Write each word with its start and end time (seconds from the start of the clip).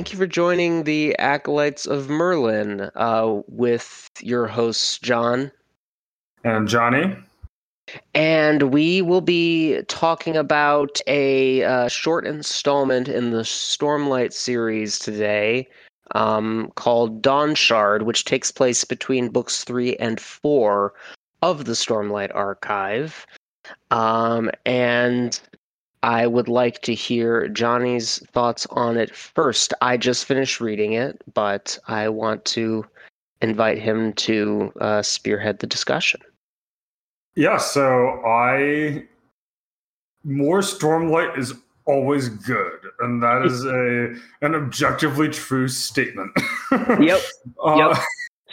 Thank 0.00 0.12
you 0.12 0.18
for 0.18 0.26
joining 0.26 0.84
the 0.84 1.14
Acolytes 1.18 1.84
of 1.84 2.08
Merlin 2.08 2.90
uh, 2.94 3.42
with 3.48 4.10
your 4.22 4.46
hosts, 4.46 4.98
John. 4.98 5.52
And 6.42 6.66
Johnny. 6.66 7.14
And 8.14 8.72
we 8.72 9.02
will 9.02 9.20
be 9.20 9.82
talking 9.88 10.38
about 10.38 11.02
a 11.06 11.64
uh, 11.64 11.88
short 11.88 12.26
installment 12.26 13.08
in 13.08 13.32
the 13.32 13.42
Stormlight 13.42 14.32
series 14.32 14.98
today 14.98 15.68
um, 16.14 16.72
called 16.76 17.20
Dawnshard, 17.20 18.04
which 18.04 18.24
takes 18.24 18.50
place 18.50 18.86
between 18.86 19.28
books 19.28 19.64
three 19.64 19.96
and 19.96 20.18
four 20.18 20.94
of 21.42 21.66
the 21.66 21.72
Stormlight 21.72 22.34
Archive. 22.34 23.26
Um, 23.90 24.50
and 24.64 25.38
I 26.02 26.26
would 26.26 26.48
like 26.48 26.80
to 26.82 26.94
hear 26.94 27.48
Johnny's 27.48 28.18
thoughts 28.32 28.66
on 28.70 28.96
it 28.96 29.14
first. 29.14 29.74
I 29.82 29.96
just 29.96 30.24
finished 30.24 30.60
reading 30.60 30.94
it, 30.94 31.22
but 31.34 31.78
I 31.88 32.08
want 32.08 32.44
to 32.46 32.84
invite 33.42 33.78
him 33.78 34.12
to 34.14 34.72
uh, 34.80 35.02
spearhead 35.02 35.58
the 35.58 35.66
discussion. 35.66 36.20
Yeah, 37.36 37.58
so 37.58 38.22
I 38.26 39.04
more 40.24 40.60
Stormlight 40.60 41.38
is 41.38 41.54
always 41.86 42.28
good, 42.28 42.80
and 43.00 43.22
that 43.22 43.44
is 43.44 43.64
a 43.64 44.14
an 44.44 44.54
objectively 44.54 45.28
true 45.28 45.68
statement. 45.68 46.32
yep. 47.00 47.20
Uh, 47.64 47.76
yep. 47.76 47.96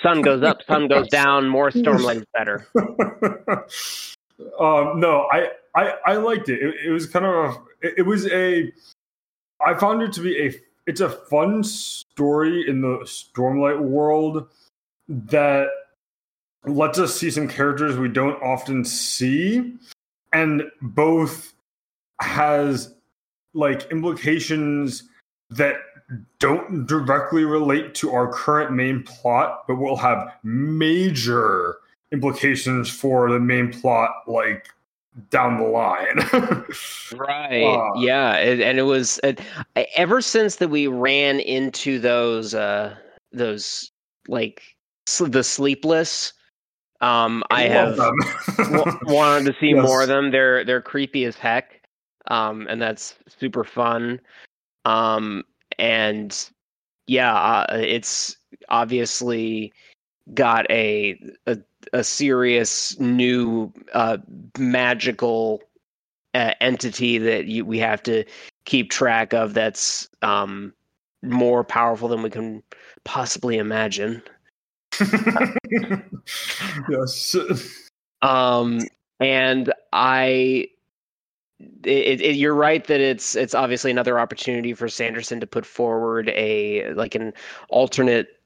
Sun 0.03 0.21
goes 0.21 0.43
up, 0.43 0.59
sun 0.67 0.87
goes 0.87 1.07
down. 1.11 1.47
More 1.47 1.71
Stormlight 1.71 2.17
is 2.17 2.25
better. 2.33 2.67
um, 4.59 4.99
no, 4.99 5.27
I, 5.31 5.49
I 5.77 5.93
I 6.05 6.15
liked 6.15 6.49
it. 6.49 6.61
It, 6.61 6.75
it 6.87 6.89
was 6.89 7.05
kind 7.05 7.25
of 7.25 7.33
a, 7.33 7.87
it, 7.87 7.93
it 7.99 8.01
was 8.01 8.25
a. 8.27 8.73
I 9.65 9.75
found 9.75 10.01
it 10.01 10.11
to 10.13 10.21
be 10.21 10.47
a. 10.47 10.53
It's 10.87 11.01
a 11.01 11.09
fun 11.09 11.63
story 11.63 12.67
in 12.67 12.81
the 12.81 12.99
Stormlight 13.03 13.79
world 13.79 14.47
that 15.07 15.67
lets 16.65 16.97
us 16.97 17.15
see 17.15 17.29
some 17.29 17.47
characters 17.47 17.97
we 17.97 18.09
don't 18.09 18.41
often 18.41 18.83
see, 18.83 19.75
and 20.33 20.63
both 20.81 21.53
has 22.21 22.95
like 23.53 23.91
implications 23.91 25.03
that 25.51 25.75
don't 26.39 26.87
directly 26.87 27.43
relate 27.43 27.93
to 27.95 28.13
our 28.13 28.31
current 28.31 28.71
main 28.71 29.03
plot, 29.03 29.65
but 29.67 29.75
will 29.75 29.97
have 29.97 30.31
major 30.43 31.77
implications 32.11 32.89
for 32.89 33.29
the 33.29 33.39
main 33.39 33.71
plot, 33.71 34.11
like 34.25 34.69
down 35.29 35.57
the 35.57 35.67
line. 35.67 36.17
right. 37.17 37.63
Uh, 37.63 37.99
yeah. 37.99 38.35
It, 38.35 38.59
and 38.61 38.79
it 38.79 38.83
was 38.83 39.19
uh, 39.23 39.33
ever 39.95 40.21
since 40.21 40.57
that 40.57 40.69
we 40.69 40.87
ran 40.87 41.39
into 41.39 41.99
those, 41.99 42.53
uh, 42.53 42.95
those 43.31 43.91
like 44.27 44.61
the 45.19 45.43
sleepless. 45.43 46.33
Um, 47.01 47.43
I, 47.49 47.65
I 47.65 47.67
have 47.67 47.95
w- 47.95 48.99
wanted 49.03 49.45
to 49.45 49.59
see 49.59 49.71
yes. 49.71 49.83
more 49.83 50.01
of 50.01 50.07
them. 50.07 50.31
They're 50.31 50.65
they're 50.65 50.81
creepy 50.81 51.25
as 51.25 51.35
heck, 51.35 51.81
um, 52.27 52.65
and 52.69 52.81
that's 52.81 53.15
super 53.27 53.63
fun. 53.63 54.19
Um, 54.85 55.43
and 55.77 56.49
yeah, 57.05 57.33
uh, 57.35 57.65
it's 57.79 58.37
obviously 58.69 59.71
got 60.33 60.69
a 60.71 61.19
a, 61.45 61.57
a 61.93 62.03
serious 62.03 62.99
new 62.99 63.71
uh, 63.93 64.17
magical 64.57 65.61
uh, 66.33 66.53
entity 66.61 67.17
that 67.17 67.45
you, 67.45 67.65
we 67.65 67.79
have 67.79 68.03
to 68.03 68.23
keep 68.65 68.91
track 68.91 69.33
of. 69.33 69.53
That's 69.53 70.09
um, 70.21 70.73
more 71.23 71.63
powerful 71.63 72.07
than 72.07 72.21
we 72.21 72.29
can 72.29 72.63
possibly 73.03 73.57
imagine. 73.57 74.21
yes. 76.89 77.35
Um, 78.21 78.81
and 79.19 79.73
I 79.93 80.67
it, 81.83 82.21
it, 82.21 82.35
you're 82.35 82.53
right 82.53 82.85
that 82.85 83.01
it's 83.01 83.35
it's 83.35 83.55
obviously 83.55 83.89
another 83.89 84.19
opportunity 84.19 84.73
for 84.73 84.87
Sanderson 84.87 85.39
to 85.39 85.47
put 85.47 85.65
forward 85.65 86.29
a 86.29 86.93
like 86.93 87.15
an 87.15 87.33
alternate 87.69 88.36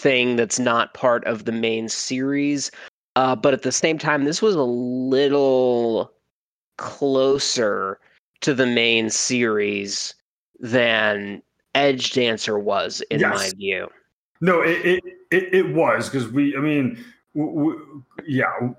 thing 0.00 0.36
that's 0.36 0.58
not 0.58 0.94
part 0.94 1.24
of 1.24 1.44
the 1.44 1.52
main 1.52 1.88
series. 1.88 2.70
Uh, 3.16 3.36
but 3.36 3.52
at 3.52 3.62
the 3.62 3.72
same 3.72 3.98
time, 3.98 4.24
this 4.24 4.40
was 4.40 4.54
a 4.54 4.62
little 4.62 6.12
closer 6.78 7.98
to 8.40 8.54
the 8.54 8.66
main 8.66 9.10
series 9.10 10.14
than 10.60 11.42
Edge 11.74 12.12
Dancer 12.12 12.58
was, 12.58 13.02
in 13.10 13.20
yes. 13.20 13.34
my 13.34 13.50
view. 13.56 13.88
No, 14.40 14.62
it 14.62 14.84
it, 14.84 15.04
it, 15.30 15.54
it 15.54 15.74
was 15.74 16.08
because 16.08 16.28
we, 16.28 16.56
I 16.56 16.60
mean, 16.60 17.04
w- 17.36 17.54
w- 17.54 18.02
yeah, 18.26 18.70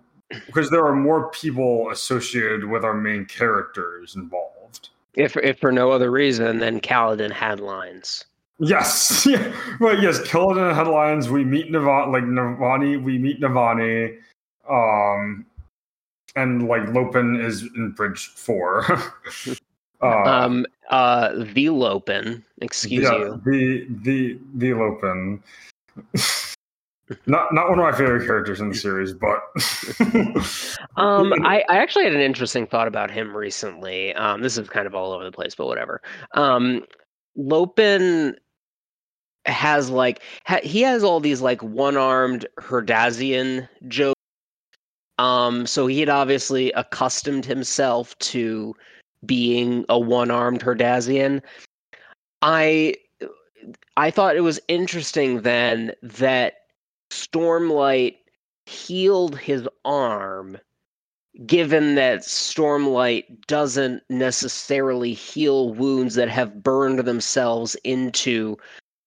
because 0.47 0.69
there 0.69 0.85
are 0.85 0.95
more 0.95 1.29
people 1.29 1.89
associated 1.91 2.65
with 2.65 2.83
our 2.83 2.95
main 2.95 3.25
characters 3.25 4.15
involved. 4.15 4.89
If 5.13 5.37
if 5.37 5.59
for 5.59 5.71
no 5.71 5.91
other 5.91 6.09
reason 6.09 6.59
than 6.59 6.79
Kaladin 6.79 7.31
headlines. 7.31 8.25
Yes, 8.59 9.25
yeah, 9.29 9.53
well, 9.79 10.01
yes, 10.01 10.19
Kaladin 10.19 10.73
headlines. 10.75 11.29
We 11.29 11.43
meet 11.43 11.71
Navani, 11.71 12.11
like 12.11 12.23
Navani. 12.23 13.01
We 13.01 13.17
meet 13.17 13.41
Navani, 13.41 14.17
um, 14.69 15.45
and 16.35 16.67
like 16.67 16.87
Lopen 16.89 17.39
is 17.39 17.63
in 17.75 17.91
Bridge 17.91 18.27
Four. 18.27 18.85
uh, 20.01 20.05
um, 20.05 20.65
uh, 20.89 21.43
the 21.53 21.69
Lopen. 21.69 22.43
Excuse 22.61 23.03
yeah, 23.03 23.17
you. 23.17 23.41
The 23.45 23.87
the 24.03 24.39
the 24.55 24.73
Lopen. 24.73 25.41
not 27.25 27.53
not 27.53 27.69
one 27.69 27.79
of 27.79 27.83
my 27.83 27.91
favorite 27.91 28.25
characters 28.25 28.61
in 28.61 28.69
the 28.69 28.75
series, 28.75 29.13
but 29.13 29.39
um, 30.97 31.33
I, 31.43 31.63
I 31.67 31.77
actually 31.77 32.05
had 32.05 32.13
an 32.13 32.21
interesting 32.21 32.67
thought 32.67 32.87
about 32.87 33.11
him 33.11 33.35
recently. 33.35 34.13
Um, 34.15 34.41
this 34.41 34.57
is 34.57 34.69
kind 34.69 34.87
of 34.87 34.95
all 34.95 35.11
over 35.11 35.23
the 35.23 35.31
place, 35.31 35.55
but 35.55 35.67
whatever. 35.67 36.01
Um, 36.33 36.83
Lopen 37.35 38.35
has 39.45 39.89
like 39.89 40.21
ha- 40.45 40.59
he 40.63 40.81
has 40.81 41.03
all 41.03 41.19
these 41.19 41.41
like 41.41 41.61
one-armed 41.63 42.45
Herdazian 42.59 43.67
jokes. 43.87 44.19
Um, 45.17 45.67
so 45.67 45.87
he 45.87 45.99
had 45.99 46.09
obviously 46.09 46.71
accustomed 46.73 47.45
himself 47.45 48.17
to 48.19 48.75
being 49.25 49.85
a 49.89 49.99
one-armed 49.99 50.61
Herdazian. 50.61 51.41
I 52.41 52.95
I 53.97 54.11
thought 54.11 54.35
it 54.35 54.41
was 54.41 54.59
interesting 54.67 55.41
then 55.41 55.93
that 56.01 56.53
Stormlight 57.11 58.15
healed 58.65 59.37
his 59.37 59.67
arm, 59.85 60.57
given 61.45 61.95
that 61.95 62.21
Stormlight 62.21 63.45
doesn't 63.47 64.03
necessarily 64.09 65.13
heal 65.13 65.73
wounds 65.73 66.15
that 66.15 66.29
have 66.29 66.61
burned 66.61 66.99
themselves 66.99 67.75
into 67.83 68.57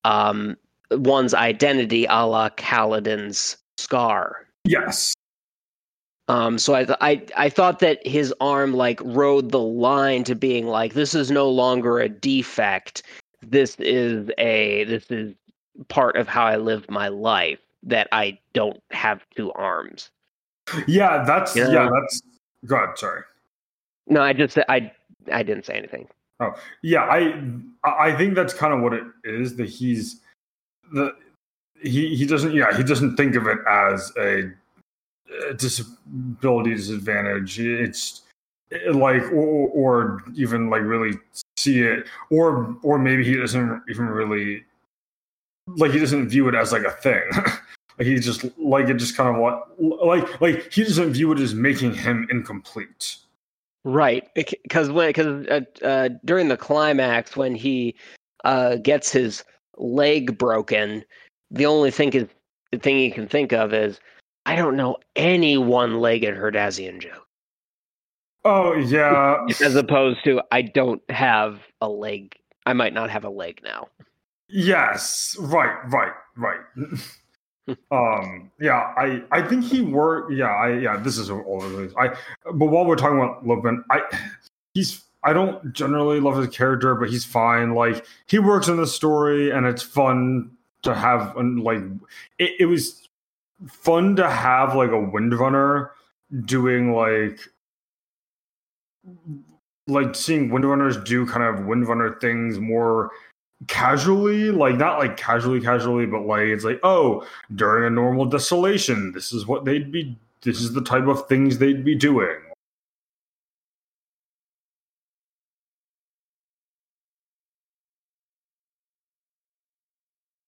um, 0.04 0.56
one's 0.90 1.34
identity, 1.34 2.06
a 2.06 2.26
la 2.26 2.48
Kaladin's 2.50 3.56
scar. 3.76 4.46
Yes. 4.64 5.14
Um, 6.28 6.58
so 6.58 6.74
I, 6.74 6.86
I 7.00 7.22
I 7.36 7.48
thought 7.50 7.80
that 7.80 8.04
his 8.06 8.32
arm 8.40 8.72
like 8.72 8.98
rode 9.04 9.50
the 9.50 9.60
line 9.60 10.24
to 10.24 10.34
being 10.34 10.66
like 10.66 10.94
this 10.94 11.14
is 11.14 11.30
no 11.30 11.50
longer 11.50 11.98
a 11.98 12.08
defect. 12.08 13.02
This 13.42 13.76
is 13.78 14.30
a 14.38 14.84
this 14.84 15.10
is 15.10 15.34
part 15.88 16.16
of 16.16 16.26
how 16.26 16.46
I 16.46 16.56
live 16.56 16.88
my 16.90 17.08
life 17.08 17.58
that 17.82 18.08
I 18.10 18.38
don't 18.54 18.82
have 18.90 19.26
two 19.36 19.52
arms. 19.52 20.10
Yeah, 20.86 21.24
that's 21.24 21.54
you 21.54 21.64
know? 21.64 21.72
yeah, 21.72 21.90
that's 21.92 22.22
go 22.66 22.76
ahead, 22.76 22.98
sorry. 22.98 23.22
No, 24.06 24.22
I 24.22 24.32
just 24.32 24.58
I 24.68 24.92
I 25.32 25.42
didn't 25.42 25.66
say 25.66 25.74
anything. 25.74 26.08
Oh 26.40 26.52
yeah, 26.82 27.02
I 27.02 27.40
I 27.84 28.16
think 28.16 28.34
that's 28.34 28.54
kind 28.54 28.72
of 28.72 28.80
what 28.80 28.92
it 28.92 29.04
is. 29.24 29.56
That 29.56 29.68
he's 29.68 30.20
the 30.92 31.14
he 31.82 32.14
he 32.16 32.26
doesn't 32.26 32.54
yeah 32.54 32.76
he 32.76 32.82
doesn't 32.82 33.16
think 33.16 33.36
of 33.36 33.46
it 33.46 33.58
as 33.68 34.12
a, 34.18 34.50
a 35.50 35.54
disability 35.54 36.74
disadvantage. 36.74 37.60
It's 37.60 38.22
like 38.92 39.22
or, 39.32 39.68
or 39.68 40.22
even 40.34 40.70
like 40.70 40.82
really 40.82 41.18
see 41.56 41.80
it 41.80 42.06
or 42.30 42.76
or 42.82 42.98
maybe 42.98 43.24
he 43.24 43.36
doesn't 43.36 43.82
even 43.88 44.06
really 44.06 44.64
like 45.76 45.92
he 45.92 45.98
doesn't 45.98 46.28
view 46.28 46.48
it 46.48 46.54
as 46.54 46.72
like 46.72 46.82
a 46.82 46.90
thing 46.90 47.22
he 47.98 48.18
just 48.18 48.44
like 48.58 48.88
it 48.88 48.94
just 48.94 49.16
kind 49.16 49.34
of 49.34 49.40
what 49.40 49.68
like 49.80 50.40
like 50.40 50.72
he 50.72 50.82
doesn't 50.84 51.12
view 51.12 51.32
it 51.32 51.40
as 51.40 51.54
making 51.54 51.94
him 51.94 52.26
incomplete. 52.30 53.16
Right, 53.84 54.28
because 54.34 54.90
when 54.90 55.10
because 55.10 55.46
uh, 55.46 55.60
uh, 55.84 56.08
during 56.24 56.48
the 56.48 56.56
climax 56.56 57.36
when 57.36 57.54
he 57.54 57.94
uh, 58.44 58.76
gets 58.76 59.12
his 59.12 59.44
leg 59.76 60.38
broken, 60.38 61.04
the 61.50 61.66
only 61.66 61.90
thing 61.90 62.12
is 62.14 62.26
the 62.72 62.78
thing 62.78 62.96
he 62.96 63.10
can 63.10 63.28
think 63.28 63.52
of 63.52 63.74
is 63.74 64.00
I 64.46 64.56
don't 64.56 64.76
know 64.76 64.96
any 65.16 65.58
one-legged 65.58 66.34
Herdazian 66.34 67.00
joke. 67.00 67.26
Oh 68.44 68.74
yeah, 68.74 69.44
as 69.62 69.76
opposed 69.76 70.24
to 70.24 70.42
I 70.50 70.62
don't 70.62 71.02
have 71.10 71.60
a 71.80 71.88
leg. 71.88 72.34
I 72.66 72.72
might 72.72 72.94
not 72.94 73.10
have 73.10 73.24
a 73.24 73.30
leg 73.30 73.60
now. 73.62 73.88
Yes, 74.48 75.36
right, 75.38 75.76
right, 75.88 76.12
right. 76.36 76.60
um, 77.90 78.50
yeah, 78.60 78.92
I 78.96 79.22
I 79.30 79.42
think 79.42 79.64
he 79.64 79.80
worked. 79.80 80.32
Yeah, 80.32 80.46
I 80.46 80.78
yeah. 80.78 80.96
This 80.96 81.18
is 81.18 81.30
all 81.30 81.62
of 81.62 81.72
this. 81.72 81.92
I 81.98 82.08
but 82.44 82.66
while 82.66 82.84
we're 82.84 82.96
talking 82.96 83.18
about 83.18 83.46
Lopen, 83.46 83.84
I 83.90 84.02
he's 84.74 85.02
I 85.22 85.32
don't 85.32 85.72
generally 85.72 86.20
love 86.20 86.36
his 86.36 86.54
character, 86.54 86.94
but 86.94 87.08
he's 87.08 87.24
fine. 87.24 87.74
Like 87.74 88.06
he 88.26 88.38
works 88.38 88.68
in 88.68 88.76
the 88.76 88.86
story, 88.86 89.50
and 89.50 89.66
it's 89.66 89.82
fun 89.82 90.50
to 90.82 90.94
have. 90.94 91.36
And 91.36 91.62
like 91.62 91.82
it, 92.38 92.52
it 92.60 92.66
was 92.66 93.08
fun 93.66 94.16
to 94.16 94.28
have 94.28 94.74
like 94.74 94.90
a 94.90 94.92
Windrunner 94.92 95.90
doing 96.44 96.92
like 96.92 97.40
like 99.86 100.14
seeing 100.14 100.50
Windrunners 100.50 101.02
do 101.04 101.26
kind 101.26 101.42
of 101.42 101.66
Windrunner 101.66 102.20
things 102.20 102.58
more 102.58 103.10
casually, 103.68 104.50
like 104.50 104.76
not 104.76 104.98
like 104.98 105.16
casually, 105.16 105.60
casually, 105.60 106.06
but 106.06 106.26
like 106.26 106.46
it's 106.46 106.64
like, 106.64 106.80
oh, 106.82 107.26
during 107.54 107.86
a 107.86 107.90
normal 107.90 108.24
desolation, 108.26 109.12
this 109.12 109.32
is 109.32 109.46
what 109.46 109.64
they'd 109.64 109.90
be. 109.90 110.16
This 110.42 110.60
is 110.60 110.74
the 110.74 110.82
type 110.82 111.06
of 111.06 111.26
things 111.26 111.58
they'd 111.58 111.84
be 111.84 111.94
doing. 111.94 112.36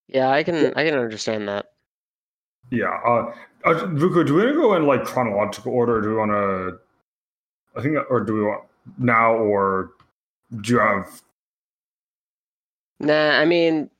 Yeah, 0.08 0.31
I 0.31 0.43
can 0.43 0.73
I 0.76 0.85
can 0.85 0.94
understand 0.94 1.49
that. 1.49 1.73
Yeah, 2.70 2.99
uh, 3.06 3.32
uh 3.64 3.87
Vuko, 3.87 4.26
do 4.26 4.35
we 4.35 4.44
want 4.44 4.55
to 4.55 4.61
go 4.61 4.76
in 4.76 4.87
like 4.87 5.05
chronological 5.05 5.73
order? 5.73 6.00
do 6.00 6.11
we 6.11 6.14
want 6.14 6.31
to? 6.31 6.79
I 7.79 7.82
think, 7.82 7.99
or 8.11 8.20
do 8.20 8.35
we 8.35 8.43
want 8.43 8.64
now, 8.99 9.35
or 9.35 9.91
do 10.61 10.75
you 10.75 10.79
have 10.79 11.23
Nah, 13.00 13.38
I 13.38 13.44
mean, 13.44 13.90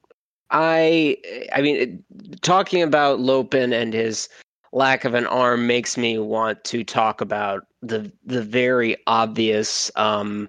I, 0.51 1.17
I 1.55 1.61
mean, 1.61 2.03
talking 2.43 2.83
about 2.83 3.21
Lopen 3.21 3.73
and 3.73 3.93
his 3.93 4.29
lack 4.73 5.05
of 5.05 5.15
an 5.15 5.27
arm 5.27 5.67
makes 5.67 5.97
me 5.97 6.19
want 6.19 6.63
to 6.65 6.85
talk 6.85 7.21
about 7.21 7.67
the 7.83 8.11
the 8.25 8.43
very 8.43 8.97
obvious 9.07 9.91
um, 9.97 10.49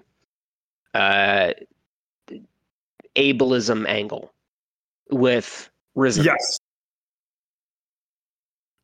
uh, 0.94 1.52
ableism 3.16 3.86
angle 3.88 4.32
with 5.10 5.70
Rysn. 5.96 6.24
Yes. 6.24 6.58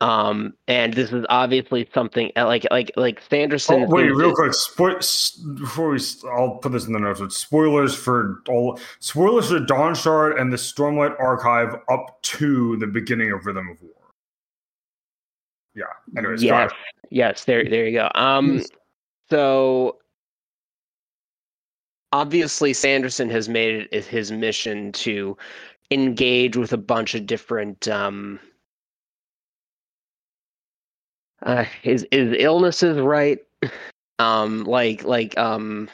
Um, 0.04 0.52
and 0.68 0.92
this 0.92 1.14
is 1.14 1.24
obviously 1.30 1.88
something 1.94 2.30
uh, 2.36 2.44
like 2.44 2.66
like 2.70 2.92
like 2.94 3.22
Sanderson. 3.30 3.84
Oh, 3.84 3.86
wait, 3.88 4.14
real 4.14 4.34
quick, 4.34 4.52
spo- 4.52 5.58
before 5.58 5.88
we, 5.88 6.00
I'll 6.30 6.58
put 6.58 6.72
this 6.72 6.86
in 6.86 6.92
the 6.92 6.98
notes. 6.98 7.20
But 7.20 7.32
spoilers 7.32 7.94
for 7.94 8.42
all 8.46 8.78
spoilers 9.00 9.48
for 9.48 9.60
Dawnshard 9.60 10.38
and 10.38 10.52
the 10.52 10.58
Stormlight 10.58 11.18
Archive 11.18 11.76
up 11.88 12.20
to 12.20 12.76
the 12.76 12.86
beginning 12.86 13.32
of 13.32 13.46
Rhythm 13.46 13.66
of 13.70 13.80
War. 13.80 13.92
Yeah. 15.74 15.84
Anyways, 16.18 16.42
yes, 16.42 16.70
yes. 17.08 17.46
There, 17.46 17.64
there 17.64 17.88
you 17.88 17.98
go. 17.98 18.10
Um, 18.14 18.62
so 19.30 19.96
obviously 22.12 22.74
Sanderson 22.74 23.30
has 23.30 23.48
made 23.48 23.88
it 23.90 24.04
his 24.04 24.30
mission 24.30 24.92
to 24.92 25.34
engage 25.90 26.58
with 26.58 26.74
a 26.74 26.78
bunch 26.78 27.14
of 27.14 27.24
different 27.24 27.88
um 27.88 28.38
uh, 31.44 31.64
is 31.82 32.06
his 32.10 32.34
illnesses 32.38 32.98
right 32.98 33.38
um 34.18 34.64
like 34.64 35.04
like 35.04 35.36
um 35.38 35.88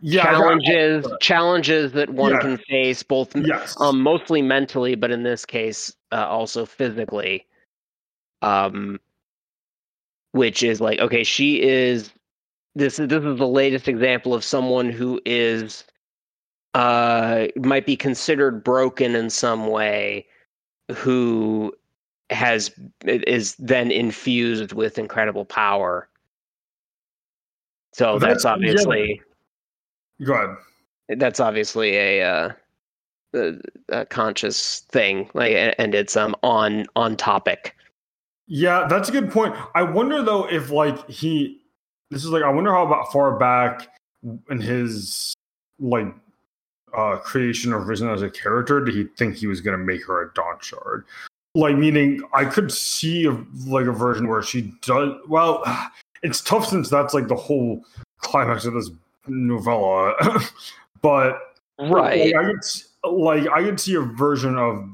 yeah, 0.00 0.22
challenges 0.22 1.06
challenges 1.20 1.92
that 1.92 2.10
one 2.10 2.32
yeah. 2.32 2.40
can 2.40 2.58
face 2.68 3.02
both 3.02 3.34
yes. 3.36 3.78
um 3.80 4.00
mostly 4.00 4.40
mentally 4.42 4.94
but 4.94 5.10
in 5.10 5.22
this 5.22 5.44
case 5.44 5.94
uh, 6.12 6.26
also 6.26 6.64
physically 6.64 7.46
um 8.42 8.98
which 10.32 10.62
is 10.62 10.80
like 10.80 10.98
okay 11.00 11.22
she 11.22 11.62
is 11.62 12.12
this 12.74 12.98
is 12.98 13.08
this 13.08 13.22
is 13.22 13.38
the 13.38 13.46
latest 13.46 13.86
example 13.88 14.34
of 14.34 14.42
someone 14.42 14.90
who 14.90 15.20
is 15.26 15.84
uh 16.74 17.46
might 17.56 17.86
be 17.86 17.96
considered 17.96 18.64
broken 18.64 19.14
in 19.14 19.28
some 19.28 19.66
way 19.66 20.26
who 20.92 21.72
has 22.30 22.70
is 23.04 23.54
then 23.56 23.90
infused 23.90 24.72
with 24.72 24.98
incredible 24.98 25.44
power. 25.44 26.08
So 27.92 28.18
that's, 28.18 28.32
that's 28.32 28.44
obviously. 28.44 29.20
Yeah. 30.18 30.26
Go 30.26 30.34
ahead. 30.34 30.56
That's 31.20 31.40
obviously 31.40 31.96
a, 31.96 32.22
uh, 32.22 32.52
a, 33.34 33.52
a 33.90 34.06
conscious 34.06 34.80
thing, 34.90 35.28
like, 35.34 35.74
and 35.78 35.94
it's 35.94 36.16
um 36.16 36.34
on 36.42 36.86
on 36.96 37.16
topic. 37.16 37.76
Yeah, 38.46 38.86
that's 38.88 39.08
a 39.08 39.12
good 39.12 39.30
point. 39.30 39.54
I 39.74 39.82
wonder 39.82 40.22
though 40.22 40.48
if 40.48 40.70
like 40.70 41.08
he, 41.08 41.60
this 42.10 42.24
is 42.24 42.30
like 42.30 42.42
I 42.42 42.50
wonder 42.50 42.72
how 42.72 42.86
about 42.86 43.12
far 43.12 43.38
back 43.38 43.88
in 44.50 44.60
his 44.60 45.34
like 45.78 46.14
uh 46.96 47.16
creation 47.16 47.72
of 47.72 47.82
Rysn 47.82 48.12
as 48.12 48.22
a 48.22 48.30
character 48.30 48.84
did 48.84 48.94
he 48.94 49.04
think 49.16 49.36
he 49.36 49.46
was 49.46 49.60
going 49.60 49.78
to 49.78 49.84
make 49.84 50.06
her 50.06 50.22
a 50.22 50.32
Dawnshard? 50.34 51.04
Like 51.54 51.76
meaning 51.76 52.20
I 52.32 52.44
could 52.44 52.72
see 52.72 53.26
a, 53.26 53.32
like 53.66 53.86
a 53.86 53.92
version 53.92 54.28
where 54.28 54.42
she 54.42 54.72
does 54.82 55.14
well. 55.28 55.62
It's 56.22 56.40
tough 56.40 56.66
since 56.66 56.88
that's 56.88 57.14
like 57.14 57.28
the 57.28 57.36
whole 57.36 57.84
climax 58.18 58.64
of 58.64 58.74
this 58.74 58.90
novella, 59.28 60.14
but 61.02 61.38
right. 61.78 62.34
Like, 62.34 62.44
I 62.44 62.50
could 62.50 63.12
like 63.12 63.48
I 63.48 63.62
could 63.62 63.78
see 63.78 63.94
a 63.94 64.00
version 64.00 64.56
of 64.56 64.90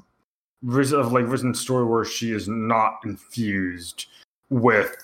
of 0.92 1.12
like 1.12 1.24
Rysn's 1.24 1.60
story 1.60 1.86
where 1.86 2.04
she 2.04 2.32
is 2.32 2.46
not 2.48 2.98
infused 3.04 4.06
with 4.50 4.94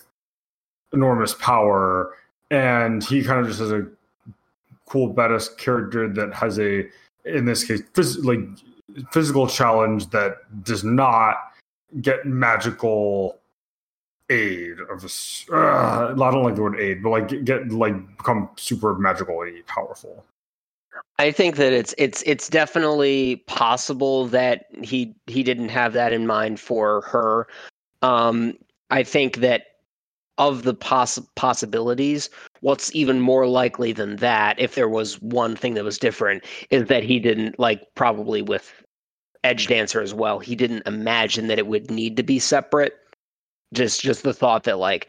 enormous 0.93 1.33
power, 1.33 2.13
and 2.51 3.03
he 3.03 3.23
kind 3.23 3.39
of 3.39 3.47
just 3.47 3.59
has 3.59 3.71
a 3.71 3.87
cool 4.85 5.13
badass 5.13 5.57
character 5.57 6.07
that 6.07 6.33
has 6.33 6.59
a 6.59 6.87
in 7.25 7.45
this 7.45 7.63
case 7.63 7.81
phys- 7.93 8.23
like 8.23 8.39
physical 9.11 9.47
challenge 9.47 10.09
that 10.11 10.37
does 10.63 10.83
not 10.83 11.37
get 12.01 12.25
magical 12.25 13.39
aid 14.29 14.79
of 14.89 15.01
this. 15.01 15.45
Uh, 15.51 16.13
I 16.13 16.15
don't 16.15 16.43
like 16.43 16.55
the 16.55 16.63
word 16.63 16.79
aid, 16.79 17.01
but 17.03 17.09
like 17.09 17.45
get, 17.45 17.71
like 17.71 18.17
become 18.17 18.49
super 18.55 18.95
magically 18.95 19.63
powerful. 19.67 20.25
I 21.19 21.31
think 21.31 21.55
that 21.55 21.73
it's 21.73 21.95
it's 21.97 22.23
it's 22.25 22.49
definitely 22.49 23.37
possible 23.47 24.27
that 24.27 24.65
he 24.83 25.15
he 25.27 25.43
didn't 25.43 25.69
have 25.69 25.93
that 25.93 26.13
in 26.13 26.27
mind 26.27 26.59
for 26.59 27.01
her. 27.01 27.47
Um, 28.01 28.53
I 28.89 29.03
think 29.03 29.37
that 29.37 29.63
of 30.37 30.63
the 30.63 30.73
poss- 30.73 31.19
possibilities, 31.35 32.29
what's 32.61 32.93
even 32.95 33.19
more 33.19 33.47
likely 33.47 33.91
than 33.91 34.17
that, 34.17 34.59
if 34.59 34.75
there 34.75 34.89
was 34.89 35.19
one 35.21 35.55
thing 35.55 35.73
that 35.73 35.83
was 35.83 35.97
different, 35.97 36.43
is 36.69 36.87
that 36.87 37.03
he 37.03 37.19
didn't 37.19 37.57
like 37.59 37.81
probably 37.95 38.43
with 38.43 38.83
Edgedancer 39.47 40.03
as 40.03 40.13
well. 40.13 40.39
He 40.39 40.55
didn't 40.55 40.85
imagine 40.85 41.47
that 41.47 41.59
it 41.59 41.67
would 41.67 41.89
need 41.89 42.17
to 42.17 42.23
be 42.23 42.39
separate. 42.39 42.93
Just 43.73 44.01
just 44.01 44.23
the 44.23 44.33
thought 44.33 44.63
that 44.63 44.79
like 44.79 45.07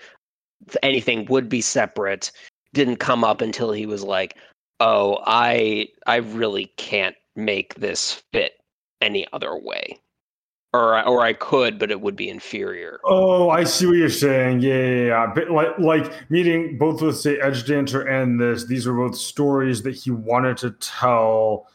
anything 0.82 1.26
would 1.26 1.48
be 1.48 1.60
separate 1.60 2.30
didn't 2.74 2.96
come 2.96 3.24
up 3.24 3.40
until 3.40 3.72
he 3.72 3.86
was 3.86 4.02
like, 4.02 4.36
"Oh, 4.80 5.18
I 5.26 5.88
I 6.06 6.16
really 6.16 6.72
can't 6.76 7.16
make 7.36 7.74
this 7.74 8.22
fit 8.32 8.52
any 9.00 9.26
other 9.32 9.56
way." 9.56 10.00
Or, 10.74 11.02
or 11.06 11.22
I 11.22 11.32
could, 11.32 11.78
but 11.78 11.90
it 11.90 12.02
would 12.02 12.14
be 12.14 12.28
inferior. 12.28 13.00
Oh, 13.04 13.48
I 13.48 13.64
see 13.64 13.86
what 13.86 13.96
you're 13.96 14.10
saying. 14.10 14.60
Yeah, 14.60 14.74
yeah, 14.74 15.06
yeah. 15.06 15.32
But 15.34 15.50
like, 15.50 15.78
like 15.78 16.30
meeting 16.30 16.76
both 16.76 17.00
with 17.00 17.16
say 17.16 17.38
Edgedancer 17.38 18.06
and 18.06 18.38
this, 18.38 18.66
these 18.66 18.86
are 18.86 18.92
both 18.92 19.16
stories 19.16 19.82
that 19.84 19.94
he 19.94 20.10
wanted 20.10 20.58
to 20.58 20.72
tell 20.72 21.68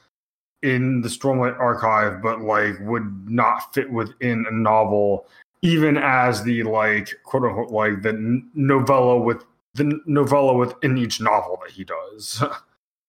in 0.64 1.02
the 1.02 1.10
Stormlight 1.10 1.60
archive, 1.60 2.22
but 2.22 2.42
like 2.42 2.80
would 2.82 3.30
not 3.30 3.74
fit 3.74 3.92
within 3.92 4.46
a 4.50 4.54
novel, 4.54 5.28
even 5.62 5.98
as 5.98 6.44
the 6.44 6.64
like 6.64 7.14
quote 7.24 7.44
unquote 7.44 7.72
like 7.72 8.02
the 8.02 8.42
novella 8.56 9.20
with 9.20 9.44
the 9.76 10.00
novella 10.06 10.54
within 10.54 10.98
each 10.98 11.22
novel 11.22 11.60
that 11.62 11.72
he 11.72 11.84
does. 11.84 12.44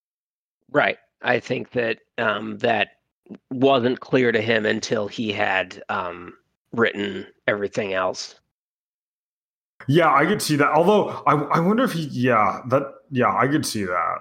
right. 0.71 0.97
I 1.21 1.39
think 1.39 1.71
that 1.71 1.99
um, 2.17 2.57
that 2.59 2.99
wasn't 3.49 4.01
clear 4.01 4.31
to 4.31 4.41
him 4.41 4.65
until 4.65 5.07
he 5.07 5.31
had 5.31 5.81
um, 5.89 6.33
written 6.73 7.25
everything 7.47 7.93
else. 7.93 8.35
Yeah, 9.87 10.13
I 10.13 10.25
could 10.25 10.41
see 10.41 10.55
that. 10.57 10.69
Although 10.69 11.23
I, 11.25 11.33
I 11.33 11.59
wonder 11.59 11.83
if 11.83 11.93
he, 11.93 12.03
yeah, 12.05 12.61
that, 12.67 12.83
yeah, 13.11 13.35
I 13.35 13.47
could 13.47 13.65
see 13.65 13.85
that. 13.85 14.17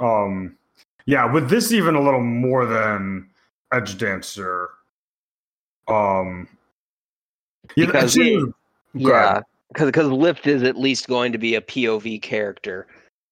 Um, 0.00 0.56
yeah, 1.06 1.30
with 1.30 1.48
this 1.48 1.72
even 1.72 1.94
a 1.94 2.00
little 2.00 2.22
more 2.22 2.66
than 2.66 3.28
Edgedancer. 3.72 4.68
Um, 5.88 6.48
yeah, 7.76 7.86
because 7.86 8.16
it, 8.16 8.52
yeah, 8.94 9.40
because 9.78 10.08
Lift 10.08 10.46
is 10.46 10.62
at 10.62 10.76
least 10.76 11.08
going 11.08 11.32
to 11.32 11.38
be 11.38 11.54
a 11.56 11.60
POV 11.60 12.22
character. 12.22 12.86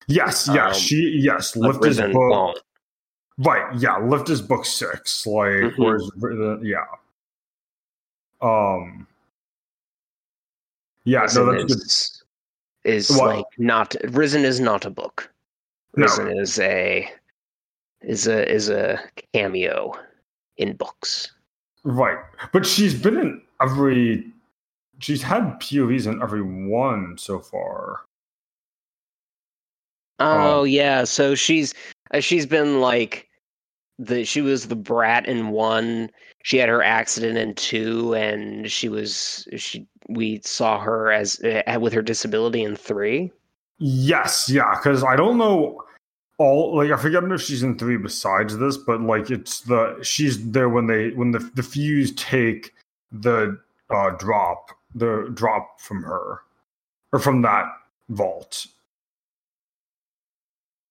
Yes, 0.08 0.48
yes, 0.52 0.74
um, 0.76 0.80
she 0.80 1.18
yes, 1.22 1.56
Lift 1.56 1.84
is 1.84 2.00
both. 2.00 2.56
Right. 3.38 3.74
Yeah. 3.78 3.98
Lift 3.98 4.28
is 4.28 4.42
book 4.42 4.64
six. 4.66 5.26
Like, 5.26 5.48
Mhm. 5.52 5.78
whereas 5.78 6.10
the 6.18 6.60
yeah. 6.62 6.84
Um. 8.42 9.06
Yeah. 11.04 11.22
Rysn 11.24 11.34
No, 11.36 11.52
that's 11.52 11.64
good. 11.74 11.82
is, 11.82 12.22
is 12.84 13.10
What? 13.16 13.36
like 13.36 13.46
not 13.58 13.90
Rysn 14.04 14.44
is 14.44 14.60
not 14.60 14.84
a 14.84 14.90
book. 14.90 15.30
No. 15.96 16.06
Rysn 16.06 16.40
is 16.40 16.58
a 16.58 17.10
is 18.04 18.26
a 18.26 18.50
is 18.50 18.68
a 18.68 19.00
cameo 19.32 19.92
in 20.56 20.76
books. 20.76 21.32
Right. 21.84 22.18
But 22.52 22.66
she's 22.66 22.94
been 22.94 23.18
in 23.18 23.42
every. 23.60 24.24
She's 24.98 25.22
had 25.22 25.58
POVs 25.60 26.06
in 26.06 26.22
every 26.22 26.42
one 26.42 27.16
so 27.18 27.40
far. 27.40 28.02
Oh 30.20 30.62
yeah, 30.62 31.02
so 31.02 31.34
she's 31.34 31.74
uh, 32.14 32.20
she's 32.20 32.46
been 32.46 32.80
like 32.80 33.28
the 33.98 34.24
she 34.24 34.40
was 34.40 34.68
the 34.68 34.76
brat 34.76 35.26
in 35.26 35.48
one. 35.48 36.10
She 36.44 36.58
had 36.58 36.68
her 36.68 36.82
accident 36.82 37.38
in 37.38 37.54
two, 37.54 38.14
and 38.14 38.70
she 38.70 38.88
was 38.88 39.48
she 39.56 39.86
we 40.08 40.40
saw 40.44 40.78
her 40.78 41.10
as 41.10 41.40
uh, 41.40 41.78
with 41.80 41.92
her 41.92 42.02
disability 42.02 42.62
in 42.62 42.76
three. 42.76 43.32
Yes. 43.78 44.48
Yeah. 44.48 44.76
Because 44.76 45.02
I 45.02 45.16
don't 45.16 45.38
know 45.38 45.82
all 46.38 46.76
like 46.76 46.90
I 46.90 46.96
forget 46.96 47.22
if 47.24 47.40
she's 47.42 47.62
in 47.62 47.78
three 47.78 47.96
besides 47.96 48.56
this, 48.58 48.76
but 48.76 49.00
like 49.00 49.30
it's 49.30 49.60
the 49.60 49.98
she's 50.02 50.44
there 50.50 50.68
when 50.68 50.86
they 50.86 51.10
when 51.10 51.30
the 51.30 51.38
the 51.54 51.62
fuse 51.62 52.12
take 52.14 52.74
the 53.12 53.58
uh 53.90 54.10
drop 54.10 54.70
the 54.94 55.30
drop 55.34 55.80
from 55.80 56.02
her 56.02 56.40
or 57.12 57.18
from 57.18 57.42
that 57.42 57.66
vault. 58.08 58.66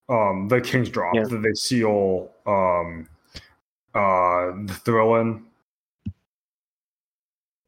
Um, 0.10 0.48
the 0.50 0.60
King's 0.60 0.90
drop 0.90 1.16
Yeah. 1.16 1.24
that 1.24 1.42
they 1.42 1.54
seal 1.54 2.30
um 2.46 3.08
uh 3.96 4.52
the 4.66 4.80
thrill 4.84 5.16
in. 5.16 5.44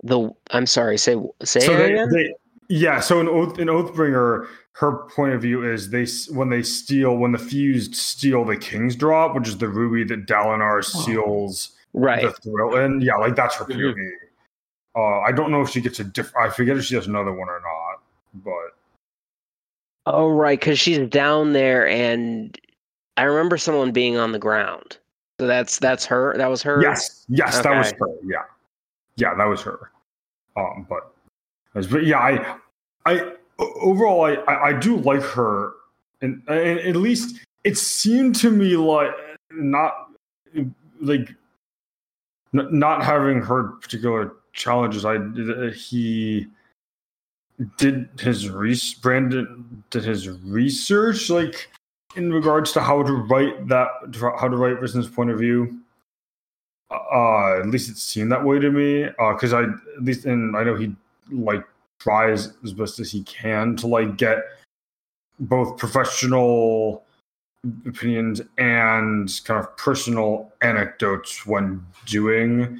The 0.03 0.29
I'm 0.51 0.65
sorry, 0.65 0.97
say 0.97 1.15
say 1.43 1.61
so 1.61 1.73
it 1.73 1.77
they, 1.77 1.93
again. 1.93 2.09
they 2.11 2.35
yeah 2.69 2.99
so 2.99 3.19
in 3.19 3.27
oath 3.27 3.59
in 3.59 3.67
oathbringer 3.67 4.47
her 4.75 5.07
point 5.09 5.33
of 5.33 5.41
view 5.41 5.63
is 5.71 5.89
they 5.91 6.05
when 6.33 6.49
they 6.49 6.63
steal 6.63 7.15
when 7.17 7.31
the 7.31 7.37
fused 7.37 7.95
steal 7.95 8.43
the 8.43 8.57
king's 8.57 8.95
drop 8.95 9.35
which 9.35 9.47
is 9.47 9.57
the 9.57 9.67
ruby 9.67 10.03
that 10.03 10.25
dalinar 10.25 10.83
seals 10.83 11.73
right. 11.93 12.23
the 12.23 12.31
thrill 12.41 12.75
in 12.77 12.99
yeah 13.01 13.15
like 13.15 13.35
that's 13.35 13.55
her 13.55 13.65
Mhm. 13.65 13.93
POV. 13.93 14.09
uh 14.95 15.19
i 15.21 15.31
don't 15.31 15.51
know 15.51 15.61
if 15.61 15.69
she 15.69 15.79
gets 15.81 15.99
a 15.99 16.03
diff 16.03 16.31
i 16.35 16.49
forget 16.49 16.75
if 16.77 16.85
she 16.85 16.95
has 16.95 17.05
another 17.07 17.31
one 17.33 17.49
or 17.49 17.61
not 17.61 18.01
but 18.43 18.73
Oh 20.05 20.27
right, 20.31 20.59
because 20.59 20.77
she's 20.79 20.99
down 21.07 21.53
there, 21.53 21.87
and 21.87 22.59
I 23.15 23.23
remember 23.23 23.57
someone 23.57 23.93
being 23.93 24.17
on 24.17 24.33
the 24.33 24.37
ground. 24.39 24.97
So 25.39 25.47
that's 25.47 25.79
that's 25.79 26.05
her. 26.07 26.35
That 26.37 26.47
was 26.49 26.61
her. 26.63 26.81
yes 26.81 27.23
yes 27.29 27.61
that 27.61 27.77
was 27.77 27.91
her 27.93 28.07
yeah 28.25 28.43
yeah 29.15 29.33
that 29.33 29.45
was 29.45 29.61
her 29.61 29.91
um 30.57 30.85
but 30.89 31.13
but 31.89 32.05
yeah 32.05 32.19
i 32.19 32.57
i 33.05 33.19
o- 33.21 33.37
overall 33.81 34.25
i 34.25 34.33
i, 34.47 34.69
I 34.69 34.73
do 34.73 34.97
like 34.97 35.21
her. 35.21 35.73
And, 36.21 36.41
and 36.47 36.79
at 36.79 36.95
least 36.95 37.45
it 37.65 37.77
seemed 37.77 38.35
to 38.37 38.49
me 38.49 38.77
like 38.77 39.11
not 39.51 40.09
like 41.01 41.33
not 42.53 43.03
having 43.03 43.41
heard 43.41 43.81
particular 43.81 44.33
challenges 44.53 45.05
i 45.05 45.17
he 45.71 46.47
did 47.77 48.09
his 48.19 48.49
re- 48.49 48.79
brandon 49.01 49.83
did 49.89 50.03
his 50.03 50.29
research 50.29 51.29
like 51.29 51.69
in 52.15 52.31
regards 52.31 52.71
to 52.71 52.79
how 52.81 53.03
to 53.03 53.13
write 53.13 53.67
that 53.67 53.87
how 54.39 54.47
to 54.47 54.55
write 54.55 54.79
Rysn's 54.79 55.09
point 55.09 55.29
of 55.29 55.39
view. 55.39 55.79
Uh 56.91 57.59
at 57.59 57.67
least 57.67 57.89
it 57.89 57.97
seemed 57.97 58.31
that 58.31 58.43
way 58.43 58.59
to 58.59 58.69
me 58.69 59.05
uh 59.05 59.33
because 59.33 59.53
i 59.53 59.63
at 59.63 60.03
least 60.03 60.25
and 60.25 60.55
i 60.55 60.63
know 60.63 60.75
he 60.75 60.95
like 61.31 61.63
tries 62.03 62.53
as 62.63 62.73
best 62.73 62.99
as 62.99 63.11
he 63.11 63.23
can 63.23 63.75
to 63.77 63.87
like 63.87 64.17
get 64.17 64.39
both 65.39 65.77
professional 65.77 67.03
opinions 67.85 68.41
and 68.57 69.41
kind 69.45 69.59
of 69.59 69.75
personal 69.77 70.51
anecdotes 70.61 71.45
when 71.45 71.85
doing 72.05 72.79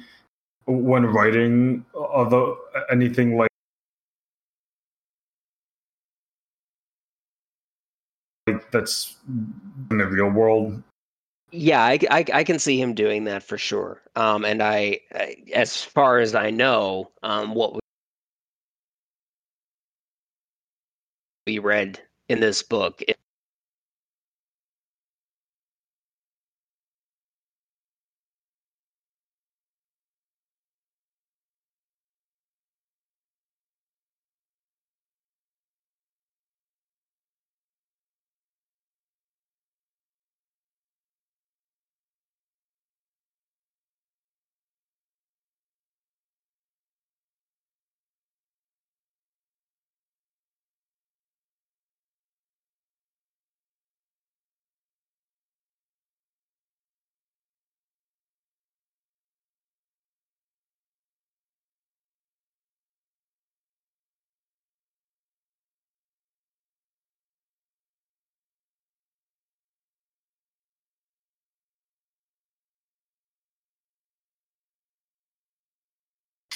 when 0.66 1.06
writing 1.06 1.84
other 2.14 2.54
anything 2.90 3.36
like 3.38 3.48
like 8.46 8.70
that's 8.70 9.16
in 9.90 9.98
the 9.98 10.06
real 10.06 10.28
world 10.28 10.82
Yeah, 11.50 11.82
I, 11.82 11.98
I, 12.10 12.24
I 12.34 12.44
can 12.44 12.58
see 12.58 12.78
him 12.80 12.94
doing 12.94 13.24
that 13.24 13.42
for 13.42 13.56
sure. 13.56 14.02
Um, 14.16 14.44
and 14.44 14.62
I, 14.62 15.00
I 15.14 15.36
as 15.54 15.82
far 15.82 16.18
as 16.18 16.34
I 16.34 16.50
know, 16.50 17.10
um, 17.22 17.54
what 17.54 17.83
we 21.46 21.58
read 21.58 22.00
in 22.28 22.40
this 22.40 22.62
book, 22.62 23.02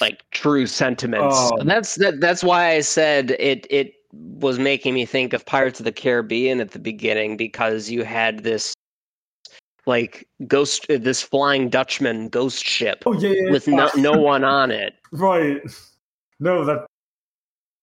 like 0.01 0.23
true 0.31 0.65
sentiments. 0.67 1.51
Um, 1.59 1.67
that's 1.67 1.95
that. 1.95 2.19
That's 2.19 2.43
why 2.43 2.71
I 2.71 2.81
said 2.81 3.31
it. 3.39 3.67
It 3.69 3.93
was 4.11 4.57
making 4.59 4.93
me 4.93 5.05
think 5.05 5.33
of 5.33 5.45
Pirates 5.45 5.79
of 5.79 5.85
the 5.85 5.91
Caribbean 5.91 6.59
at 6.59 6.71
the 6.71 6.79
beginning 6.79 7.37
because 7.37 7.89
you 7.89 8.03
had 8.03 8.43
this 8.43 8.73
like 9.85 10.27
ghost, 10.47 10.85
this 10.89 11.21
Flying 11.21 11.69
Dutchman 11.69 12.29
ghost 12.29 12.63
ship 12.63 13.03
oh 13.05 13.13
yeah, 13.13 13.29
yeah 13.29 13.51
with 13.51 13.67
no, 13.67 13.89
yeah. 13.95 14.01
no 14.01 14.13
one 14.13 14.43
on 14.43 14.71
it. 14.71 14.93
Right. 15.11 15.59
No, 16.39 16.63
that. 16.65 16.85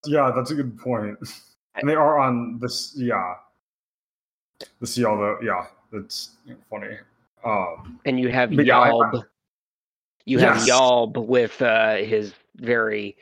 Yeah, 0.06 0.30
that's 0.34 0.52
a 0.52 0.54
good 0.54 0.78
point. 0.78 1.18
And 1.74 1.88
they 1.88 1.94
are 1.94 2.20
on 2.20 2.58
this. 2.60 2.94
Yeah. 2.96 3.34
The 4.80 4.86
sea, 4.86 5.04
although 5.04 5.38
yeah, 5.42 5.66
that's 5.92 6.30
funny. 6.70 6.96
Um. 7.44 8.00
and 8.06 8.18
you 8.18 8.28
have 8.28 8.54
But 8.54 8.64
yeah, 8.66 8.80
I- 8.80 8.90
Yalb. 8.90 9.24
You 10.26 10.40
have 10.40 10.56
Yalb 10.58 11.24
with 11.24 11.62
uh, 11.62 11.96
his 11.96 12.34
very 12.56 13.16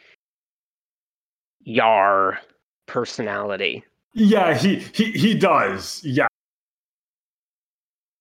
Yar 1.65 2.41
personality. 2.87 3.85
Yeah, 4.15 4.57
he 4.57 4.77
he 4.95 5.13
he 5.13 5.35
does. 5.35 6.01
Yeah. 6.03 6.27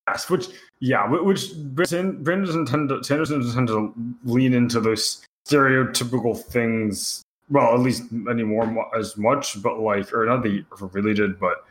Yes, 0.08 0.28
which 0.28 0.48
yeah, 0.80 1.08
which 1.08 1.54
Brandon 1.56 2.66
tend 2.66 2.90
to 2.90 3.02
Sanderson 3.02 3.40
doesn't 3.40 3.54
tend 3.54 3.68
to 3.68 3.94
lean 4.24 4.52
into 4.52 4.80
those 4.80 5.24
stereotypical 5.48 6.38
things. 6.38 7.22
Well, 7.50 7.72
at 7.74 7.80
least 7.80 8.02
anymore 8.28 8.86
as 8.96 9.16
much, 9.16 9.62
but 9.62 9.80
like, 9.80 10.12
or 10.12 10.26
not 10.26 10.42
the 10.42 10.64
really 10.80 11.14
did, 11.14 11.38
but 11.40 11.64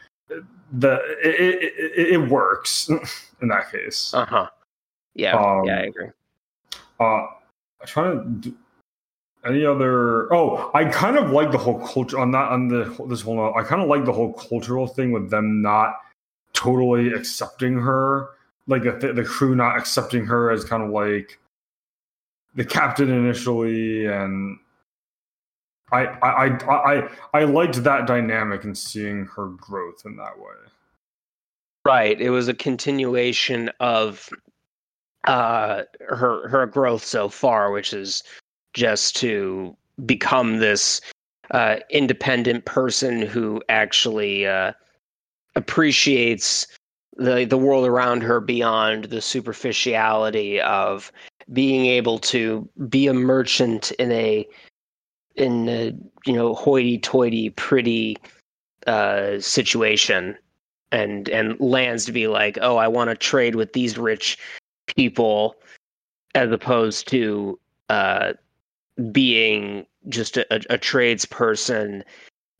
the 0.71 0.95
it, 1.23 1.35
it, 1.39 1.73
it, 1.77 2.13
it 2.13 2.29
works 2.29 2.89
in 3.41 3.47
that 3.49 3.71
case. 3.71 4.13
Uh 4.15 4.25
huh. 4.25 4.49
Yeah. 5.13 5.35
Um, 5.37 5.65
yeah, 5.65 5.79
I 5.79 5.83
agree. 5.83 6.09
Uh, 6.99 7.25
I'm 7.81 7.87
trying 7.87 8.41
to 8.41 8.49
do 8.49 8.57
any 9.45 9.65
other. 9.65 10.33
Oh, 10.33 10.71
I 10.73 10.85
kind 10.85 11.17
of 11.17 11.31
like 11.31 11.51
the 11.51 11.57
whole 11.57 11.79
culture 11.79 12.19
on 12.19 12.31
that. 12.31 12.49
On 12.49 12.67
the 12.67 12.85
this 13.07 13.21
whole, 13.21 13.53
I 13.55 13.63
kind 13.63 13.81
of 13.81 13.87
like 13.87 14.05
the 14.05 14.13
whole 14.13 14.33
cultural 14.33 14.87
thing 14.87 15.11
with 15.11 15.29
them 15.29 15.61
not 15.61 15.95
totally 16.53 17.11
accepting 17.13 17.73
her, 17.73 18.29
like 18.67 18.83
the 18.83 19.13
the 19.13 19.23
crew 19.23 19.55
not 19.55 19.77
accepting 19.77 20.25
her 20.25 20.51
as 20.51 20.63
kind 20.63 20.83
of 20.83 20.89
like 20.89 21.39
the 22.55 22.65
captain 22.65 23.09
initially, 23.09 24.05
and 24.05 24.57
I 25.91 26.05
I 26.05 26.45
I 26.47 26.93
I 26.95 27.09
I 27.33 27.43
liked 27.43 27.83
that 27.83 28.07
dynamic 28.07 28.63
and 28.63 28.77
seeing 28.77 29.25
her 29.35 29.47
growth 29.47 30.03
in 30.05 30.15
that 30.17 30.37
way. 30.37 30.55
Right. 31.85 32.19
It 32.19 32.29
was 32.29 32.47
a 32.47 32.53
continuation 32.53 33.69
of 33.81 34.29
uh 35.25 35.83
her 36.09 36.47
her 36.49 36.65
growth 36.65 37.03
so 37.03 37.29
far, 37.29 37.71
which 37.71 37.93
is 37.93 38.23
just 38.73 39.15
to 39.17 39.75
become 40.05 40.59
this 40.59 41.01
uh 41.51 41.77
independent 41.89 42.65
person 42.65 43.21
who 43.21 43.61
actually 43.69 44.45
uh 44.47 44.71
appreciates 45.55 46.67
the 47.17 47.45
the 47.45 47.57
world 47.57 47.85
around 47.85 48.21
her 48.21 48.39
beyond 48.39 49.05
the 49.05 49.21
superficiality 49.21 50.59
of 50.61 51.11
being 51.51 51.85
able 51.85 52.17
to 52.17 52.67
be 52.89 53.07
a 53.07 53.13
merchant 53.13 53.91
in 53.91 54.11
a 54.11 54.47
in 55.35 55.69
a 55.69 55.93
you 56.25 56.33
know 56.33 56.53
hoity-toity 56.53 57.49
pretty 57.51 58.17
uh 58.87 59.39
situation. 59.39 60.37
And 60.91 61.27
and 61.29 61.59
lands 61.59 62.05
to 62.05 62.11
be 62.11 62.27
like 62.27 62.59
oh 62.61 62.77
i 62.77 62.87
want 62.87 63.09
to 63.09 63.15
trade 63.15 63.55
with 63.55 63.73
these 63.73 63.97
rich 63.97 64.37
people 64.87 65.55
as 66.35 66.51
opposed 66.51 67.07
to 67.07 67.59
uh 67.89 68.33
being 69.11 69.85
just 70.09 70.37
a, 70.37 70.45
a 70.53 70.77
tradesperson 70.77 72.03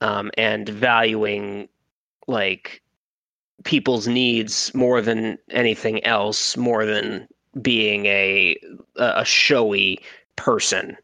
um 0.01 0.31
and 0.37 0.69
valuing 0.69 1.67
like 2.27 2.81
people's 3.63 4.07
needs 4.07 4.73
more 4.73 5.01
than 5.01 5.37
anything 5.51 6.03
else 6.05 6.57
more 6.57 6.85
than 6.85 7.27
being 7.61 8.05
a 8.07 8.57
a 8.95 9.23
showy 9.25 9.99
person. 10.35 10.97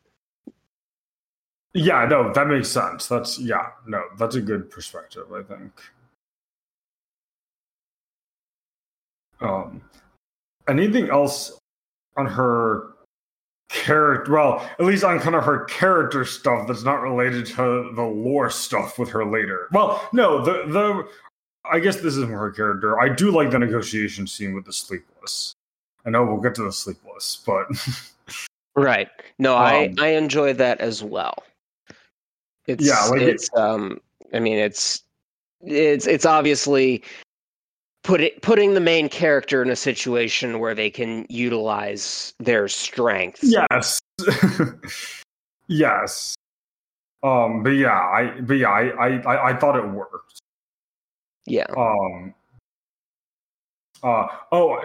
Yeah 1.73 2.05
no 2.09 2.33
that 2.33 2.47
makes 2.47 2.69
sense. 2.69 3.07
That's 3.07 3.39
yeah 3.39 3.67
no 3.87 4.03
that's 4.17 4.35
a 4.35 4.41
good 4.41 4.69
perspective 4.71 5.31
i 5.33 5.43
think. 5.43 5.71
Um 9.41 9.81
anything 10.69 11.09
else 11.09 11.57
on 12.17 12.25
her 12.25 12.93
character 13.69 14.33
well 14.33 14.67
at 14.79 14.85
least 14.85 15.03
on 15.03 15.19
kind 15.19 15.35
of 15.35 15.43
her 15.43 15.65
character 15.65 16.25
stuff 16.25 16.67
that's 16.67 16.83
not 16.83 17.01
related 17.01 17.45
to 17.45 17.91
the 17.95 18.03
lore 18.03 18.49
stuff 18.49 18.97
with 18.97 19.09
her 19.09 19.23
later. 19.23 19.67
Well 19.71 20.07
no 20.11 20.43
the 20.43 20.65
the 20.67 21.07
i 21.71 21.79
guess 21.79 21.97
this 21.97 22.15
is 22.15 22.25
more 22.27 22.39
her 22.39 22.51
character. 22.51 22.99
I 22.99 23.09
do 23.09 23.31
like 23.31 23.51
the 23.51 23.59
negotiation 23.59 24.25
scene 24.25 24.55
with 24.55 24.65
the 24.65 24.73
sleepless. 24.73 25.53
I 26.05 26.09
know 26.09 26.25
we'll 26.25 26.41
get 26.41 26.55
to 26.55 26.63
the 26.63 26.71
sleepless 26.71 27.43
but 27.45 27.67
right. 28.75 29.09
No 29.37 29.55
um, 29.55 29.63
i 29.63 29.93
i 29.99 30.07
enjoy 30.09 30.53
that 30.53 30.81
as 30.81 31.03
well. 31.03 31.35
It's 32.65 32.85
yeah 32.85 33.05
like 33.05 33.21
it's 33.21 33.49
it, 33.53 33.59
um 33.59 34.01
i 34.33 34.39
mean 34.39 34.57
it's 34.57 35.03
it's 35.61 36.07
it's 36.07 36.25
obviously 36.25 37.03
put 38.03 38.21
it, 38.21 38.41
putting 38.41 38.73
the 38.73 38.79
main 38.79 39.09
character 39.09 39.61
in 39.61 39.69
a 39.69 39.75
situation 39.75 40.59
where 40.59 40.75
they 40.75 40.89
can 40.89 41.25
utilize 41.29 42.33
their 42.39 42.67
strengths. 42.67 43.43
Yes. 43.43 43.99
yes. 45.67 46.35
Um, 47.21 47.63
but 47.63 47.71
yeah, 47.71 47.99
I 47.99 48.39
but 48.41 48.53
yeah, 48.53 48.69
I, 48.69 49.07
I 49.07 49.49
I 49.49 49.57
thought 49.57 49.75
it 49.75 49.87
worked. 49.87 50.39
Yeah. 51.45 51.65
Um. 51.75 52.33
Uh 54.01 54.27
oh 54.53 54.81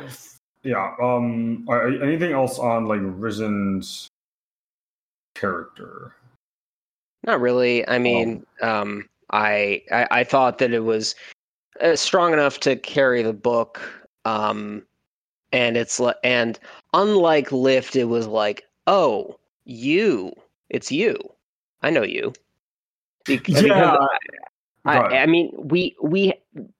yeah. 0.65 0.95
Um. 1.01 1.65
Anything 2.03 2.33
else 2.33 2.59
on 2.59 2.87
like 2.87 3.01
Rysn's 3.01 4.09
character? 5.37 6.17
Not 7.25 7.41
really. 7.41 7.87
I 7.89 7.99
mean, 7.99 8.45
um, 8.61 8.69
um 8.69 9.09
I, 9.31 9.83
I 9.93 10.09
I 10.11 10.25
thought 10.25 10.59
that 10.59 10.73
it 10.73 10.81
was 10.81 11.15
uh, 11.81 11.97
strong 11.97 12.33
enough 12.33 12.61
to 12.61 12.77
carry 12.77 13.23
the 13.23 13.33
book. 13.33 13.81
Um, 14.25 14.83
and 15.53 15.77
it's 15.77 16.01
and 16.23 16.59
unlike 16.93 17.53
Lift, 17.53 17.97
it 17.97 18.05
was 18.05 18.27
like, 18.27 18.65
oh, 18.87 19.39
you, 19.65 20.33
it's 20.69 20.91
you. 20.91 21.17
I 21.83 21.91
know 21.91 22.03
you. 22.03 22.33
Because, 23.27 23.63
yeah. 23.63 23.97
I, 24.85 24.99
I, 24.99 25.23
I, 25.23 25.27
mean, 25.27 25.51
we 25.57 25.97
we 26.03 26.35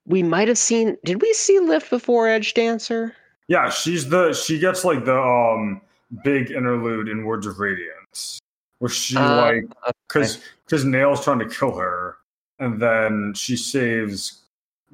we 0.05 0.21
might 0.21 0.47
have 0.47 0.59
seen. 0.59 0.95
Did 1.03 1.23
we 1.23 1.33
see 1.33 1.57
Lift 1.59 1.89
before 1.89 2.27
Edge 2.27 2.53
Dancer? 2.53 3.15
Yeah, 3.47 3.71
she's 3.71 4.09
the 4.09 4.31
she 4.31 4.59
gets 4.59 4.85
like 4.85 5.05
the 5.05 5.19
um 5.19 5.81
big 6.23 6.51
interlude 6.51 7.07
in 7.09 7.25
Words 7.25 7.47
of 7.47 7.57
Radiance, 7.57 8.39
where 8.77 8.89
she 8.89 9.17
uh, 9.17 9.35
like 9.37 9.63
because 10.07 10.35
okay. 10.37 10.45
because 10.65 10.85
Nale's 10.85 11.23
trying 11.23 11.39
to 11.39 11.49
kill 11.49 11.75
her, 11.75 12.17
and 12.59 12.79
then 12.79 13.33
she 13.35 13.57
saves 13.57 14.44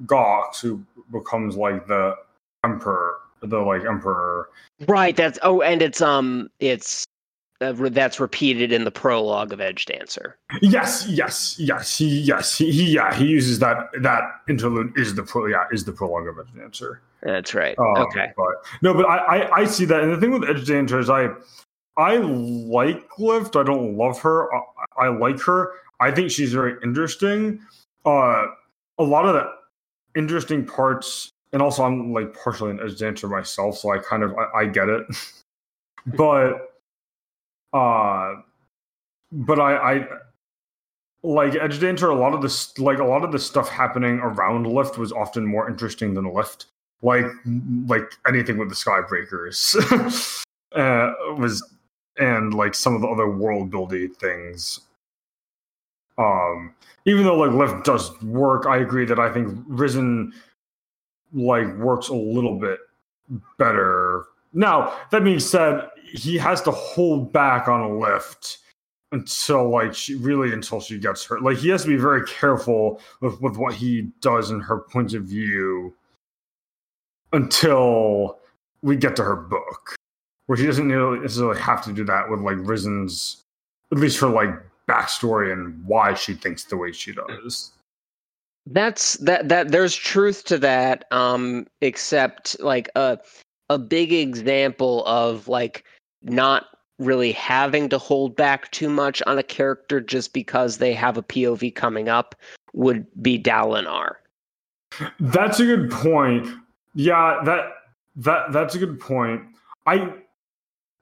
Gawx, 0.06 0.60
who 0.60 0.84
becomes 1.10 1.56
like 1.56 1.86
the 1.86 2.16
emperor, 2.64 3.16
the 3.42 3.58
like 3.58 3.84
emperor. 3.84 4.48
Right. 4.86 5.16
That's 5.16 5.38
oh, 5.42 5.62
and 5.62 5.82
it's 5.82 6.00
um, 6.00 6.50
it's 6.60 7.06
uh, 7.62 7.72
that's 7.90 8.18
repeated 8.18 8.72
in 8.72 8.84
the 8.84 8.90
prologue 8.90 9.52
of 9.52 9.60
Edge 9.60 9.86
Dancer. 9.86 10.36
Yes, 10.60 11.06
yes, 11.08 11.56
yes. 11.58 11.96
He 11.96 12.20
yes 12.20 12.58
he, 12.58 12.72
he 12.72 12.94
yeah 12.94 13.14
he 13.14 13.26
uses 13.26 13.58
that 13.60 13.88
that 14.00 14.22
interlude 14.48 14.92
is 14.98 15.14
the 15.14 15.22
pro 15.22 15.46
yeah 15.46 15.64
is 15.70 15.84
the 15.84 15.92
prologue 15.92 16.26
of 16.26 16.38
Edge 16.38 16.54
Dancer. 16.56 17.02
That's 17.22 17.54
right. 17.54 17.78
Um, 17.78 17.98
okay. 17.98 18.32
But 18.36 18.54
no, 18.82 18.94
but 18.94 19.06
I, 19.06 19.16
I 19.16 19.56
I 19.60 19.64
see 19.64 19.84
that, 19.84 20.02
and 20.02 20.12
the 20.12 20.20
thing 20.20 20.32
with 20.32 20.48
Edge 20.48 20.66
Dancer 20.66 20.98
is 20.98 21.08
I 21.08 21.28
I 21.96 22.16
like 22.16 23.06
Lift. 23.18 23.56
I 23.56 23.62
don't 23.62 23.96
love 23.96 24.18
her. 24.20 24.52
I, 24.52 24.60
I 24.98 25.08
like 25.08 25.40
her. 25.42 25.72
I 26.00 26.10
think 26.10 26.30
she's 26.30 26.52
very 26.52 26.74
interesting. 26.82 27.60
Uh, 28.04 28.46
a 28.98 29.04
lot 29.04 29.24
of 29.24 29.34
the 29.34 29.52
interesting 30.16 30.64
parts, 30.64 31.32
and 31.52 31.62
also 31.62 31.84
I'm 31.84 32.12
like 32.12 32.34
partially 32.34 32.70
an 32.70 32.80
edge 32.80 32.98
dancer 32.98 33.28
myself, 33.28 33.78
so 33.78 33.90
I 33.90 33.98
kind 33.98 34.22
of 34.22 34.34
I, 34.36 34.60
I 34.60 34.66
get 34.66 34.88
it. 34.88 35.06
but 36.06 36.68
uh 37.72 38.34
but 39.30 39.60
I 39.60 39.76
I 39.76 40.08
like 41.22 41.54
edge 41.54 41.80
dancer 41.80 42.10
a 42.10 42.14
lot 42.14 42.34
of 42.34 42.42
this 42.42 42.76
like 42.78 42.98
a 42.98 43.04
lot 43.04 43.24
of 43.24 43.32
the 43.32 43.38
stuff 43.38 43.68
happening 43.68 44.18
around 44.18 44.66
lift 44.66 44.98
was 44.98 45.12
often 45.12 45.46
more 45.46 45.68
interesting 45.68 46.14
than 46.14 46.32
lift 46.32 46.66
like 47.02 47.26
like 47.86 48.12
anything 48.26 48.58
with 48.58 48.68
the 48.68 48.74
skybreakers. 48.74 50.38
Uh 50.74 51.12
was 51.36 51.62
and 52.16 52.54
like 52.54 52.74
some 52.74 52.94
of 52.94 53.02
the 53.02 53.06
other 53.06 53.28
world 53.28 53.70
building 53.70 54.08
things 54.14 54.80
um 56.22 56.74
even 57.04 57.24
though 57.24 57.36
like 57.36 57.52
lift 57.52 57.84
does 57.84 58.20
work 58.22 58.66
i 58.66 58.78
agree 58.78 59.04
that 59.04 59.18
i 59.18 59.32
think 59.32 59.48
Rysn 59.68 60.32
like 61.32 61.74
works 61.76 62.08
a 62.08 62.14
little 62.14 62.58
bit 62.58 62.78
better. 63.58 64.26
Now 64.52 64.98
that 65.10 65.24
being 65.24 65.40
said 65.40 65.88
he 66.12 66.36
has 66.38 66.60
to 66.62 66.70
hold 66.70 67.32
back 67.32 67.68
on 67.68 67.80
a 67.80 67.98
lift 67.98 68.58
until 69.12 69.70
like 69.70 69.94
she 69.94 70.14
really 70.16 70.52
until 70.52 70.80
she 70.80 70.98
gets 70.98 71.24
hurt. 71.24 71.42
Like 71.42 71.58
he 71.58 71.68
has 71.70 71.82
to 71.82 71.88
be 71.88 71.96
very 71.96 72.24
careful 72.26 73.00
with 73.20 73.40
with 73.40 73.56
what 73.56 73.74
he 73.74 74.10
does 74.20 74.50
in 74.50 74.60
her 74.60 74.78
point 74.78 75.14
of 75.14 75.24
view 75.24 75.94
until 77.32 78.38
we 78.82 78.96
get 78.96 79.16
to 79.16 79.24
her 79.24 79.36
book 79.36 79.94
where 80.46 80.58
she 80.58 80.66
doesn't 80.66 80.88
necessarily 80.88 81.58
have 81.58 81.82
to 81.84 81.92
do 81.92 82.04
that 82.04 82.28
with 82.28 82.40
like 82.40 82.56
Rysn's 82.56 83.42
at 83.90 83.98
least 83.98 84.18
for 84.18 84.28
like 84.28 84.50
backstory 84.92 85.52
and 85.52 85.84
why 85.86 86.14
she 86.14 86.34
thinks 86.34 86.64
the 86.64 86.76
way 86.76 86.92
she 86.92 87.12
does. 87.12 87.72
That's 88.66 89.14
that 89.18 89.48
that 89.48 89.70
there's 89.70 89.96
truth 89.96 90.44
to 90.44 90.58
that. 90.58 91.04
Um, 91.10 91.66
except 91.80 92.60
like 92.60 92.88
a 92.94 93.18
a 93.70 93.78
big 93.78 94.12
example 94.12 95.04
of 95.06 95.48
like 95.48 95.84
not 96.22 96.66
really 96.98 97.32
having 97.32 97.88
to 97.88 97.98
hold 97.98 98.36
back 98.36 98.70
too 98.70 98.88
much 98.88 99.22
on 99.26 99.38
a 99.38 99.42
character 99.42 100.00
just 100.00 100.32
because 100.32 100.78
they 100.78 100.92
have 100.92 101.16
a 101.16 101.22
POV 101.22 101.74
coming 101.74 102.08
up 102.08 102.34
would 102.72 103.06
be 103.20 103.38
Dalinar. 103.38 104.14
That's 105.18 105.58
a 105.58 105.64
good 105.64 105.90
point. 105.90 106.46
Yeah, 106.94 107.40
that 107.44 107.70
that 108.16 108.52
that's 108.52 108.74
a 108.74 108.78
good 108.78 109.00
point. 109.00 109.42
I 109.86 110.12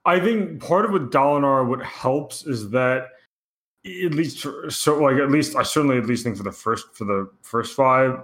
I 0.04 0.20
think 0.20 0.62
part 0.62 0.84
of 0.84 0.92
what 0.92 1.10
Dalinar 1.10 1.66
what 1.66 1.82
helps 1.82 2.46
is 2.46 2.70
that 2.70 3.08
at 3.84 4.12
least 4.12 4.46
so 4.68 4.98
like 4.98 5.16
at 5.16 5.30
least 5.30 5.56
I 5.56 5.62
certainly 5.62 5.96
at 5.96 6.06
least 6.06 6.24
think 6.24 6.36
for 6.36 6.42
the 6.42 6.52
first 6.52 6.94
for 6.94 7.04
the 7.04 7.30
first 7.42 7.74
five, 7.74 8.22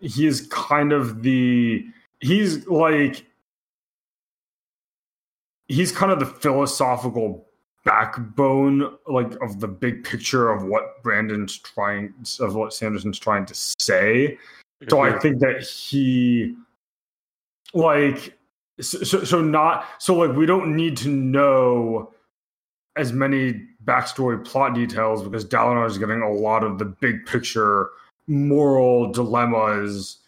he 0.00 0.26
is 0.26 0.46
kind 0.50 0.92
of 0.92 1.22
the 1.22 1.86
he's 2.20 2.66
like 2.66 3.26
he's 5.68 5.92
kind 5.92 6.10
of 6.10 6.20
the 6.20 6.26
philosophical 6.26 7.46
backbone 7.84 8.96
like 9.06 9.32
of 9.42 9.60
the 9.60 9.68
big 9.68 10.04
picture 10.04 10.50
of 10.50 10.64
what 10.64 11.02
Brandon's 11.02 11.58
trying 11.58 12.14
of 12.40 12.54
what 12.54 12.72
Sanderson's 12.72 13.18
trying 13.18 13.44
to 13.46 13.54
say. 13.54 14.38
So 14.88 15.00
I 15.00 15.10
mhm. 15.10 15.22
think 15.22 15.38
that 15.40 15.62
he 15.62 16.56
like 17.74 18.38
so, 18.80 19.24
so 19.24 19.40
not 19.42 19.86
so 19.98 20.14
like 20.14 20.34
we 20.34 20.46
don't 20.46 20.74
need 20.74 20.96
to 20.98 21.08
know 21.08 22.12
as 22.96 23.12
many 23.12 23.66
backstory 23.84 24.44
plot 24.44 24.74
details 24.74 25.22
because 25.22 25.44
Dalinar 25.44 25.86
is 25.86 25.98
getting 25.98 26.22
a 26.22 26.30
lot 26.30 26.62
of 26.62 26.78
the 26.78 26.84
big 26.84 27.24
picture 27.26 27.90
moral 28.26 29.10
dilemmas 29.12 30.18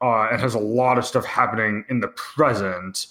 uh, 0.00 0.28
and 0.30 0.40
has 0.40 0.54
a 0.54 0.58
lot 0.58 0.98
of 0.98 1.04
stuff 1.04 1.24
happening 1.24 1.84
in 1.88 2.00
the 2.00 2.08
present, 2.08 3.06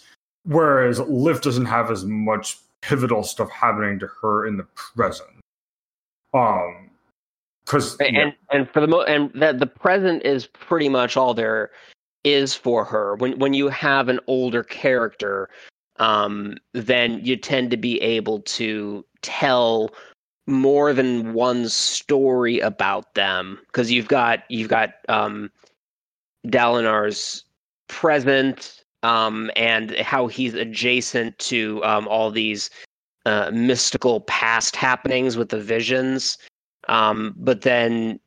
whereas 0.45 0.99
Lift 0.99 1.43
doesn't 1.43 1.65
have 1.65 1.91
as 1.91 2.05
much 2.05 2.57
pivotal 2.81 3.23
stuff 3.23 3.49
happening 3.49 3.99
to 3.99 4.07
her 4.21 4.45
in 4.45 4.57
the 4.57 4.65
present. 4.73 5.29
Um, 6.33 6.89
because 7.65 7.97
and 7.99 8.15
yeah. 8.15 8.31
and 8.51 8.69
for 8.69 8.81
the 8.81 8.87
mo 8.87 9.03
and 9.03 9.31
that 9.35 9.59
the 9.59 9.67
present 9.67 10.25
is 10.25 10.47
pretty 10.47 10.89
much 10.89 11.15
all 11.15 11.33
there 11.33 11.71
is 12.23 12.53
for 12.53 12.83
her. 12.83 13.15
When 13.15 13.39
when 13.39 13.53
you 13.53 13.69
have 13.69 14.09
an 14.09 14.19
older 14.27 14.63
character, 14.63 15.49
um, 15.97 16.57
then 16.73 17.19
you 17.23 17.35
tend 17.37 17.71
to 17.71 17.77
be 17.77 18.01
able 18.01 18.41
to 18.41 19.05
tell 19.21 19.89
more 20.47 20.93
than 20.93 21.33
one 21.33 21.69
story 21.69 22.59
about 22.59 23.13
them 23.13 23.59
because 23.67 23.91
you've 23.91 24.07
got 24.07 24.43
you've 24.49 24.69
got 24.69 24.95
um 25.07 25.49
Dalinar's 26.47 27.45
present 27.87 28.83
um 29.03 29.49
and 29.55 29.91
how 29.97 30.27
he's 30.27 30.53
adjacent 30.53 31.37
to 31.39 31.81
um 31.85 32.07
all 32.09 32.29
these 32.29 32.69
uh 33.25 33.51
mystical 33.53 34.21
past 34.21 34.75
happenings 34.75 35.37
with 35.37 35.49
the 35.49 35.61
visions. 35.61 36.37
Um 36.89 37.33
but 37.37 37.61
then 37.61 38.19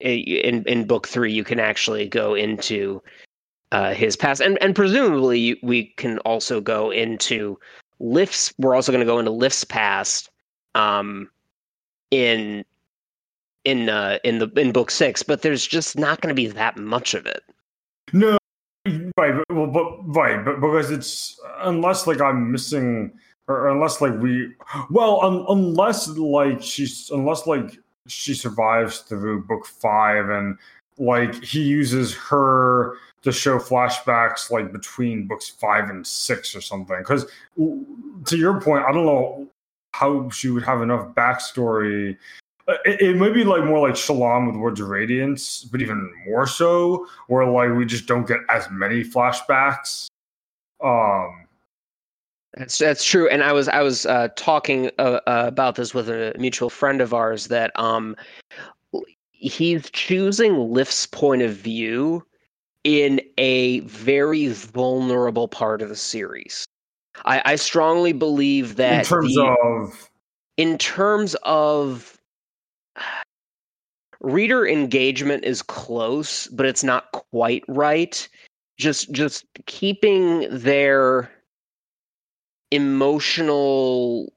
in 0.00 0.64
in 0.64 0.84
book 0.86 1.08
3 1.08 1.32
you 1.32 1.44
can 1.44 1.60
actually 1.60 2.06
go 2.06 2.34
into 2.34 3.02
uh 3.72 3.92
his 3.92 4.16
past. 4.16 4.40
And 4.40 4.56
and 4.62 4.76
presumably 4.76 5.58
we 5.62 5.86
can 5.96 6.18
also 6.18 6.60
go 6.60 6.90
into 6.90 7.58
Lift's 7.98 8.52
we're 8.58 8.76
also 8.76 8.92
going 8.92 9.04
to 9.04 9.10
go 9.10 9.18
into 9.18 9.32
Lift's 9.32 9.64
past 9.64 10.30
um 10.76 11.28
in 12.10 12.64
in 13.64 13.88
uh 13.88 14.18
in 14.22 14.38
the 14.38 14.48
in 14.56 14.72
book 14.72 14.90
6 14.90 15.22
but 15.24 15.42
there's 15.42 15.66
just 15.66 15.98
not 15.98 16.20
going 16.20 16.34
to 16.34 16.40
be 16.40 16.46
that 16.46 16.76
much 16.76 17.14
of 17.14 17.26
it. 17.26 17.42
No, 18.12 18.38
right, 18.86 19.34
but, 19.48 19.56
well, 19.56 19.66
but 19.66 20.14
right, 20.14 20.44
but 20.44 20.60
because 20.60 20.90
it's 20.90 21.40
unless 21.60 22.06
like 22.06 22.20
I'm 22.20 22.50
missing, 22.50 23.12
or 23.48 23.68
unless 23.68 24.00
like 24.00 24.18
we, 24.20 24.52
well, 24.90 25.20
un, 25.22 25.44
unless 25.48 26.08
like 26.08 26.62
she's 26.62 27.10
unless 27.10 27.46
like 27.46 27.78
she 28.08 28.34
survives 28.34 28.98
through 29.00 29.44
book 29.44 29.66
five 29.66 30.28
and 30.28 30.58
like 30.98 31.42
he 31.42 31.62
uses 31.62 32.14
her 32.14 32.96
to 33.22 33.32
show 33.32 33.58
flashbacks 33.58 34.50
like 34.50 34.72
between 34.72 35.26
books 35.26 35.48
five 35.48 35.90
and 35.90 36.06
six 36.06 36.54
or 36.54 36.60
something. 36.60 36.98
Because 36.98 37.26
to 37.56 38.36
your 38.36 38.60
point, 38.60 38.84
I 38.84 38.92
don't 38.92 39.06
know 39.06 39.48
how 39.92 40.28
she 40.30 40.50
would 40.50 40.64
have 40.64 40.82
enough 40.82 41.14
backstory. 41.14 42.16
Uh, 42.68 42.74
It, 42.84 43.00
it 43.00 43.16
may 43.16 43.30
be 43.30 43.44
like 43.44 43.64
more 43.64 43.86
like 43.86 43.96
Shallan 43.96 44.46
with 44.46 44.56
Words 44.56 44.80
of 44.80 44.88
Radiance, 44.88 45.64
but 45.64 45.80
even 45.80 46.12
more 46.26 46.46
so, 46.46 47.06
where 47.28 47.46
like 47.46 47.76
we 47.76 47.84
just 47.84 48.06
don't 48.06 48.26
get 48.26 48.38
as 48.48 48.68
many 48.70 49.04
flashbacks. 49.04 50.08
Um, 50.82 51.46
That's 52.54 52.76
that's 52.78 53.04
true, 53.04 53.28
and 53.28 53.42
I 53.42 53.52
was 53.52 53.68
I 53.68 53.82
was 53.82 54.04
uh, 54.04 54.28
talking 54.36 54.90
uh, 54.98 55.20
uh, 55.26 55.44
about 55.46 55.76
this 55.76 55.94
with 55.94 56.08
a 56.08 56.34
mutual 56.38 56.70
friend 56.70 57.00
of 57.00 57.14
ours 57.14 57.46
that 57.48 57.70
um 57.78 58.16
he's 59.30 59.90
choosing 59.90 60.56
Lift's 60.56 61.06
point 61.06 61.42
of 61.42 61.52
view 61.52 62.24
in 62.84 63.20
a 63.38 63.80
very 63.80 64.48
vulnerable 64.48 65.48
part 65.48 65.82
of 65.82 65.88
the 65.88 65.96
series. 65.96 66.66
I, 67.24 67.42
I 67.44 67.56
strongly 67.56 68.12
believe 68.12 68.76
that 68.76 69.04
in 69.04 69.08
terms 69.08 69.34
the- 69.34 69.56
of 69.62 70.10
in 70.56 70.78
terms 70.78 71.34
of 71.42 72.18
reader 74.20 74.66
engagement 74.66 75.44
is 75.44 75.62
close 75.62 76.46
but 76.48 76.64
it's 76.64 76.84
not 76.84 77.10
quite 77.10 77.64
right 77.66 78.28
just 78.78 79.10
just 79.10 79.44
keeping 79.66 80.46
their 80.50 81.28
emotional 82.70 84.32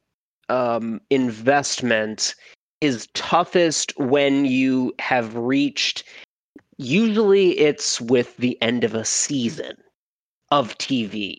um, 0.49 1.01
investment 1.09 2.35
is 2.81 3.07
toughest 3.13 3.97
when 3.97 4.45
you 4.45 4.93
have 4.99 5.35
reached 5.35 6.03
usually 6.77 7.57
it's 7.59 8.01
with 8.01 8.35
the 8.37 8.61
end 8.61 8.83
of 8.83 8.93
a 8.93 9.05
season 9.05 9.75
of 10.51 10.77
TV 10.77 11.37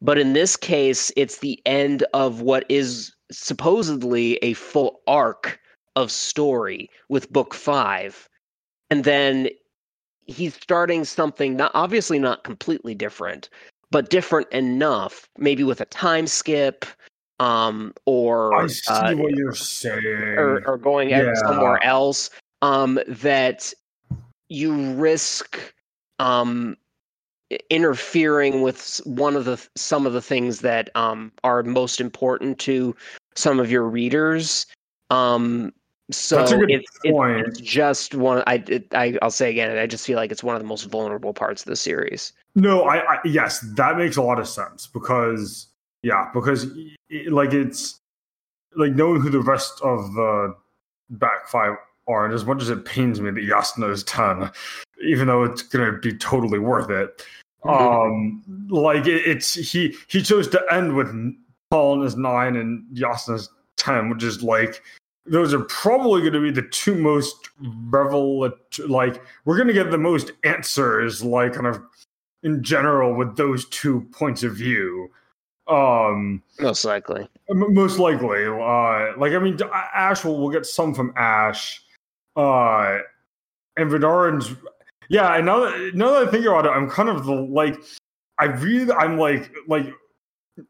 but 0.00 0.18
in 0.18 0.32
this 0.32 0.56
case 0.56 1.10
it's 1.16 1.38
the 1.38 1.60
end 1.66 2.04
of 2.14 2.40
what 2.40 2.64
is 2.68 3.12
supposedly 3.32 4.36
a 4.36 4.52
full 4.54 5.00
arc 5.06 5.58
of 5.96 6.10
story 6.10 6.88
with 7.08 7.32
book 7.32 7.54
5 7.54 8.28
and 8.90 9.04
then 9.04 9.48
he's 10.26 10.54
starting 10.54 11.04
something 11.04 11.56
not 11.56 11.72
obviously 11.74 12.18
not 12.18 12.44
completely 12.44 12.94
different 12.94 13.48
but 13.90 14.10
different 14.10 14.48
enough 14.52 15.28
maybe 15.38 15.64
with 15.64 15.80
a 15.80 15.86
time 15.86 16.26
skip 16.26 16.84
um 17.40 17.92
or 18.06 18.54
I 18.54 18.66
see 18.68 18.92
uh, 18.92 19.16
what 19.16 19.32
you're 19.32 19.54
saying. 19.54 20.38
or, 20.38 20.62
or 20.66 20.78
going 20.78 21.10
Yeah. 21.10 21.34
somewhere 21.46 21.82
else 21.82 22.30
um 22.62 23.00
that 23.08 23.72
you 24.50 24.92
risk 24.92 25.58
um 26.18 26.76
interfering 27.70 28.62
with 28.62 29.00
one 29.04 29.34
of 29.34 29.44
the 29.44 29.66
some 29.76 30.06
of 30.06 30.12
the 30.12 30.20
things 30.20 30.60
that 30.60 30.90
um 30.94 31.32
are 31.42 31.62
most 31.62 32.00
important 32.00 32.58
to 32.58 32.94
some 33.34 33.58
of 33.58 33.70
your 33.70 33.84
readers 33.84 34.66
um 35.08 35.72
so 36.10 36.36
That's 36.36 36.50
a 36.52 36.56
good 36.56 36.70
it's, 36.70 36.98
it's 37.04 37.16
point. 37.16 37.46
it's 37.46 37.60
just 37.60 38.14
one 38.14 38.42
I, 38.46 38.62
it, 38.66 38.86
I 38.92 39.18
i'll 39.22 39.30
say 39.30 39.50
again 39.50 39.76
i 39.78 39.86
just 39.86 40.06
feel 40.06 40.16
like 40.16 40.30
it's 40.30 40.44
one 40.44 40.54
of 40.54 40.60
the 40.60 40.68
most 40.68 40.84
vulnerable 40.84 41.32
parts 41.32 41.62
of 41.62 41.66
the 41.66 41.76
series 41.76 42.32
No, 42.54 42.82
I, 42.82 43.14
I 43.14 43.18
yes, 43.24 43.60
that 43.76 43.96
makes 43.96 44.16
a 44.16 44.22
lot 44.22 44.40
of 44.40 44.48
sense 44.48 44.86
because 44.88 45.68
yeah, 46.02 46.30
because 46.34 46.66
like 47.28 47.52
it's 47.52 48.00
like 48.76 48.92
knowing 48.92 49.20
who 49.20 49.30
the 49.30 49.40
rest 49.40 49.80
of 49.82 50.12
the 50.14 50.54
back 51.10 51.48
five 51.48 51.74
are, 52.06 52.24
and 52.24 52.34
as 52.34 52.44
much 52.44 52.62
as 52.62 52.70
it 52.70 52.84
pains 52.84 53.20
me 53.20 53.30
that 53.30 53.40
Jasnah 53.40 53.90
is 53.90 54.04
ten, 54.04 54.50
even 55.04 55.26
though 55.26 55.44
it's 55.44 55.62
gonna 55.62 55.98
be 55.98 56.16
totally 56.16 56.58
worth 56.58 56.90
it. 56.90 57.24
Um, 57.64 58.42
like 58.70 59.06
it, 59.06 59.22
it's 59.26 59.54
he 59.54 59.94
he 60.08 60.22
chose 60.22 60.48
to 60.48 60.62
end 60.70 60.96
with 60.96 61.14
Colin 61.70 62.06
is 62.06 62.16
nine 62.16 62.56
and 62.56 62.84
Jasnah's 62.96 63.50
ten, 63.76 64.08
which 64.08 64.22
is 64.22 64.42
like 64.42 64.82
those 65.26 65.52
are 65.52 65.64
probably 65.64 66.22
going 66.22 66.32
to 66.32 66.40
be 66.40 66.50
the 66.50 66.66
two 66.68 66.94
most 66.94 67.50
revelatory. 67.60 68.88
Like 68.88 69.22
we're 69.44 69.56
going 69.56 69.68
to 69.68 69.74
get 69.74 69.90
the 69.90 69.98
most 69.98 70.32
answers, 70.44 71.22
like 71.22 71.54
kind 71.54 71.66
of 71.66 71.82
in 72.42 72.62
general 72.62 73.14
with 73.14 73.36
those 73.36 73.68
two 73.68 74.06
points 74.12 74.42
of 74.42 74.54
view. 74.56 75.10
Um, 75.68 76.42
most 76.58 76.84
likely 76.84 77.28
most 77.52 77.98
likely 77.98 78.44
uh 78.44 79.16
like 79.18 79.32
i 79.32 79.38
mean 79.38 79.56
ash 79.94 80.24
will 80.24 80.38
we'll 80.40 80.50
get 80.50 80.66
some 80.66 80.94
from 80.94 81.12
ash 81.16 81.82
uh 82.36 82.98
and 83.76 83.90
Vidarin's 83.90 84.54
yeah 85.08 85.36
and 85.36 85.46
now 85.46 85.60
that, 85.60 85.92
now 85.94 86.10
that 86.10 86.28
i 86.28 86.30
think 86.30 86.46
about 86.46 86.66
it 86.66 86.70
i'm 86.70 86.88
kind 86.88 87.08
of 87.08 87.24
the 87.24 87.32
like 87.32 87.82
i 88.38 88.44
really 88.44 88.92
i'm 88.92 89.18
like 89.18 89.50
like 89.66 89.92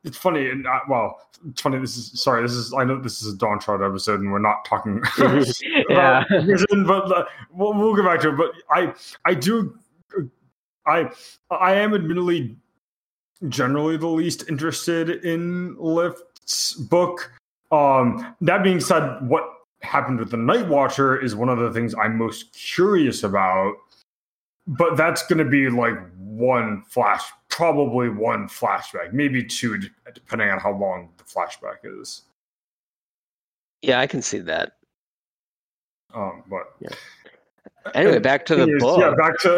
it's 0.04 0.16
funny 0.16 0.48
and 0.50 0.66
uh, 0.66 0.80
well 0.88 1.18
it's 1.48 1.60
funny 1.60 1.78
this 1.78 1.96
is 1.96 2.20
sorry 2.20 2.42
this 2.42 2.52
is 2.52 2.72
i 2.74 2.84
know 2.84 3.00
this 3.00 3.22
is 3.22 3.34
a 3.34 3.36
dawn 3.36 3.58
Trot 3.58 3.82
episode 3.82 4.20
and 4.20 4.30
we're 4.30 4.38
not 4.38 4.64
talking 4.64 5.02
yeah 5.88 6.24
vision, 6.44 6.86
but 6.86 7.10
uh, 7.10 7.24
we'll, 7.52 7.74
we'll 7.74 7.94
get 7.94 8.04
back 8.04 8.20
to 8.20 8.30
it 8.30 8.36
but 8.36 8.52
i 8.70 8.92
i 9.24 9.34
do 9.34 9.78
i 10.86 11.10
i 11.50 11.74
am 11.74 11.94
admittedly 11.94 12.56
generally 13.48 13.96
the 13.96 14.06
least 14.06 14.48
interested 14.48 15.24
in 15.24 15.76
Lift's 15.78 16.74
book. 16.74 17.32
Um, 17.72 18.34
that 18.40 18.62
being 18.62 18.80
said, 18.80 19.18
what 19.28 19.44
happened 19.82 20.18
with 20.18 20.30
the 20.30 20.36
Night 20.36 20.68
Watcher 20.68 21.18
is 21.20 21.34
one 21.34 21.48
of 21.48 21.58
the 21.58 21.70
things 21.72 21.94
I'm 21.94 22.16
most 22.16 22.52
curious 22.52 23.22
about. 23.22 23.74
But 24.66 24.96
that's 24.96 25.26
going 25.26 25.38
to 25.44 25.50
be 25.50 25.68
like 25.68 25.96
one 26.16 26.82
flash, 26.82 27.22
probably 27.48 28.08
one 28.08 28.46
flashback, 28.48 29.12
maybe 29.12 29.42
two, 29.42 29.80
depending 30.14 30.48
on 30.50 30.60
how 30.60 30.72
long 30.72 31.10
the 31.16 31.24
flashback 31.24 31.78
is. 31.84 32.22
yeah 33.82 33.98
i 33.98 34.06
can 34.06 34.20
see 34.20 34.38
that 34.38 34.72
Um, 36.14 36.42
but 36.50 36.74
yeah. 36.80 36.90
anyway 37.94 38.18
back 38.18 38.44
to 38.46 38.54
the 38.56 38.68
is, 38.76 38.80
book 38.82 39.00
Yeah, 39.00 39.14
back 39.16 39.38
to 39.40 39.56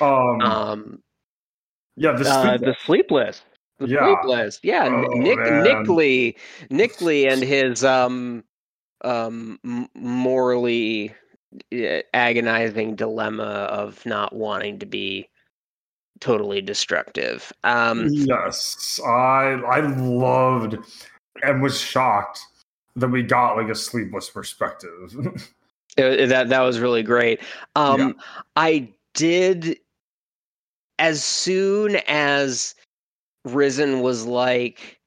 um, 0.04 0.42
um 0.42 1.02
yeah, 1.96 2.12
the 2.12 2.28
uh, 2.28 2.42
sleep- 2.42 2.60
the 2.62 2.74
sleepless 2.84 3.42
the 3.78 3.86
Yeah. 3.86 4.20
sleepless 4.20 4.58
yeah 4.64 4.84
N- 4.86 5.04
Oh, 5.08 5.16
nick 5.18 5.38
man. 5.38 5.64
Nikli 5.64 6.36
nick 6.70 7.00
lee 7.00 7.28
and 7.28 7.42
his 7.42 7.84
um 7.84 8.42
um 9.02 9.88
morally 9.94 11.14
uh, 11.72 12.00
agonizing 12.14 12.94
dilemma 12.96 13.42
of 13.42 14.04
not 14.06 14.34
wanting 14.34 14.78
to 14.78 14.86
be 14.86 15.28
totally 16.20 16.60
destructive 16.60 17.52
um 17.64 18.08
yes, 18.10 19.00
I 19.04 19.60
I 19.68 19.80
loved 19.80 20.78
and 21.42 21.62
was 21.62 21.80
shocked 21.80 22.40
that 22.96 23.08
we 23.08 23.22
got 23.22 23.56
like 23.56 23.68
a 23.68 23.74
sleepless 23.74 24.30
perspective. 24.30 25.14
Uh, 25.98 26.24
that 26.24 26.48
that 26.48 26.60
was 26.60 26.80
really 26.80 27.02
great. 27.02 27.38
Um, 27.76 28.00
Yeah. 28.00 28.12
I 28.56 28.88
did 29.12 29.78
as 30.98 31.22
soon 31.22 31.96
as 32.08 32.74
Rysn 33.46 34.00
was 34.00 34.24
like 34.24 34.98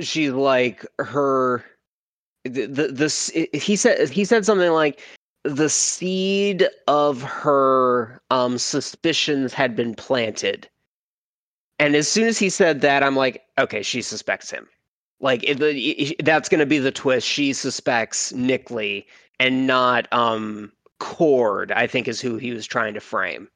she's 0.00 0.32
like 0.32 0.86
her 0.98 1.64
the, 2.44 2.66
the 2.66 2.88
the 2.88 3.48
he 3.56 3.76
said 3.76 4.08
he 4.08 4.24
said 4.24 4.44
something 4.44 4.72
like 4.72 5.00
the 5.44 5.68
seed 5.68 6.68
of 6.86 7.22
her 7.22 8.20
um 8.30 8.58
suspicions 8.58 9.52
had 9.52 9.76
been 9.76 9.94
planted. 9.94 10.68
And 11.78 11.96
as 11.96 12.06
soon 12.06 12.28
as 12.28 12.38
he 12.38 12.48
said 12.48 12.80
that 12.80 13.02
i'm 13.02 13.16
like 13.16 13.42
okay 13.58 13.82
she 13.82 14.02
suspects 14.02 14.50
him. 14.50 14.68
Like 15.20 15.44
it, 15.44 15.60
it, 15.60 16.24
that's 16.24 16.48
going 16.48 16.58
to 16.58 16.66
be 16.66 16.78
the 16.78 16.90
twist. 16.90 17.24
She 17.28 17.52
suspects 17.52 18.32
Nikli 18.32 19.04
and 19.38 19.66
not 19.66 20.12
um 20.12 20.72
cord 20.98 21.72
i 21.72 21.84
think 21.84 22.06
is 22.06 22.20
who 22.20 22.36
he 22.36 22.52
was 22.52 22.66
trying 22.66 22.94
to 22.94 23.00
frame. 23.00 23.48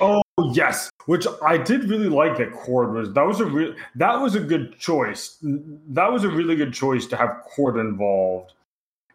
Oh 0.00 0.23
Oh, 0.36 0.52
yes 0.52 0.90
which 1.06 1.26
i 1.44 1.56
did 1.56 1.84
really 1.84 2.08
like 2.08 2.36
that 2.38 2.52
cord 2.52 2.92
was 2.92 3.12
that 3.12 3.22
was 3.22 3.38
a 3.40 3.44
real 3.44 3.72
that 3.94 4.20
was 4.20 4.34
a 4.34 4.40
good 4.40 4.76
choice 4.78 5.38
that 5.42 6.10
was 6.10 6.24
a 6.24 6.28
really 6.28 6.56
good 6.56 6.72
choice 6.72 7.06
to 7.06 7.16
have 7.16 7.42
cord 7.44 7.76
involved 7.76 8.52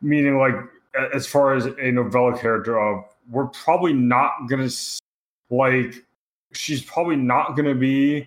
meaning 0.02 0.38
like 0.38 0.56
as 1.14 1.28
far 1.28 1.56
as 1.56 1.66
a 1.66 1.92
novella 1.92 2.38
character 2.38 2.80
of 2.80 3.04
we're 3.30 3.48
probably 3.48 3.92
not 3.92 4.48
gonna 4.48 4.70
like 5.50 6.06
she's 6.54 6.82
probably 6.84 7.18
not 7.18 7.58
gonna 7.58 7.76
be 7.76 8.26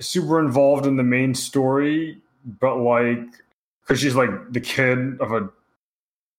super 0.00 0.40
involved 0.40 0.84
in 0.84 0.96
the 0.96 1.04
main 1.04 1.32
story 1.32 2.18
but 2.58 2.76
like 2.78 3.24
because 3.82 4.00
she's 4.00 4.16
like 4.16 4.30
the 4.52 4.60
kid 4.60 5.20
of 5.20 5.30
a 5.30 5.48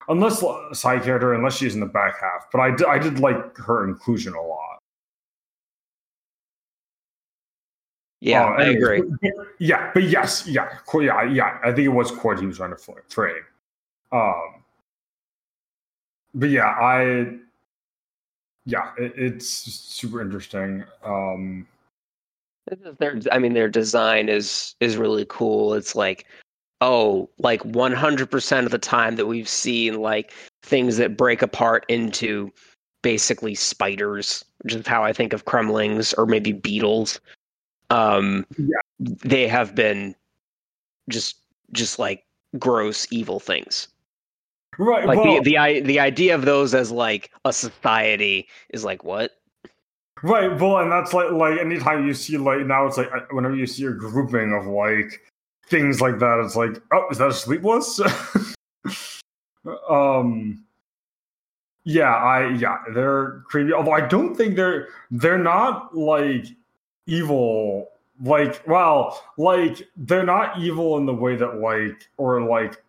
unless 0.10 0.44
uh, 0.44 0.74
side 0.74 1.04
character, 1.04 1.34
unless 1.34 1.58
she's 1.58 1.74
in 1.74 1.80
the 1.80 1.86
back 1.86 2.20
half. 2.20 2.48
But 2.52 2.60
I 2.60 2.92
I 2.92 2.98
did 3.00 3.20
like 3.20 3.58
her 3.58 3.88
inclusion 3.88 4.34
a 4.34 4.42
lot. 4.42 4.67
Yeah, 8.20 8.46
uh, 8.46 8.50
I 8.50 8.64
agree. 8.66 9.04
Yeah, 9.60 9.92
but 9.94 10.04
yes, 10.04 10.48
yeah, 10.48 10.70
yeah, 10.94 11.24
yeah. 11.24 11.60
I 11.64 11.68
think 11.68 11.86
it 11.86 11.90
was 11.90 12.12
Cord 12.12 12.40
he 12.40 12.46
was 12.48 12.58
trying 12.58 12.76
to 12.76 12.96
trade. 13.10 13.44
Um, 14.12 14.64
but 16.34 16.50
yeah, 16.50 16.68
I, 16.68 17.36
yeah, 18.66 18.92
it, 18.98 19.14
it's 19.16 19.48
super 19.48 20.22
interesting. 20.22 20.84
Um, 21.04 21.68
their, 23.00 23.20
I 23.32 23.40
mean, 23.40 23.54
their 23.54 23.70
design 23.70 24.30
is 24.30 24.76
is 24.80 24.98
really 24.98 25.26
cool. 25.30 25.74
It's 25.76 25.96
like 25.96 26.26
oh, 26.82 27.30
like 27.40 27.62
100% 27.64 28.66
of 28.66 28.72
the 28.72 28.78
time 28.78 29.16
that 29.16 29.26
we've 29.26 29.50
seen 29.50 30.00
like 30.00 30.34
things 30.64 30.98
that 30.98 31.18
break 31.18 31.42
apart 31.42 31.86
into 31.90 32.52
basically 33.02 33.56
spiders, 33.56 34.44
which 34.60 34.76
is 34.76 34.88
how 34.88 35.04
I 35.04 35.14
think 35.14 35.34
of 35.34 35.46
cremlings 35.46 36.14
or 36.18 36.26
maybe 36.26 36.52
beetles. 36.52 37.20
Um, 37.90 38.46
yeah. 38.58 38.78
they 39.00 39.48
have 39.48 39.74
been 39.74 40.16
just 41.10 41.38
just 41.72 42.00
like 42.00 42.26
gross 42.60 43.08
evil 43.12 43.40
things. 43.40 43.88
Right. 44.78 45.06
Like 45.06 45.18
well, 45.18 45.42
the 45.42 45.56
the 45.56 45.82
the 45.82 46.00
idea 46.00 46.36
of 46.36 46.44
those 46.44 46.74
as 46.74 46.92
like 46.92 47.32
a 47.46 47.54
society 47.54 48.48
is 48.70 48.84
like 48.84 49.04
what? 49.04 49.32
Right. 50.24 50.60
Well, 50.60 50.80
and 50.80 50.92
that's 50.92 51.14
like 51.14 51.32
like 51.32 51.60
anytime 51.60 52.06
you 52.06 52.14
see 52.14 52.38
like 52.38 52.66
now 52.66 52.86
it's 52.86 52.98
like 52.98 53.10
whenever 53.32 53.56
you 53.56 53.68
see 53.68 53.86
a 53.86 53.92
grouping 53.92 54.54
of 54.54 54.68
like 54.68 55.22
things 55.70 56.02
like 56.02 56.20
that. 56.20 56.42
It's 56.44 56.56
like, 56.56 56.82
oh, 56.92 57.08
is 57.12 57.18
that 57.18 57.30
a 57.30 57.34
sleepless? 57.34 58.00
um, 59.90 60.64
yeah, 61.84 62.14
I 62.14 62.50
yeah, 62.50 62.78
they're 62.94 63.42
creepy. 63.48 63.74
Although 63.74 63.94
I 63.94 64.02
don't 64.02 64.36
think 64.36 64.56
they're 64.56 64.90
they're 65.12 65.38
not 65.38 65.96
like 65.96 66.46
evil. 67.08 67.90
Like, 68.24 68.68
well, 68.68 69.22
like 69.38 69.88
they're 69.96 70.26
not 70.26 70.60
evil 70.60 70.98
in 70.98 71.06
the 71.06 71.14
way 71.14 71.36
that 71.36 71.60
like 71.60 72.10
or 72.18 72.42
like 72.42 72.82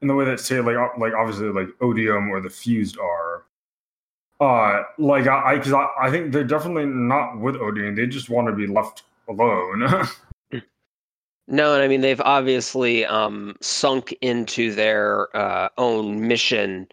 in 0.00 0.08
the 0.08 0.14
way 0.14 0.24
that 0.24 0.40
say 0.40 0.60
like 0.60 0.76
like 0.98 1.12
obviously 1.14 1.48
like 1.48 1.68
odium 1.80 2.30
or 2.30 2.40
the 2.40 2.50
fused 2.50 2.98
are. 2.98 3.44
Uh, 4.40 4.82
like 4.98 5.28
I, 5.28 5.56
because 5.56 5.72
I, 5.72 5.82
I, 5.82 6.06
I 6.08 6.10
think 6.10 6.32
they're 6.32 6.42
definitely 6.42 6.86
not 6.86 7.38
with 7.38 7.56
odium. 7.56 7.94
They 7.94 8.06
just 8.06 8.28
want 8.28 8.48
to 8.48 8.52
be 8.52 8.66
left 8.66 9.04
alone. 9.28 10.08
No, 11.48 11.74
and 11.74 11.82
I 11.82 11.88
mean 11.88 12.00
they've 12.00 12.20
obviously 12.20 13.04
um, 13.04 13.56
sunk 13.60 14.16
into 14.20 14.74
their 14.74 15.34
uh, 15.36 15.68
own 15.76 16.26
mission 16.26 16.88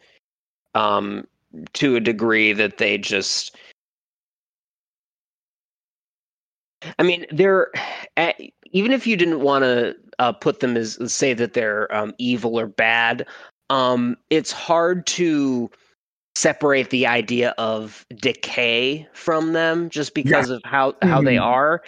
um, 0.75 1.27
to 1.73 1.95
a 1.95 1.99
degree 1.99 2.53
that 2.53 2.77
they 2.77 2.97
just. 2.97 3.55
I 6.97 7.03
mean, 7.03 7.25
they're 7.31 7.71
even 8.71 8.91
if 8.91 9.07
you 9.07 9.17
didn't 9.17 9.41
want 9.41 9.63
to 9.63 9.95
uh, 10.19 10.31
put 10.33 10.59
them 10.59 10.77
as 10.77 10.97
say 11.11 11.33
that 11.33 11.53
they're 11.53 11.93
um, 11.95 12.13
evil 12.17 12.59
or 12.59 12.67
bad. 12.67 13.25
Um, 13.69 14.17
it's 14.29 14.51
hard 14.51 15.05
to 15.07 15.69
separate 16.35 16.89
the 16.89 17.05
idea 17.05 17.53
of 17.57 18.05
decay 18.15 19.07
from 19.13 19.53
them 19.53 19.89
just 19.89 20.13
because 20.13 20.49
yeah. 20.49 20.55
of 20.55 20.61
how 20.63 20.95
how 21.01 21.17
mm-hmm. 21.17 21.25
they 21.25 21.37
are 21.37 21.83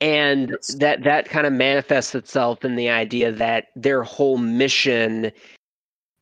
and 0.00 0.50
yes. 0.50 0.76
that 0.78 1.02
that 1.02 1.28
kind 1.28 1.46
of 1.46 1.52
manifests 1.52 2.14
itself 2.14 2.64
in 2.64 2.76
the 2.76 2.88
idea 2.88 3.32
that 3.32 3.66
their 3.74 4.04
whole 4.04 4.38
mission 4.38 5.32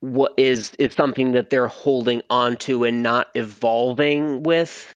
what 0.00 0.32
is 0.38 0.72
is 0.78 0.94
something 0.94 1.32
that 1.32 1.50
they're 1.50 1.68
holding 1.68 2.22
onto 2.30 2.84
and 2.84 3.02
not 3.02 3.28
evolving 3.34 4.42
with 4.42 4.93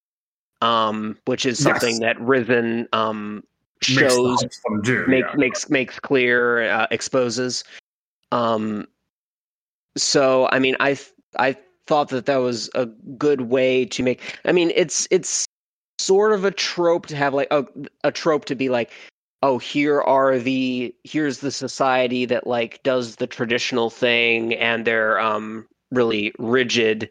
um 0.62 1.16
which 1.26 1.46
is 1.46 1.62
something 1.62 2.00
yes. 2.00 2.00
that 2.00 2.16
Rysn 2.18 2.86
um 2.92 3.44
shows 3.80 4.44
do, 4.82 5.06
makes 5.06 5.28
yeah. 5.30 5.36
makes 5.36 5.70
makes 5.70 6.00
clear 6.00 6.68
uh, 6.70 6.86
exposes 6.90 7.62
um 8.32 8.86
so 9.96 10.48
i 10.50 10.58
mean 10.58 10.76
i 10.80 10.98
i 11.38 11.56
thought 11.88 12.10
that 12.10 12.26
that 12.26 12.36
was 12.36 12.70
a 12.74 12.86
good 12.86 13.40
way 13.40 13.86
to 13.86 14.02
make. 14.04 14.38
I 14.44 14.52
mean, 14.52 14.70
it's 14.76 15.08
it's 15.10 15.46
sort 15.98 16.32
of 16.32 16.44
a 16.44 16.52
trope 16.52 17.06
to 17.06 17.16
have 17.16 17.34
like 17.34 17.48
a 17.50 17.66
a 18.04 18.12
trope 18.12 18.44
to 18.44 18.54
be 18.54 18.68
like, 18.68 18.92
oh, 19.42 19.58
here 19.58 20.02
are 20.02 20.38
the 20.38 20.94
here's 21.02 21.38
the 21.38 21.50
society 21.50 22.26
that 22.26 22.46
like 22.46 22.80
does 22.84 23.16
the 23.16 23.26
traditional 23.26 23.90
thing 23.90 24.54
and 24.54 24.84
they're 24.84 25.18
um 25.18 25.66
really 25.90 26.32
rigid 26.38 27.08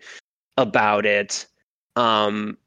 about 0.56 1.06
it. 1.06 1.46
Um, 1.96 2.58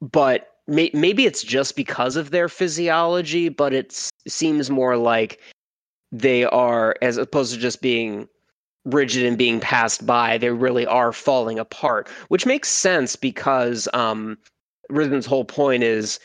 but 0.00 0.54
may, 0.66 0.90
maybe 0.92 1.26
it's 1.26 1.42
just 1.42 1.76
because 1.76 2.16
of 2.16 2.30
their 2.30 2.48
physiology, 2.48 3.48
but 3.48 3.72
it 3.72 4.10
seems 4.26 4.70
more 4.70 4.96
like 4.96 5.40
they 6.12 6.44
are 6.44 6.96
as 7.02 7.16
opposed 7.16 7.54
to 7.54 7.60
just 7.60 7.82
being 7.82 8.28
rigid 8.84 9.24
and 9.24 9.38
being 9.38 9.60
passed 9.60 10.06
by, 10.06 10.38
they 10.38 10.50
really 10.50 10.86
are 10.86 11.12
falling 11.12 11.58
apart, 11.58 12.08
which 12.28 12.46
makes 12.46 12.68
sense 12.68 13.16
because 13.16 13.88
um, 13.94 14.38
Rysn's 14.90 15.26
whole 15.26 15.44
point 15.44 15.82
is 15.82 16.20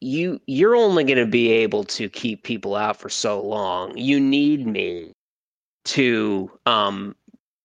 you 0.00 0.40
you're 0.46 0.74
only 0.74 1.04
going 1.04 1.18
to 1.18 1.26
be 1.26 1.50
able 1.50 1.84
to 1.84 2.08
keep 2.08 2.42
people 2.42 2.74
out 2.74 2.96
for 2.96 3.08
so 3.08 3.40
long. 3.40 3.96
You 3.96 4.18
need 4.18 4.66
me 4.66 5.12
to 5.84 6.50
um, 6.66 7.14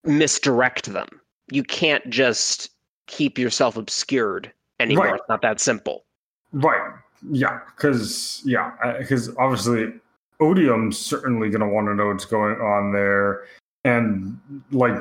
misdirect 0.03 0.93
them. 0.93 1.07
You 1.51 1.63
can't 1.63 2.07
just 2.09 2.69
keep 3.07 3.39
yourself 3.39 3.75
obscured 3.75 4.51
anymore. 4.79 5.05
Right. 5.05 5.15
It's 5.15 5.29
not 5.29 5.41
that 5.41 5.59
simple. 5.59 6.05
Right. 6.53 6.93
Yeah. 7.29 7.59
Because 7.75 8.41
yeah. 8.45 8.71
Because 8.99 9.35
obviously, 9.37 9.93
Odium's 10.39 10.97
certainly 10.97 11.49
going 11.49 11.61
to 11.61 11.67
want 11.67 11.87
to 11.87 11.95
know 11.95 12.07
what's 12.07 12.25
going 12.25 12.55
on 12.61 12.93
there 12.93 13.43
and 13.87 14.39
like 14.71 14.93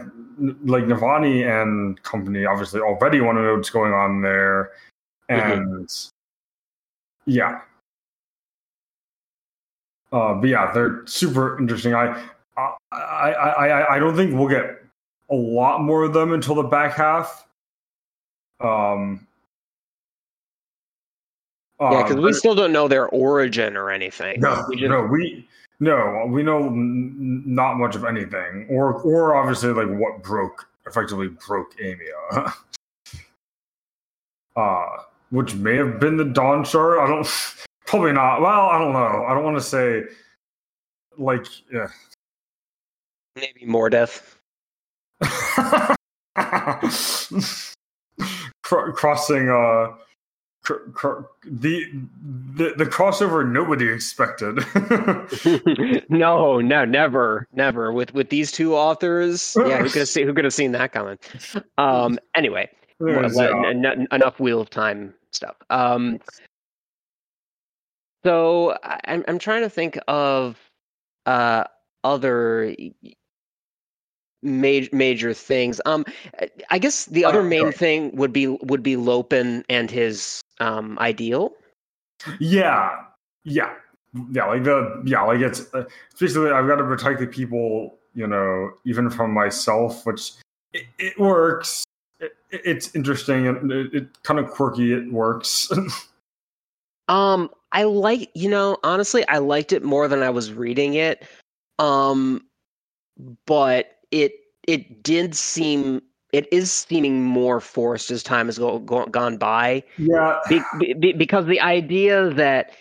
like 0.64 0.84
Navani 0.84 1.44
and 1.44 2.00
company 2.02 2.44
obviously 2.44 2.80
already 2.80 3.20
want 3.20 3.38
to 3.38 3.42
know 3.42 3.56
what's 3.56 3.70
going 3.70 3.92
on 3.92 4.22
there, 4.22 4.70
mm-hmm. 5.30 5.52
and 5.52 5.88
mm-hmm. 5.88 7.30
yeah, 7.30 7.60
uh, 10.12 10.34
but 10.34 10.48
yeah, 10.48 10.72
they're 10.72 11.02
super 11.06 11.58
interesting. 11.58 11.94
I, 11.94 12.22
I 12.56 12.74
I 12.92 13.30
I 13.30 13.94
I 13.96 13.98
don't 13.98 14.16
think 14.16 14.34
we'll 14.34 14.48
get 14.48 14.82
a 15.30 15.34
lot 15.34 15.82
more 15.82 16.04
of 16.04 16.12
them 16.12 16.32
until 16.32 16.54
the 16.54 16.62
back 16.62 16.94
half. 16.94 17.46
Um, 18.60 19.26
yeah, 21.80 22.02
because 22.02 22.16
uh, 22.16 22.22
we 22.22 22.32
still 22.32 22.54
don't 22.54 22.72
know 22.72 22.88
their 22.88 23.08
origin 23.08 23.76
or 23.76 23.90
anything. 23.90 24.40
No, 24.40 24.64
we 24.68 24.76
just, 24.76 24.88
no, 24.88 25.02
we 25.02 25.46
no, 25.80 26.26
we 26.28 26.42
know 26.42 26.66
n- 26.66 27.42
not 27.46 27.74
much 27.74 27.94
of 27.94 28.04
anything, 28.04 28.66
or 28.70 28.94
or 29.02 29.36
obviously 29.36 29.72
like 29.72 29.88
what 29.98 30.22
broke 30.22 30.68
effectively 30.86 31.28
broke 31.46 31.76
Aimia, 31.78 32.52
uh, 34.56 34.86
which 35.30 35.54
may 35.54 35.76
have 35.76 36.00
been 36.00 36.16
the 36.16 36.24
Dawnshard. 36.24 36.98
I 36.98 37.06
don't, 37.06 37.28
probably 37.86 38.12
not. 38.12 38.40
Well, 38.40 38.68
I 38.68 38.78
don't 38.78 38.92
know. 38.92 39.24
I 39.26 39.34
don't 39.34 39.44
want 39.44 39.58
to 39.58 39.62
say 39.62 40.04
like 41.18 41.46
yeah. 41.72 41.88
Maybe 43.36 43.66
more 43.66 43.90
death. 43.90 44.38
crossing 48.62 49.48
uh 49.48 49.92
the, 50.66 51.85
the 52.55 52.74
the 52.76 52.85
crossover 52.85 53.48
nobody 53.48 53.88
expected. 53.88 54.59
no, 56.11 56.61
no, 56.61 56.85
never, 56.85 57.46
never. 57.52 57.92
With 57.92 58.14
with 58.14 58.31
these 58.31 58.50
two 58.50 58.74
authors, 58.74 59.57
yeah, 59.59 59.79
who 59.79 59.88
could 59.88 60.00
have 60.00 60.09
seen 60.09 60.26
who 60.26 60.35
could 60.35 60.44
have 60.44 60.55
seen 60.55 60.72
that 60.72 60.92
coming? 60.92 61.18
Um, 61.79 62.18
anyway, 62.35 62.68
uh, 63.00 63.29
enough 64.12 64.40
Wheel 64.40 64.61
of 64.61 64.70
Time 64.70 65.14
stuff. 65.31 65.57
Um, 65.70 66.20
so 68.24 68.76
I'm 68.83 69.24
I'm 69.29 69.38
trying 69.38 69.62
to 69.62 69.70
think 69.70 69.98
of 70.09 70.59
uh 71.26 71.64
other 72.02 72.74
major 74.42 74.88
major 74.92 75.35
things. 75.35 75.81
Um, 75.87 76.05
I 76.70 76.79
guess 76.79 77.07
the 77.07 77.24
other 77.24 77.42
main 77.42 77.72
thing 77.72 78.14
would 78.16 78.33
be 78.33 78.46
would 78.46 78.83
be 78.83 78.96
Lopen 78.96 79.64
and 79.68 79.90
his 79.90 80.42
um 80.60 80.98
ideal. 80.98 81.52
Yeah, 82.38 82.90
yeah, 83.44 83.74
yeah. 84.30 84.46
Like 84.46 84.64
the 84.64 85.02
yeah, 85.04 85.22
like 85.22 85.40
it's 85.40 85.72
uh, 85.74 85.84
basically 86.18 86.50
I've 86.50 86.66
got 86.66 86.76
to 86.76 86.84
protect 86.84 87.20
the 87.20 87.26
people, 87.26 87.98
you 88.14 88.26
know, 88.26 88.72
even 88.84 89.10
from 89.10 89.32
myself, 89.32 90.04
which 90.06 90.32
it, 90.72 90.84
it 90.98 91.18
works. 91.18 91.84
It, 92.20 92.32
it's 92.50 92.94
interesting 92.94 93.46
and 93.46 93.70
it, 93.70 93.94
it 93.94 94.22
kind 94.22 94.40
of 94.40 94.50
quirky. 94.50 94.92
It 94.92 95.12
works. 95.12 95.70
um, 97.08 97.50
I 97.72 97.84
like 97.84 98.30
you 98.34 98.48
know 98.48 98.78
honestly, 98.82 99.26
I 99.28 99.38
liked 99.38 99.72
it 99.72 99.82
more 99.82 100.08
than 100.08 100.22
I 100.22 100.30
was 100.30 100.52
reading 100.52 100.94
it. 100.94 101.26
Um, 101.78 102.46
but 103.46 103.98
it 104.10 104.32
it 104.66 105.02
did 105.02 105.34
seem 105.34 106.02
it 106.37 106.46
is 106.53 106.70
seeming 106.70 107.25
more 107.25 107.62
forced 107.62 108.11
as 108.11 108.22
time 108.22 108.44
has 108.46 108.59
go, 108.59 108.79
go, 108.81 109.07
gone 109.07 109.38
by. 109.38 109.83
Yeah, 109.96 110.38
be, 110.51 110.92
be, 110.92 111.14
because 111.14 111.46
the 111.46 111.62
idea 111.62 112.29
that, 112.35 112.72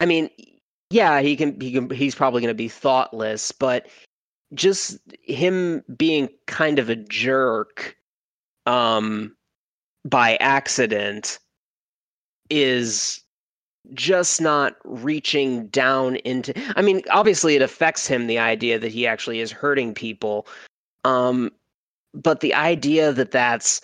I 0.00 0.06
mean, 0.06 0.30
yeah, 0.88 1.20
he 1.20 1.36
can 1.36 1.60
he 1.60 1.72
can 1.72 1.90
he's 1.90 2.14
probably 2.14 2.40
going 2.40 2.48
to 2.48 2.54
be 2.54 2.68
thoughtless, 2.68 3.52
but 3.52 3.88
just 4.54 4.98
him 5.24 5.84
being 5.94 6.30
kind 6.46 6.78
of 6.78 6.88
a 6.88 6.96
jerk, 6.96 7.98
um, 8.64 9.36
by 10.06 10.36
accident, 10.36 11.38
is 12.48 13.20
just 13.92 14.40
not 14.40 14.76
reaching 14.84 15.68
down 15.68 16.16
into 16.16 16.52
i 16.76 16.82
mean 16.82 17.00
obviously 17.12 17.54
it 17.54 17.62
affects 17.62 18.04
him 18.04 18.26
the 18.26 18.36
idea 18.36 18.80
that 18.80 18.90
he 18.90 19.06
actually 19.06 19.38
is 19.38 19.52
hurting 19.52 19.94
people 19.94 20.44
um 21.04 21.52
but 22.22 22.40
the 22.40 22.54
idea 22.54 23.12
that 23.12 23.30
that's 23.30 23.80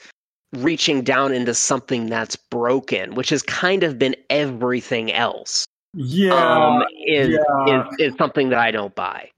reaching 0.52 1.02
down 1.02 1.32
into 1.32 1.54
something 1.54 2.06
that's 2.06 2.36
broken 2.36 3.14
which 3.14 3.30
has 3.30 3.42
kind 3.42 3.82
of 3.82 3.98
been 3.98 4.14
everything 4.30 5.12
else 5.12 5.64
yeah 5.94 6.32
um, 6.32 6.84
is, 7.06 7.30
yeah. 7.30 7.88
is 7.88 8.12
is 8.12 8.14
something 8.16 8.50
that 8.50 8.58
i 8.58 8.70
don't 8.70 8.94
buy 8.94 9.28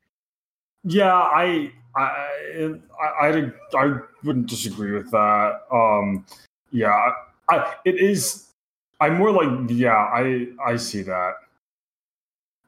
yeah 0.85 1.15
i 1.15 1.71
i 1.97 2.03
i 3.01 3.29
i, 3.29 3.53
I 3.79 3.99
wouldn't 4.25 4.49
disagree 4.49 4.93
with 4.93 5.11
that 5.13 5.61
um 5.71 6.25
yeah 6.73 7.13
I, 7.51 7.75
it 7.85 7.97
is 7.97 8.45
I'm 9.01 9.19
more 9.19 9.33
like, 9.33 9.71
yeah, 9.71 9.97
I 9.97 10.49
I 10.65 10.77
see 10.77 11.03
that. 11.03 11.35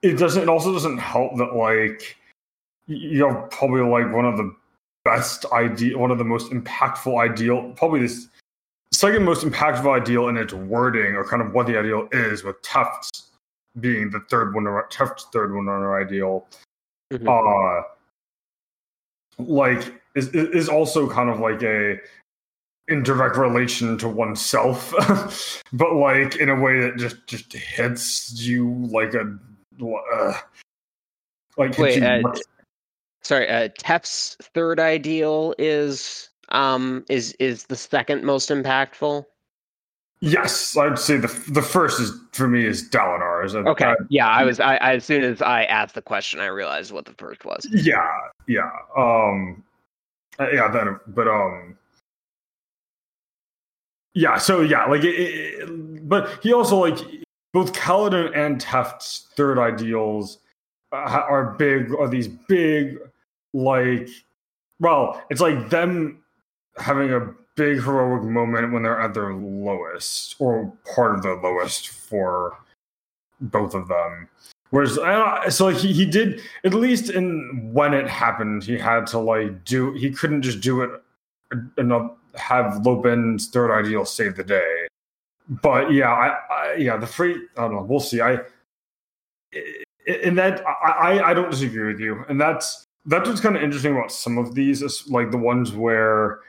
It 0.02 0.18
doesn't. 0.18 0.42
It 0.42 0.48
also 0.48 0.72
doesn't 0.72 0.98
help 0.98 1.36
that 1.38 1.54
like 1.54 2.16
you're 2.86 3.34
probably 3.50 3.80
like 3.80 4.14
one 4.14 4.24
of 4.24 4.36
the 4.36 4.54
best 5.06 5.46
idea, 5.52 5.96
one 5.96 6.10
of 6.10 6.18
the 6.18 6.24
most 6.24 6.50
impactful 6.50 7.18
ideal, 7.18 7.72
probably 7.76 8.00
this 8.00 8.28
second 8.92 9.24
most 9.24 9.44
impactful 9.44 10.00
ideal 10.00 10.28
in 10.28 10.36
its 10.36 10.52
wording 10.52 11.14
or 11.14 11.24
kind 11.24 11.40
of 11.40 11.52
what 11.54 11.66
the 11.66 11.78
ideal 11.78 12.08
is, 12.12 12.42
with 12.42 12.60
Teft's 12.62 13.28
being 13.80 14.10
the 14.10 14.20
third 14.28 14.54
one, 14.54 14.66
Teft's 14.90 15.26
third 15.32 15.54
one 15.54 15.68
on 15.68 15.82
our 15.82 16.00
ideal. 16.02 16.46
Mm-hmm. 17.12 17.28
Uh, 17.28 17.82
like 19.38 19.94
is 20.14 20.28
is 20.28 20.68
also 20.68 21.08
kind 21.08 21.30
of 21.30 21.38
like 21.40 21.62
a 21.62 21.98
in 22.88 23.02
direct 23.02 23.36
relation 23.36 23.98
to 23.98 24.08
oneself, 24.08 24.92
but 25.72 25.94
like 25.94 26.36
in 26.36 26.48
a 26.48 26.60
way 26.60 26.80
that 26.80 26.96
just 26.96 27.26
just 27.26 27.52
hits 27.52 28.40
you 28.40 28.72
like 28.90 29.14
a 29.14 29.38
uh, 30.14 30.32
like 31.56 31.78
Wait, 31.78 32.02
uh, 32.02 32.22
sorry. 33.26 33.48
Uh, 33.48 33.68
Teft's 33.78 34.36
third 34.40 34.80
ideal 34.80 35.54
is 35.58 36.28
um 36.50 37.04
is 37.08 37.32
is 37.40 37.64
the 37.64 37.76
second 37.76 38.24
most 38.24 38.50
impactful. 38.50 39.24
Yes, 40.20 40.76
I'd 40.76 40.98
say 40.98 41.18
the 41.18 41.28
the 41.50 41.60
first 41.60 42.00
is 42.00 42.12
for 42.32 42.48
me 42.48 42.64
is 42.64 42.88
Dalinar. 42.88 43.44
Is 43.44 43.54
okay, 43.54 43.84
I, 43.84 43.94
yeah, 44.08 44.28
I 44.28 44.44
was 44.44 44.58
I, 44.60 44.76
I 44.76 44.94
as 44.94 45.04
soon 45.04 45.22
as 45.22 45.42
I 45.42 45.64
asked 45.64 45.94
the 45.94 46.02
question, 46.02 46.40
I 46.40 46.46
realized 46.46 46.90
what 46.90 47.04
the 47.04 47.12
first 47.12 47.44
was. 47.44 47.68
Yeah, 47.70 48.08
yeah, 48.48 48.70
um, 48.96 49.62
uh, 50.38 50.48
yeah. 50.50 50.68
Then, 50.68 50.98
but 51.08 51.28
um, 51.28 51.76
yeah, 54.14 54.38
so 54.38 54.62
yeah, 54.62 54.86
like, 54.86 55.04
it, 55.04 55.14
it, 55.14 56.08
but 56.08 56.38
he 56.42 56.54
also 56.54 56.78
like 56.78 56.98
both 57.52 57.74
Kaladin 57.74 58.34
and 58.34 58.58
Teft's 58.58 59.26
third 59.36 59.58
ideals 59.58 60.38
uh, 60.92 60.96
are 60.96 61.54
big. 61.58 61.94
Are 61.94 62.08
these 62.08 62.28
big, 62.28 62.96
like, 63.52 64.08
well, 64.80 65.22
it's 65.30 65.40
like 65.40 65.70
them 65.70 66.22
having 66.78 67.12
a 67.12 67.32
big 67.56 67.82
heroic 67.82 68.22
moment 68.22 68.72
when 68.72 68.82
they're 68.82 69.00
at 69.00 69.14
their 69.14 69.32
lowest, 69.34 70.36
or 70.38 70.72
part 70.94 71.14
of 71.14 71.22
the 71.22 71.34
lowest 71.34 71.88
for 71.88 72.58
both 73.40 73.74
of 73.74 73.88
them. 73.88 74.28
Whereas, 74.70 74.98
uh, 74.98 75.48
so 75.48 75.66
like 75.66 75.76
he, 75.76 75.92
he 75.92 76.04
did 76.04 76.42
at 76.64 76.74
least 76.74 77.10
in 77.10 77.70
when 77.72 77.94
it 77.94 78.08
happened, 78.08 78.64
he 78.64 78.76
had 78.76 79.06
to 79.08 79.18
like 79.18 79.64
do. 79.64 79.92
He 79.92 80.10
couldn't 80.10 80.42
just 80.42 80.60
do 80.60 80.82
it 80.82 80.90
enough 81.78 82.12
have 82.34 82.84
Lopen's 82.84 83.48
third 83.48 83.70
ideal 83.70 84.04
save 84.04 84.36
the 84.36 84.44
day. 84.44 84.86
But 85.48 85.92
yeah, 85.92 86.12
I, 86.12 86.36
I 86.50 86.74
yeah, 86.74 86.96
the 86.96 87.06
free 87.06 87.46
I 87.56 87.62
don't 87.62 87.74
know, 87.74 87.82
we'll 87.82 88.00
see. 88.00 88.20
I 88.20 88.40
in 90.06 90.34
that 90.36 90.64
I, 90.66 91.20
I 91.22 91.34
don't 91.34 91.50
disagree 91.50 91.92
with 91.92 92.00
you. 92.00 92.24
And 92.28 92.40
that's 92.40 92.84
that's 93.06 93.28
what's 93.28 93.40
kind 93.40 93.56
of 93.56 93.62
interesting 93.62 93.92
about 93.92 94.12
some 94.12 94.38
of 94.38 94.54
these, 94.54 94.82
is 94.82 95.08
like 95.08 95.30
the 95.30 95.38
ones 95.38 95.72
where 95.72 96.40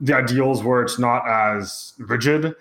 the 0.00 0.14
ideals 0.14 0.62
where 0.62 0.82
it's 0.82 0.98
not 0.98 1.26
as 1.28 1.94
rigid. 1.98 2.54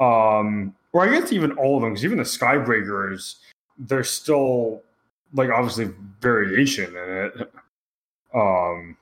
Um 0.00 0.74
or 0.92 1.04
I 1.04 1.10
guess 1.10 1.32
even 1.32 1.52
all 1.52 1.76
of 1.76 1.82
them, 1.82 1.92
because 1.92 2.04
even 2.04 2.18
the 2.18 2.24
Skybreakers, 2.24 3.36
there's 3.78 4.10
still 4.10 4.82
like 5.34 5.50
obviously 5.50 5.90
variation 6.20 6.96
in 6.96 6.96
it. 6.96 7.52
Um 8.34 8.96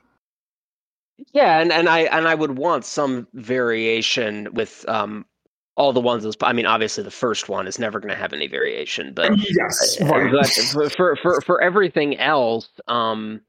yeah, 1.32 1.60
and, 1.60 1.70
and 1.72 1.88
I 1.88 2.00
and 2.00 2.26
I 2.26 2.34
would 2.34 2.56
want 2.56 2.84
some 2.84 3.26
variation 3.34 4.48
with 4.54 4.84
um 4.88 5.26
all 5.76 5.92
the 5.92 6.00
ones. 6.00 6.36
I 6.42 6.52
mean, 6.52 6.66
obviously 6.66 7.02
the 7.04 7.10
first 7.10 7.48
one 7.48 7.66
is 7.66 7.78
never 7.78 8.00
going 8.00 8.10
to 8.10 8.20
have 8.20 8.34
any 8.34 8.46
variation, 8.46 9.14
but 9.14 9.32
yes, 9.38 9.98
right. 10.02 10.46
for 10.96 11.16
for 11.16 11.40
for 11.40 11.62
everything 11.62 12.18
else, 12.18 12.68
um, 12.86 13.40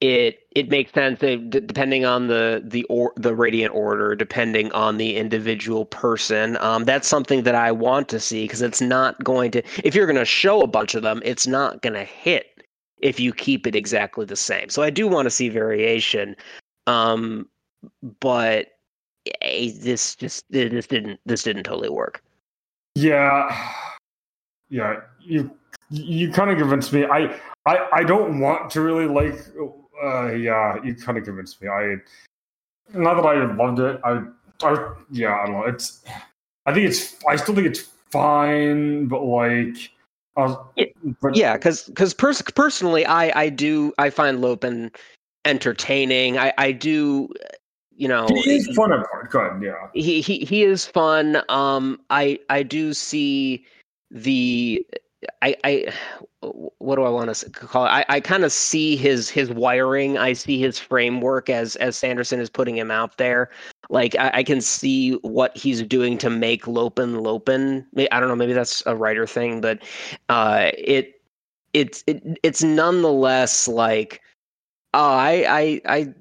it 0.00 0.40
it 0.50 0.68
makes 0.68 0.92
sense 0.92 1.20
depending 1.20 2.04
on 2.04 2.26
the 2.26 2.62
the 2.64 2.84
or 2.84 3.12
the 3.16 3.34
radiant 3.34 3.74
order, 3.74 4.14
depending 4.14 4.70
on 4.72 4.98
the 4.98 5.16
individual 5.16 5.86
person. 5.86 6.56
Um, 6.58 6.84
that's 6.84 7.08
something 7.08 7.44
that 7.44 7.54
I 7.54 7.72
want 7.72 8.08
to 8.10 8.20
see 8.20 8.44
because 8.44 8.62
it's 8.62 8.80
not 8.80 9.22
going 9.24 9.50
to. 9.52 9.62
If 9.84 9.94
you're 9.94 10.06
going 10.06 10.16
to 10.16 10.24
show 10.24 10.60
a 10.60 10.66
bunch 10.66 10.94
of 10.94 11.02
them, 11.02 11.22
it's 11.24 11.46
not 11.46 11.82
going 11.82 11.94
to 11.94 12.04
hit 12.04 12.66
if 12.98 13.20
you 13.20 13.32
keep 13.32 13.66
it 13.66 13.74
exactly 13.74 14.24
the 14.24 14.36
same. 14.36 14.68
So 14.68 14.82
I 14.82 14.90
do 14.90 15.06
want 15.06 15.26
to 15.26 15.30
see 15.30 15.48
variation. 15.48 16.36
Um, 16.86 17.48
but 18.20 18.68
eh, 19.42 19.70
this 19.80 20.16
just 20.16 20.44
this 20.50 20.86
didn't 20.86 21.20
this 21.24 21.42
didn't 21.42 21.64
totally 21.64 21.88
work. 21.88 22.22
Yeah, 22.94 23.72
yeah. 24.68 25.00
You 25.20 25.50
you 25.90 26.30
kind 26.30 26.50
of 26.50 26.58
convinced 26.58 26.92
me. 26.92 27.04
I 27.04 27.38
I 27.66 27.88
I 27.92 28.04
don't 28.04 28.40
want 28.40 28.70
to 28.72 28.80
really 28.80 29.06
like. 29.06 29.38
Uh, 30.02 30.32
yeah, 30.32 30.82
you 30.82 30.94
kind 30.94 31.18
of 31.18 31.24
convinced 31.24 31.60
me. 31.62 31.68
I 31.68 31.96
not 32.92 33.14
that 33.14 33.26
I 33.26 33.54
loved 33.54 33.80
it. 33.80 34.00
I 34.04 34.22
I 34.62 34.92
yeah. 35.10 35.40
I 35.40 35.46
don't 35.46 35.54
know. 35.54 35.64
It's. 35.64 36.04
I 36.66 36.72
think 36.72 36.86
it's. 36.86 37.16
I 37.28 37.36
still 37.36 37.54
think 37.54 37.66
it's 37.66 37.88
fine, 38.10 39.06
but 39.06 39.24
like. 39.24 39.90
Uh, 40.36 40.56
but, 41.22 41.36
yeah, 41.36 41.54
because 41.54 41.84
because 41.84 42.12
pers- 42.12 42.42
personally, 42.42 43.06
I 43.06 43.40
I 43.40 43.48
do 43.48 43.92
I 43.98 44.10
find 44.10 44.40
Lopen 44.40 44.90
entertaining. 45.44 46.38
I, 46.38 46.52
I 46.58 46.72
do, 46.72 47.28
you 47.96 48.08
know, 48.08 48.26
he 48.26 48.56
is 48.56 48.66
fun 48.74 48.92
at 48.92 49.08
part. 49.10 49.30
Good, 49.30 49.62
yeah. 49.62 49.88
He 49.92 50.20
he 50.20 50.38
he 50.40 50.64
is 50.64 50.86
fun. 50.86 51.42
Um, 51.48 52.00
I 52.10 52.40
I 52.50 52.62
do 52.62 52.94
see 52.94 53.64
the 54.10 54.84
I, 55.42 55.56
I 55.64 55.92
what 56.78 56.96
do 56.96 57.02
I 57.02 57.08
want 57.08 57.34
to 57.34 57.50
call 57.50 57.86
it? 57.86 57.88
I, 57.88 58.04
I 58.08 58.20
kind 58.20 58.44
of 58.44 58.52
see 58.52 58.96
his 58.96 59.30
his 59.30 59.50
wiring. 59.50 60.18
I 60.18 60.32
see 60.32 60.58
his 60.58 60.78
framework 60.78 61.48
as 61.48 61.76
as 61.76 61.96
Sanderson 61.96 62.40
is 62.40 62.50
putting 62.50 62.76
him 62.76 62.90
out 62.90 63.16
there. 63.16 63.50
Like 63.90 64.16
I, 64.16 64.30
I 64.34 64.42
can 64.42 64.60
see 64.60 65.12
what 65.22 65.56
he's 65.56 65.82
doing 65.82 66.18
to 66.18 66.30
make 66.30 66.66
Lopen 66.66 67.20
Lopen. 67.20 67.86
I 68.10 68.20
don't 68.20 68.28
know. 68.28 68.36
Maybe 68.36 68.52
that's 68.52 68.82
a 68.86 68.96
writer 68.96 69.26
thing, 69.26 69.60
but 69.60 69.82
uh, 70.28 70.70
it 70.76 71.20
it's 71.72 72.04
it, 72.06 72.22
it's 72.42 72.62
nonetheless 72.62 73.68
like 73.68 74.22
uh, 74.94 74.98
I 74.98 75.44
I 75.48 75.96
I 75.98 76.14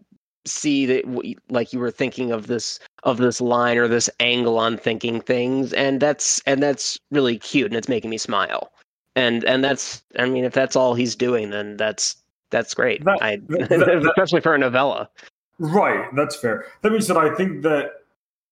see 0.45 0.85
that 0.85 1.39
like 1.49 1.71
you 1.71 1.79
were 1.79 1.91
thinking 1.91 2.31
of 2.31 2.47
this 2.47 2.79
of 3.03 3.17
this 3.17 3.39
line 3.39 3.77
or 3.77 3.87
this 3.87 4.09
angle 4.19 4.57
on 4.57 4.77
thinking 4.77 5.21
things 5.21 5.71
and 5.73 6.01
that's 6.01 6.41
and 6.45 6.61
that's 6.61 6.99
really 7.11 7.37
cute 7.37 7.67
and 7.67 7.75
it's 7.77 7.87
making 7.87 8.09
me 8.09 8.17
smile 8.17 8.72
and 9.15 9.43
and 9.45 9.63
that's 9.63 10.03
i 10.17 10.25
mean 10.25 10.43
if 10.43 10.53
that's 10.53 10.75
all 10.75 10.93
he's 10.93 11.15
doing 11.15 11.49
then 11.49 11.77
that's 11.77 12.17
that's 12.49 12.75
great. 12.75 13.03
That, 13.03 13.17
I, 13.19 13.37
that, 13.47 13.69
that, 13.69 14.05
especially 14.05 14.41
for 14.41 14.53
a 14.53 14.59
novella. 14.59 15.09
Right 15.57 16.07
that's 16.15 16.35
fair. 16.35 16.65
That 16.81 16.91
means 16.91 17.07
that 17.07 17.17
i 17.17 17.33
think 17.35 17.63
that 17.63 17.91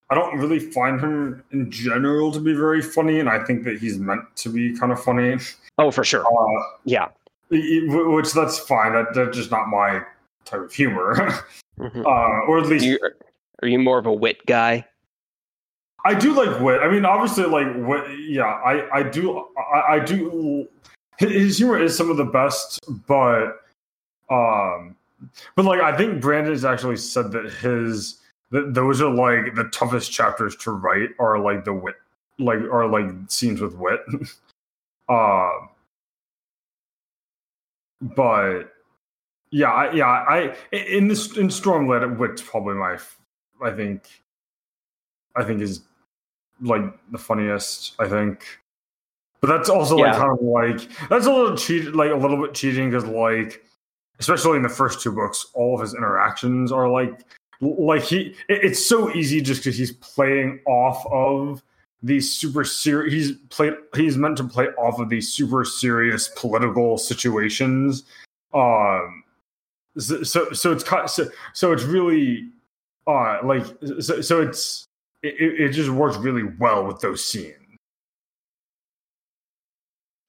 i 0.10 0.16
don't 0.16 0.38
really 0.38 0.60
find 0.60 1.00
him 1.00 1.44
in 1.52 1.70
general 1.70 2.32
to 2.32 2.40
be 2.40 2.54
very 2.54 2.82
funny 2.82 3.20
and 3.20 3.30
i 3.30 3.44
think 3.44 3.64
that 3.64 3.78
he's 3.78 3.98
meant 3.98 4.24
to 4.38 4.50
be 4.50 4.76
kind 4.78 4.92
of 4.92 5.02
funny. 5.02 5.38
Oh 5.78 5.92
for 5.92 6.04
sure. 6.04 6.26
Uh, 6.26 6.64
yeah. 6.86 7.10
which 7.50 8.34
that's 8.34 8.60
fine. 8.60 8.94
That, 8.94 9.14
that's 9.14 9.36
just 9.38 9.52
not 9.52 9.68
my 9.68 10.02
type 10.46 10.62
of 10.62 10.74
humor. 10.74 11.44
Mm-hmm. 11.80 12.06
uh, 12.06 12.46
or 12.48 12.60
at 12.60 12.68
least 12.68 12.86
you, 12.86 13.00
are 13.64 13.68
you 13.68 13.80
more 13.80 13.98
of 13.98 14.06
a 14.06 14.14
wit 14.14 14.46
guy 14.46 14.86
I 16.06 16.14
do 16.14 16.34
like 16.34 16.60
wit. 16.60 16.82
I 16.82 16.90
mean, 16.90 17.06
obviously, 17.06 17.46
like 17.46 17.68
wit. 17.76 18.20
Yeah, 18.20 18.46
I 18.46 19.00
I 19.00 19.04
do 19.04 19.48
I, 19.58 19.94
I 19.96 20.00
do. 20.00 20.68
His 21.18 21.58
humor 21.58 21.80
is 21.80 21.96
some 21.96 22.10
of 22.10 22.18
the 22.18 22.26
best, 22.26 22.80
but 23.08 23.62
um, 24.30 24.96
but 25.56 25.66
like 25.66 25.82
I 25.82 25.96
think 25.96 26.22
Brandon 26.22 26.54
has 26.54 26.66
actually 26.66 26.98
said 26.98 27.32
that 27.34 27.52
his 27.54 28.18
that 28.50 28.74
those 28.74 29.02
are 29.02 29.10
like 29.10 29.56
the 29.56 29.66
toughest 29.72 30.12
chapters 30.12 30.56
to 30.58 30.72
write 30.72 31.10
are 31.20 31.38
like 31.38 31.66
the 31.66 31.74
wit, 31.74 31.96
like 32.40 32.60
are 32.60 32.88
like 32.88 33.10
scenes 33.28 33.62
with 33.62 33.76
wit. 33.76 34.02
uh, 35.10 35.52
but 38.02 38.64
yeah, 39.52 39.72
I, 39.72 39.94
yeah, 39.94 40.08
I 40.08 40.56
in 40.72 41.08
this 41.08 41.38
in 41.38 41.50
Stormlight, 41.50 42.18
wit's 42.18 42.42
probably 42.42 42.76
my 42.76 42.98
I 43.62 43.72
think 43.72 44.10
I 45.36 45.44
think 45.44 45.62
is 45.62 45.82
like 46.62 46.82
the 47.12 47.18
funniest, 47.18 47.94
I 48.00 48.08
think. 48.08 48.46
But 49.42 49.48
that's 49.48 49.70
also 49.70 49.98
yeah. 49.98 50.12
like 50.12 50.18
kind 50.18 50.32
of 50.32 50.46
like 50.46 51.10
that's 51.10 51.26
a 51.26 51.34
little 51.34 51.58
cheat, 51.58 51.96
like 51.96 52.12
a 52.12 52.16
little 52.16 52.42
bit 52.42 52.54
cheating 52.54 52.90
because 52.90 53.06
like, 53.06 53.64
especially 54.20 54.58
in 54.58 54.64
the 54.64 54.70
first 54.70 55.02
two 55.02 55.12
books, 55.12 55.48
all 55.54 55.76
of 55.76 55.82
his 55.82 55.96
interactions 55.96 56.72
are 56.72 56.88
like, 56.88 57.22
like 57.60 58.04
he. 58.04 58.36
it's 58.50 58.86
so 58.86 59.12
easy 59.14 59.42
just 59.42 59.62
because 59.62 59.78
he's 59.78 59.94
playing 59.94 60.60
off 60.68 61.04
of 61.12 61.64
these 62.04 62.32
super 62.32 62.64
serious. 62.64 63.14
He's 63.14 63.32
played. 63.50 63.74
He's 63.96 64.16
meant 64.16 64.38
to 64.38 64.44
play 64.44 64.68
off 64.78 65.00
of 65.00 65.10
these 65.10 65.34
super 65.34 65.66
serious 65.66 66.30
political 66.36 66.98
situations. 66.98 68.04
Um. 68.54 69.24
So 69.98 70.24
so, 70.24 70.52
so 70.52 70.72
it's 70.72 70.86
so 71.14 71.30
so 71.54 71.74
it's 71.74 71.84
really 71.84 72.48
uh 73.08 73.40
like 73.44 73.66
so 74.00 74.22
so 74.22 74.42
it's 74.42 74.88
it, 75.24 75.60
it 75.60 75.70
just 75.70 75.90
works 75.90 76.18
really 76.18 76.44
well 76.60 76.86
with 76.86 77.00
those 77.00 77.24
scenes. 77.24 77.56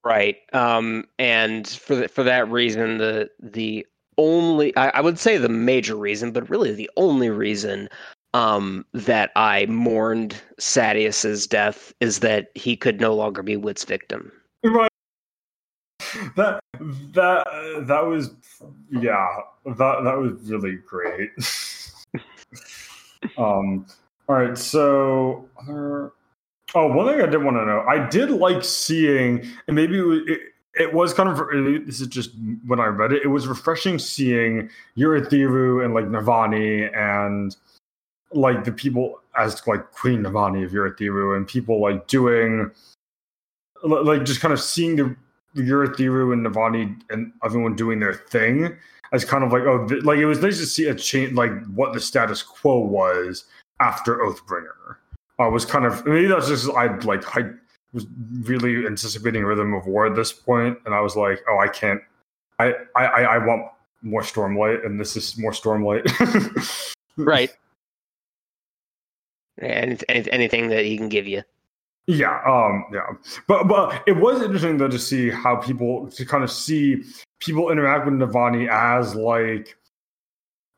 Right. 0.04 0.38
Um, 0.52 1.04
and 1.18 1.66
for 1.66 1.94
the, 1.94 2.08
for 2.08 2.24
that 2.24 2.50
reason, 2.50 2.98
the 2.98 3.30
the 3.40 3.86
only 4.18 4.76
I, 4.76 4.88
I, 4.88 5.00
would 5.00 5.18
say 5.18 5.36
the 5.36 5.48
major 5.48 5.94
reason, 5.94 6.32
but 6.32 6.48
really 6.50 6.72
the 6.72 6.90
only 6.96 7.30
reason 7.30 7.88
um, 8.34 8.84
that 8.92 9.30
I 9.36 9.66
mourned 9.66 10.36
Sadeas's 10.58 11.46
death 11.46 11.92
is 12.00 12.18
that 12.18 12.50
he 12.54 12.76
could 12.76 13.00
no 13.00 13.14
longer 13.14 13.42
be 13.42 13.56
Wit's 13.56 13.84
victim. 13.84 14.32
Right. 14.64 14.90
That 16.36 16.60
that 17.14 17.84
that 17.86 18.04
was 18.04 18.30
yeah 18.90 19.28
that 19.64 20.04
that 20.04 20.18
was 20.18 20.50
really 20.50 20.78
great. 20.86 21.30
um 23.38 23.86
all 24.28 24.36
right, 24.36 24.56
so 24.56 25.48
oh, 25.68 26.86
one 26.86 27.06
thing 27.06 27.20
I 27.20 27.26
did 27.26 27.42
want 27.42 27.56
to 27.56 27.66
know, 27.66 27.84
I 27.88 28.08
did 28.08 28.30
like 28.30 28.64
seeing, 28.64 29.46
and 29.66 29.76
maybe 29.76 29.98
it 29.98 30.02
was, 30.02 30.20
it, 30.74 30.94
was 30.94 31.12
kind 31.14 31.28
of 31.28 31.86
this 31.86 32.00
is 32.00 32.06
just 32.06 32.30
when 32.66 32.80
I 32.80 32.86
read 32.86 33.12
it, 33.12 33.22
it 33.24 33.28
was 33.28 33.46
refreshing 33.46 33.98
seeing 33.98 34.70
Urithiru 34.96 35.84
and 35.84 35.94
like 35.94 36.06
Navani 36.06 36.94
and 36.96 37.56
like 38.32 38.64
the 38.64 38.72
people 38.72 39.20
as 39.36 39.66
like 39.66 39.90
Queen 39.92 40.22
Navani 40.22 40.64
of 40.64 40.72
Urithiru 40.72 41.36
and 41.36 41.46
people 41.46 41.80
like 41.80 42.06
doing 42.06 42.70
like 43.82 44.24
just 44.24 44.40
kind 44.40 44.54
of 44.54 44.60
seeing 44.60 44.96
the 44.96 45.16
Urithiru 45.56 46.32
and 46.32 46.46
Navani 46.46 47.00
and 47.10 47.32
everyone 47.44 47.76
doing 47.76 48.00
their 48.00 48.14
thing 48.14 48.76
as 49.12 49.24
kind 49.24 49.44
of 49.44 49.52
like 49.52 49.62
oh 49.62 49.86
like 50.02 50.18
it 50.18 50.26
was 50.26 50.40
nice 50.40 50.58
to 50.58 50.66
see 50.66 50.86
a 50.86 50.94
change 50.94 51.32
like 51.34 51.52
what 51.66 51.92
the 51.92 52.00
status 52.00 52.42
quo 52.42 52.78
was 52.78 53.44
after 53.82 54.18
Oathbringer. 54.18 54.96
I 55.38 55.48
was 55.48 55.64
kind 55.64 55.84
of 55.84 56.06
maybe 56.06 56.28
that's 56.28 56.48
just 56.48 56.70
I 56.70 56.96
like 56.98 57.36
I 57.36 57.50
was 57.92 58.06
really 58.42 58.86
anticipating 58.86 59.44
Rhythm 59.44 59.74
of 59.74 59.86
War 59.86 60.06
at 60.06 60.14
this 60.14 60.32
point, 60.32 60.78
and 60.86 60.94
I 60.94 61.00
was 61.00 61.16
like, 61.16 61.40
oh, 61.50 61.58
I 61.58 61.68
can't. 61.68 62.00
I 62.58 62.74
I 62.96 63.04
I 63.04 63.38
want 63.38 63.66
more 64.02 64.22
Stormlight, 64.22 64.84
and 64.86 65.00
this 65.00 65.16
is 65.16 65.36
more 65.38 65.52
Stormlight. 65.52 66.04
right. 67.16 67.50
And 69.58 70.02
anything 70.08 70.68
that 70.68 70.84
he 70.84 70.96
can 70.96 71.08
give 71.08 71.26
you. 71.26 71.42
Yeah, 72.06 72.40
um, 72.46 72.86
yeah, 72.92 73.06
but 73.46 73.68
but 73.68 74.02
it 74.08 74.16
was 74.16 74.42
interesting 74.42 74.76
though 74.76 74.88
to 74.88 74.98
see 74.98 75.30
how 75.30 75.56
people 75.56 76.08
to 76.10 76.26
kind 76.26 76.42
of 76.42 76.50
see 76.50 77.04
people 77.38 77.70
interact 77.70 78.06
with 78.06 78.14
Navani 78.14 78.68
as 78.68 79.14
like 79.14 79.76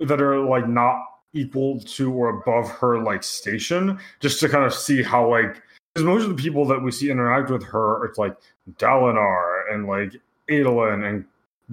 that 0.00 0.20
are 0.20 0.38
like 0.40 0.68
not 0.68 1.02
equal 1.35 1.80
to 1.80 2.12
or 2.12 2.41
above 2.41 2.70
her 2.70 2.99
like 3.03 3.22
station, 3.22 3.99
just 4.20 4.41
to 4.41 4.49
kind 4.49 4.64
of 4.64 4.72
see 4.72 5.03
how 5.03 5.28
like 5.28 5.62
because 5.95 6.07
most 6.07 6.24
of 6.24 6.37
the 6.37 6.43
people 6.43 6.64
that 6.66 6.82
we 6.82 6.91
see 6.91 7.11
interact 7.11 7.51
with 7.51 7.62
her, 7.64 8.05
it's 8.05 8.18
like 8.18 8.37
Dalinar 8.78 9.72
and 9.72 9.87
like 9.87 10.12
Adolin, 10.49 11.09
and 11.09 11.24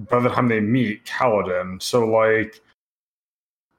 by 0.09 0.19
the 0.19 0.29
time 0.29 0.47
they 0.47 0.59
meet 0.59 1.05
Kaladin, 1.05 1.81
so 1.81 2.05
like 2.05 2.61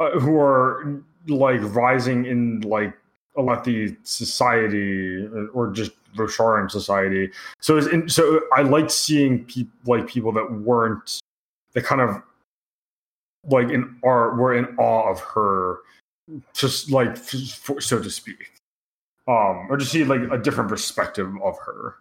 uh, 0.00 0.18
who 0.18 0.36
are 0.38 1.02
like 1.28 1.60
rising 1.74 2.26
in 2.26 2.60
like 2.62 2.92
Alethi 3.36 3.96
society 4.02 5.26
or 5.54 5.70
just 5.70 5.92
Rosharan 6.14 6.70
society. 6.70 7.30
So 7.60 7.78
in, 7.78 8.08
so 8.08 8.40
I 8.54 8.62
liked 8.62 8.90
seeing 8.90 9.44
people 9.44 9.72
like 9.86 10.06
people 10.06 10.32
that 10.32 10.52
weren't 10.52 11.20
the 11.72 11.82
kind 11.82 12.00
of 12.00 12.22
like 13.48 13.70
in 13.70 13.96
art 14.04 14.36
were 14.36 14.54
in 14.54 14.66
awe 14.78 15.10
of 15.10 15.20
her 15.20 15.78
just 16.54 16.90
like 16.90 17.16
so 17.16 18.02
to 18.02 18.10
speak. 18.10 18.52
Um 19.28 19.66
or 19.70 19.76
to 19.76 19.84
see 19.84 20.04
like 20.04 20.20
a 20.30 20.38
different 20.38 20.70
perspective 20.70 21.32
of 21.42 21.58
her. 21.58 21.96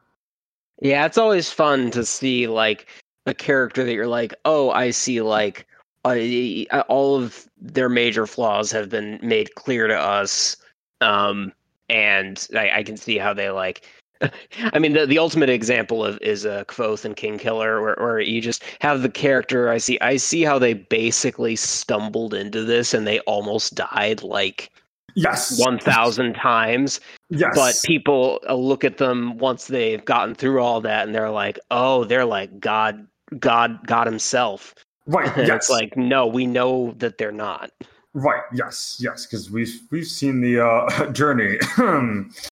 Yeah 0.82 1.06
it's 1.06 1.18
always 1.18 1.52
fun 1.52 1.92
to 1.92 2.06
see 2.06 2.48
like 2.48 2.88
a 3.26 3.34
character 3.34 3.84
that 3.84 3.94
you're 3.94 4.08
like 4.08 4.34
oh 4.46 4.72
i 4.72 4.90
see 4.90 5.22
like 5.22 5.68
uh, 6.06 6.84
all 6.88 7.16
of 7.16 7.48
their 7.60 7.88
major 7.88 8.26
flaws 8.26 8.72
have 8.72 8.90
been 8.90 9.20
made 9.22 9.54
clear 9.56 9.88
to 9.88 9.98
us. 9.98 10.58
Um 11.02 11.54
and 11.90 12.48
I, 12.56 12.72
I 12.78 12.84
can 12.84 12.98
see 12.98 13.18
how 13.18 13.34
they 13.34 13.50
like 13.50 13.86
I 14.74 14.80
mean, 14.80 14.94
the, 14.94 15.06
the 15.06 15.20
ultimate 15.20 15.50
example 15.50 16.04
of 16.06 16.20
is 16.22 16.46
a 16.46 16.62
uh, 16.62 16.64
Kvothe 16.66 17.06
and 17.06 17.16
Kingkiller, 17.16 17.82
where, 17.82 17.96
where 18.00 18.20
you 18.20 18.42
just 18.42 18.64
have 18.80 19.02
the 19.02 19.10
character. 19.10 19.70
I 19.70 19.78
see, 19.78 20.00
I 20.02 20.18
see 20.18 20.44
how 20.44 20.60
they 20.60 20.74
basically 20.74 21.56
stumbled 21.56 22.34
into 22.34 22.64
this 22.64 22.94
and 22.94 23.06
they 23.06 23.20
almost 23.22 23.76
died 23.76 24.24
like 24.24 24.72
yes 25.16 25.60
one 25.60 25.78
thousand 25.78 26.34
times. 26.34 27.00
Yes, 27.30 27.54
but 27.56 27.80
people 27.86 28.40
uh, 28.48 28.56
look 28.56 28.84
at 28.84 28.98
them 28.98 29.38
once 29.38 29.68
they've 29.68 30.04
gotten 30.04 30.36
through 30.36 30.62
all 30.62 30.82
that, 30.82 31.06
and 31.06 31.16
they're 31.16 31.32
like, 31.32 31.60
oh, 31.70 32.04
they're 32.06 32.26
like 32.26 32.60
God, 32.60 33.08
God, 33.40 33.86
God 33.88 34.08
Himself. 34.08 34.74
Right. 35.08 35.26
yes. 35.38 35.50
It's 35.50 35.70
like 35.70 35.98
no, 35.98 36.28
we 36.28 36.46
know 36.46 36.94
that 36.98 37.18
they're 37.18 37.32
not. 37.32 37.72
Right. 38.14 38.44
Yes. 38.54 38.98
Yes. 39.00 39.26
Because 39.26 39.50
we've 39.50 39.82
we've 39.90 40.08
seen 40.08 40.42
the 40.42 40.66
uh, 40.66 41.12
journey. 41.12 41.58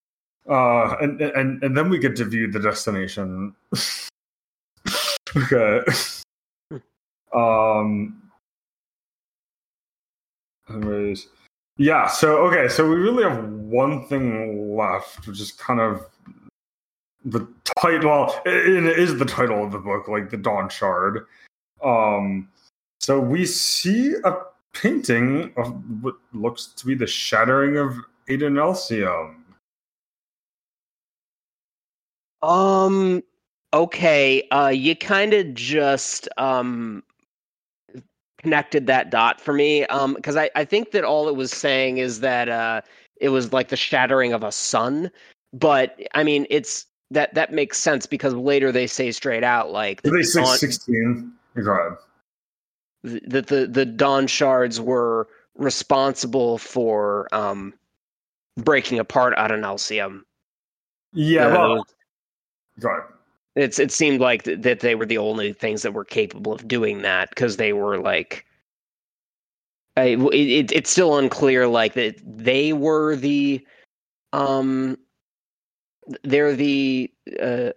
Uh, 0.49 0.95
and 0.99 1.21
and 1.21 1.63
and 1.63 1.77
then 1.77 1.89
we 1.89 1.99
get 1.99 2.15
to 2.15 2.25
view 2.25 2.51
the 2.51 2.59
destination. 2.59 3.53
okay. 5.37 5.81
um. 7.35 8.21
Anyways, 10.69 11.27
yeah. 11.77 12.07
So 12.07 12.37
okay, 12.47 12.67
so 12.67 12.87
we 12.89 12.95
really 12.95 13.23
have 13.23 13.43
one 13.43 14.07
thing 14.07 14.75
left, 14.75 15.27
which 15.27 15.39
is 15.39 15.51
kind 15.51 15.79
of 15.79 16.05
the 17.23 17.47
title. 17.77 18.09
Well, 18.09 18.41
it, 18.45 18.85
it 18.85 18.99
is 18.99 19.19
the 19.19 19.25
title 19.25 19.63
of 19.63 19.71
the 19.71 19.77
book, 19.77 20.07
like 20.07 20.31
the 20.31 20.37
Dawnshard. 20.37 21.27
Um, 21.83 22.49
so 22.99 23.19
we 23.19 23.45
see 23.45 24.15
a 24.23 24.35
painting 24.73 25.53
of 25.57 25.73
what 26.01 26.15
looks 26.33 26.67
to 26.67 26.85
be 26.85 26.95
the 26.95 27.07
shattering 27.07 27.77
of 27.77 27.95
Adonalsium. 28.27 29.35
Um. 32.41 33.23
Okay. 33.73 34.47
Uh, 34.49 34.69
you 34.73 34.95
kind 34.95 35.33
of 35.33 35.53
just 35.53 36.27
um 36.37 37.03
connected 38.41 38.87
that 38.87 39.09
dot 39.09 39.39
for 39.41 39.53
me. 39.53 39.85
Um, 39.87 40.13
because 40.13 40.35
I 40.37 40.49
I 40.55 40.65
think 40.65 40.91
that 40.91 41.03
all 41.03 41.27
it 41.27 41.35
was 41.35 41.51
saying 41.51 41.97
is 41.97 42.21
that 42.21 42.49
uh 42.49 42.81
it 43.19 43.29
was 43.29 43.51
like 43.51 43.67
the 43.67 43.75
shattering 43.75 44.33
of 44.33 44.43
a 44.43 44.51
sun, 44.51 45.11
but 45.53 45.99
I 46.15 46.23
mean 46.23 46.47
it's 46.49 46.85
that 47.11 47.33
that 47.33 47.51
makes 47.51 47.77
sense 47.77 48.05
because 48.05 48.33
later 48.33 48.71
they 48.71 48.87
say 48.87 49.11
straight 49.11 49.43
out 49.43 49.71
like 49.71 50.01
they 50.03 50.23
say 50.23 50.41
Dawn- 50.41 50.57
16? 50.57 51.33
Go 51.63 51.71
ahead. 51.71 51.97
that 53.29 53.47
the 53.47 53.67
the 53.67 53.85
Dawnshards 53.85 54.79
were 54.79 55.27
responsible 55.55 56.57
for 56.57 57.27
um 57.33 57.73
breaking 58.57 58.99
apart 58.99 59.35
Adonalsium. 59.37 60.21
Yeah, 61.11 61.47
Uh, 61.47 61.51
well, 61.51 61.87
ahead. 62.88 63.03
it's 63.55 63.80
it 63.80 63.91
seemed 63.91 64.21
like 64.21 64.43
th- 64.43 64.61
that 64.61 64.80
they 64.80 64.95
were 64.95 65.05
the 65.05 65.17
only 65.17 65.53
things 65.53 65.82
that 65.82 65.93
were 65.93 66.05
capable 66.05 66.53
of 66.53 66.67
doing 66.67 67.01
that 67.01 67.30
because 67.30 67.57
they 67.57 67.73
were 67.73 67.99
like 67.99 68.45
I, 69.97 70.03
it, 70.03 70.34
it, 70.34 70.71
it's 70.71 70.89
still 70.89 71.17
unclear 71.17 71.67
like 71.67 71.93
that 71.95 72.15
they 72.23 72.73
were 72.73 73.15
the 73.15 73.65
um 74.32 74.97
they're 76.23 76.55
the 76.55 77.11
uh 77.41 77.71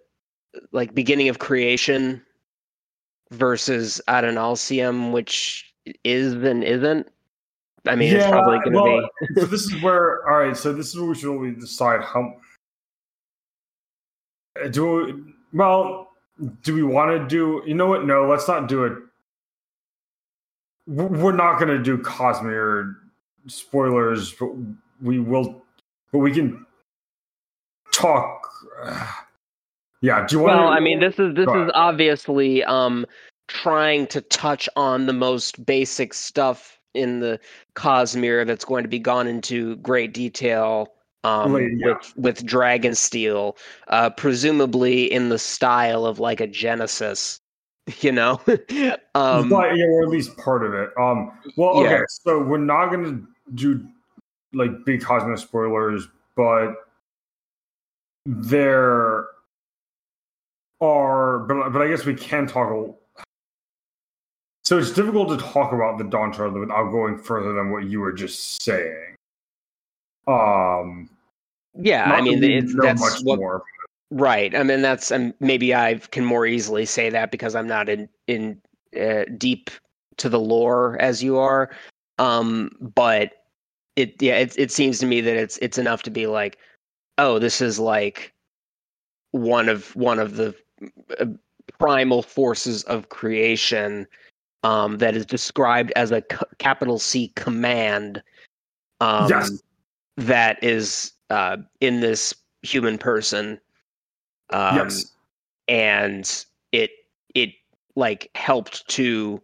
like 0.70 0.94
beginning 0.94 1.28
of 1.28 1.38
creation 1.38 2.22
versus 3.30 4.00
Adonalsium 4.08 5.10
which 5.12 5.74
is 6.04 6.34
and 6.34 6.62
isn't 6.62 7.08
i 7.86 7.96
mean 7.96 8.14
it's 8.14 8.26
probably 8.26 8.58
going 8.58 8.72
to 8.72 8.80
well, 8.80 9.00
be 9.00 9.40
so 9.40 9.46
this 9.46 9.62
is 9.62 9.82
where 9.82 10.30
all 10.30 10.38
right. 10.38 10.56
So 10.56 10.72
this 10.72 10.88
is 10.88 10.96
where 10.96 11.08
we 11.08 11.14
should 11.14 11.28
really 11.28 11.54
decide 11.54 12.02
how. 12.02 12.34
Uh, 14.60 14.68
Do 14.68 15.04
we, 15.04 15.14
well, 15.52 16.10
do 16.62 16.74
we 16.74 16.82
want 16.82 17.10
to 17.10 17.26
do? 17.26 17.62
You 17.66 17.74
know 17.74 17.86
what? 17.86 18.04
No, 18.04 18.26
let's 18.26 18.48
not 18.48 18.68
do 18.68 18.84
it. 18.84 18.92
We're 20.86 21.32
not 21.32 21.58
going 21.60 21.68
to 21.68 21.82
do 21.82 21.96
Cosmere 21.98 22.96
spoilers, 23.46 24.32
but 24.32 24.50
we 25.00 25.20
will. 25.20 25.62
But 26.10 26.18
we 26.18 26.32
can 26.32 26.66
talk. 27.92 28.48
yeah. 30.00 30.26
Do 30.26 30.36
you 30.36 30.42
want? 30.42 30.58
well 30.58 30.68
i 30.68 30.80
mean 30.80 30.98
this 30.98 31.18
is 31.18 31.34
this 31.34 31.48
is 31.48 31.70
obviously 31.74 32.64
um 32.64 33.06
trying 33.48 34.06
to 34.08 34.20
touch 34.22 34.68
on 34.76 35.06
the 35.06 35.12
most 35.12 35.64
basic 35.64 36.14
stuff 36.14 36.78
in 36.94 37.20
the 37.20 37.38
cosmere 37.74 38.46
that's 38.46 38.64
going 38.64 38.82
to 38.82 38.88
be 38.88 38.98
gone 38.98 39.26
into 39.26 39.76
great 39.76 40.12
detail 40.12 40.92
um 41.24 41.56
yeah. 41.56 41.86
with 41.86 42.12
with 42.16 42.46
Dragonsteel 42.46 43.56
uh 43.88 44.10
presumably 44.10 45.12
in 45.12 45.28
the 45.28 45.38
style 45.38 46.06
of 46.06 46.18
like 46.18 46.40
a 46.40 46.46
genesis 46.46 47.40
you 48.00 48.12
know 48.12 48.40
um 49.14 49.48
but, 49.48 49.76
yeah, 49.76 49.86
or 49.86 50.02
at 50.02 50.08
least 50.08 50.36
part 50.36 50.64
of 50.64 50.74
it. 50.74 50.90
Um, 50.98 51.32
well, 51.56 51.70
okay, 51.78 51.90
Yeah. 51.90 52.02
so 52.08 52.42
we're 52.42 52.58
not 52.58 52.90
going 52.90 53.04
to 53.04 53.26
do 53.54 53.86
like 54.52 54.84
big 54.84 55.02
cosmic 55.02 55.38
spoilers, 55.38 56.06
but 56.36 56.74
there 58.26 59.26
are, 60.80 61.38
but 61.40 61.70
but 61.70 61.82
I 61.82 61.88
guess 61.88 62.04
we 62.04 62.14
can 62.14 62.46
talk. 62.46 62.70
A, 62.70 63.22
so 64.64 64.78
it's 64.78 64.92
difficult 64.92 65.28
to 65.30 65.44
talk 65.44 65.72
about 65.72 65.98
the 65.98 66.04
Dawnshard 66.04 66.52
without 66.52 66.90
going 66.90 67.18
further 67.18 67.52
than 67.52 67.70
what 67.70 67.84
you 67.84 68.00
were 68.00 68.12
just 68.12 68.62
saying. 68.62 69.16
Um, 70.28 71.10
yeah 71.74 72.06
not 72.06 72.18
i 72.18 72.20
mean 72.20 72.42
it's 72.42 72.74
that's 72.80 73.00
much 73.00 73.20
what 73.22 73.38
more. 73.38 73.62
Right. 74.12 74.54
I 74.54 74.62
mean, 74.62 74.82
that's 74.82 75.10
um, 75.10 75.32
maybe 75.40 75.74
I 75.74 75.94
can 75.94 76.22
more 76.26 76.44
easily 76.44 76.84
say 76.84 77.08
that 77.08 77.30
because 77.30 77.54
I'm 77.54 77.66
not 77.66 77.88
in 77.88 78.10
in 78.26 78.60
uh, 79.00 79.24
deep 79.38 79.70
to 80.18 80.28
the 80.28 80.38
lore 80.38 81.00
as 81.00 81.22
you 81.22 81.38
are. 81.38 81.70
Um, 82.18 82.72
but 82.94 83.32
it 83.96 84.20
yeah, 84.20 84.36
it 84.36 84.54
it 84.58 84.70
seems 84.70 84.98
to 84.98 85.06
me 85.06 85.22
that 85.22 85.36
it's 85.36 85.56
it's 85.62 85.78
enough 85.78 86.02
to 86.02 86.10
be 86.10 86.26
like, 86.26 86.58
oh, 87.16 87.38
this 87.38 87.62
is 87.62 87.78
like 87.78 88.34
one 89.30 89.70
of 89.70 89.96
one 89.96 90.18
of 90.18 90.36
the 90.36 90.54
uh, 91.18 91.24
primal 91.78 92.22
forces 92.22 92.82
of 92.84 93.08
creation 93.08 94.06
um, 94.62 94.98
that 94.98 95.16
is 95.16 95.24
described 95.24 95.90
as 95.96 96.10
a 96.10 96.22
c- 96.30 96.36
capital 96.58 96.98
C 96.98 97.28
command. 97.34 98.22
Um, 99.00 99.30
Yes. 99.30 99.62
That 100.18 100.62
is 100.62 101.12
uh, 101.32 101.56
in 101.80 102.00
this 102.00 102.34
human 102.62 102.98
person 102.98 103.58
um, 104.50 104.76
yes, 104.76 105.12
and 105.68 106.44
it 106.72 106.90
it 107.34 107.50
like 107.96 108.30
helped 108.34 108.86
to 108.88 109.40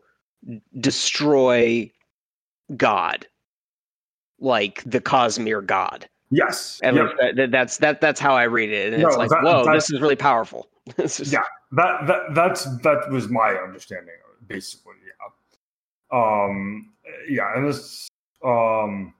destroy 0.80 1.90
God, 2.76 3.26
like 4.38 4.82
the 4.84 5.00
Cosmere 5.00 5.64
God. 5.64 6.08
yes, 6.30 6.78
At 6.82 6.94
yep. 6.94 7.10
that, 7.20 7.36
that- 7.36 7.50
that's 7.50 7.78
that 7.78 8.00
that's 8.00 8.20
how 8.20 8.34
I 8.34 8.44
read 8.44 8.70
it, 8.70 8.92
and 8.92 9.02
it's 9.02 9.16
like, 9.16 9.30
that- 9.30 9.42
whoa, 9.42 9.72
this 9.72 9.90
is 9.90 10.00
really 10.00 10.16
powerful. 10.16 10.68
Yeah. 10.96 11.42
that 11.72 12.06
that 12.06 12.20
that's 12.34 12.64
that 12.82 13.10
was 13.10 13.28
my 13.28 13.50
understanding 13.66 14.14
of 14.26 14.40
it, 14.42 14.48
basically 14.48 14.94
yeah 15.04 16.18
um 16.18 16.92
yeah 17.28 17.52
and 17.54 17.68
this 17.68 18.08
um 18.42 19.12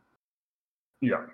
yeah 1.02 1.26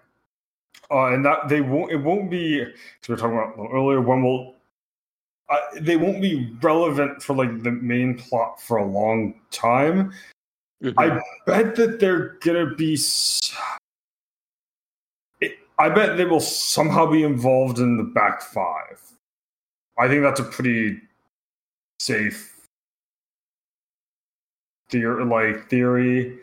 uh 0.90 1.06
and 1.06 1.24
that 1.24 1.48
they 1.48 1.60
won't 1.60 1.90
it 1.90 1.96
won't 1.96 2.30
be 2.30 2.60
we 2.60 2.68
were 3.08 3.16
talking 3.16 3.36
about 3.36 3.54
earlier 3.72 4.00
when 4.00 4.22
will 4.22 4.54
uh, 5.50 5.58
they 5.80 5.96
won't 5.96 6.22
be 6.22 6.56
relevant 6.62 7.22
for 7.22 7.36
like 7.36 7.62
the 7.62 7.70
main 7.70 8.16
plot 8.16 8.60
for 8.60 8.78
a 8.78 8.84
long 8.84 9.34
time 9.50 10.12
Mhm. 10.84 10.94
I 10.98 11.22
bet 11.46 11.76
that 11.76 11.98
they're 11.98 12.36
gonna 12.40 12.74
be. 12.74 12.98
It, 15.40 15.58
I 15.78 15.88
bet 15.88 16.16
they 16.16 16.26
will 16.26 16.40
somehow 16.40 17.10
be 17.10 17.22
involved 17.22 17.78
in 17.78 17.96
the 17.96 18.02
back 18.02 18.42
five. 18.42 19.00
I 19.98 20.08
think 20.08 20.22
that's 20.22 20.40
a 20.40 20.44
pretty 20.44 21.00
safe 22.00 22.68
theory, 24.90 25.24
like 25.24 25.70
theory, 25.70 26.38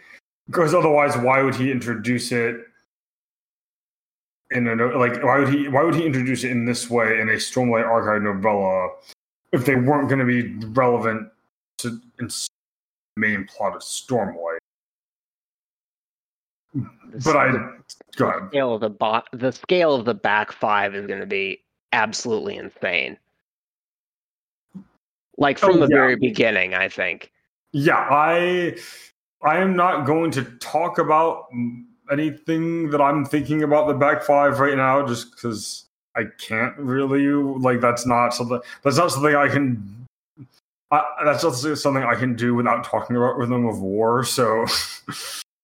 because 0.48 0.74
otherwise, 0.74 1.16
why 1.18 1.44
would 1.44 1.56
he 1.56 1.72
introduce 1.72 2.32
it? 2.32 2.66
In 4.52 4.68
a 4.68 4.76
like, 4.98 5.24
why 5.24 5.40
would 5.40 5.50
he? 5.50 5.68
Why 5.70 5.84
would 5.84 5.96
he 5.96 6.06
introduce 6.06 6.44
it 6.44 6.52
in 6.52 6.66
this 6.66 6.90
way 6.90 7.20
in 7.22 7.30
a 7.30 7.34
Stormlight 7.34 7.88
Archive 7.88 8.22
novella 8.22 8.90
if 9.54 9.66
they 9.66 9.76
weren't 9.76 10.10
going 10.10 10.20
to 10.20 10.26
be 10.26 10.54
relevant 10.68 11.30
to 11.80 12.00
in 12.20 12.26
s- 12.26 12.48
main 13.16 13.46
plot 13.48 13.76
of 13.76 13.82
Stormlight? 13.82 14.58
The 16.74 17.22
But 17.24 17.36
I 17.38 17.52
the 17.52 17.78
go 18.18 18.28
ahead. 18.30 18.50
scale 18.50 18.74
of 18.76 18.82
the 18.82 18.90
bot, 18.90 19.28
the 19.32 19.52
scale 19.52 19.96
of 19.96 20.04
the 20.06 20.14
back 20.14 20.52
five 20.52 20.96
is 20.96 21.08
going 21.08 21.20
to 21.22 21.26
be 21.26 21.62
absolutely 21.94 22.58
insane. 22.58 23.18
Like 25.38 25.58
from 25.58 25.78
Oh, 25.78 25.80
the 25.80 25.88
yeah. 25.88 25.96
very 25.98 26.16
beginning, 26.18 26.74
I 26.74 26.90
think. 26.90 27.32
Yeah, 27.72 27.96
I 27.98 28.78
I 29.42 29.58
am 29.60 29.76
not 29.78 30.06
going 30.06 30.32
to 30.32 30.44
talk 30.60 30.98
about 30.98 31.46
anything 32.12 32.90
that 32.92 33.02
I'm 33.02 33.26
thinking 33.26 33.64
about 33.64 33.88
the 33.88 33.94
back 33.94 34.24
five 34.24 34.60
right 34.60 34.76
now, 34.76 35.06
just 35.06 35.32
because 35.32 35.86
I 36.16 36.26
can't 36.38 36.78
really 36.78 37.26
like 37.28 37.80
that's 37.82 38.06
not 38.06 38.34
something 38.34 38.60
that's 38.84 38.98
not 38.98 39.12
something 39.12 39.36
I 39.36 39.48
can. 39.48 40.06
I, 40.92 41.04
that's 41.24 41.44
not 41.44 41.54
something 41.78 42.04
I 42.04 42.16
can 42.16 42.36
do 42.36 42.54
without 42.54 42.84
talking 42.84 43.16
about 43.16 43.38
Rhythm 43.38 43.66
of 43.66 43.80
War. 43.82 44.24
So, 44.26 44.66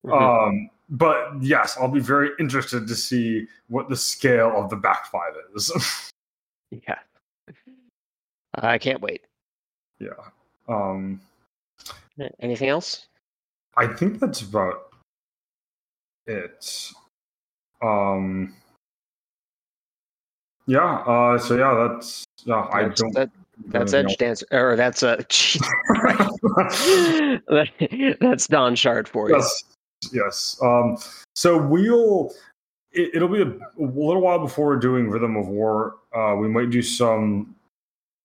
Mhm. 0.05 0.11
um, 0.47 0.69
but 0.89 1.31
yes, 1.41 1.75
I'll 1.77 1.89
be 1.91 1.99
very 1.99 2.29
interested 2.39 2.87
to 2.87 2.95
see 2.95 3.45
what 3.67 3.89
the 3.89 3.95
scale 3.97 4.53
of 4.55 4.69
the 4.69 4.77
back 4.77 5.07
five 5.07 5.33
is. 5.53 5.69
yeah, 6.71 6.99
I 8.55 8.77
can't 8.77 9.01
wait. 9.01 9.25
yeah. 9.99 10.11
Um, 10.69 11.19
Anything 12.39 12.69
else? 12.69 13.07
I 13.75 13.85
think 13.85 14.19
that's 14.19 14.41
about 14.41 14.86
it. 16.27 16.91
Um 17.81 18.53
Yeah, 20.65 20.95
uh 20.99 21.37
so 21.37 21.55
yeah, 21.57 21.87
that's 21.87 22.25
yeah, 22.45 22.67
I 22.71 22.89
don't 22.89 23.13
that- 23.13 23.31
that's 23.69 23.93
anything 23.93 24.33
Edgedancer, 24.33 24.43
or 24.51 24.75
that's 24.75 25.01
a 25.11 25.17
else. 27.49 28.17
that's 28.21 28.47
Dawnshard 28.47 29.07
for 29.09 29.29
you. 29.29 29.35
yes. 29.35 29.63
Yes. 30.13 30.59
Um 30.61 30.97
so 31.35 31.57
we'll 31.57 32.33
it, 32.91 33.11
it'll 33.15 33.27
be 33.29 33.41
a, 33.41 33.47
a 33.47 33.59
little 33.79 34.21
while 34.21 34.39
before 34.39 34.67
we're 34.67 34.75
doing 34.77 35.09
Rhythm 35.09 35.35
of 35.35 35.47
War 35.47 35.95
Uh, 36.15 36.35
we 36.35 36.47
might 36.47 36.69
do 36.69 36.81
some 36.81 37.55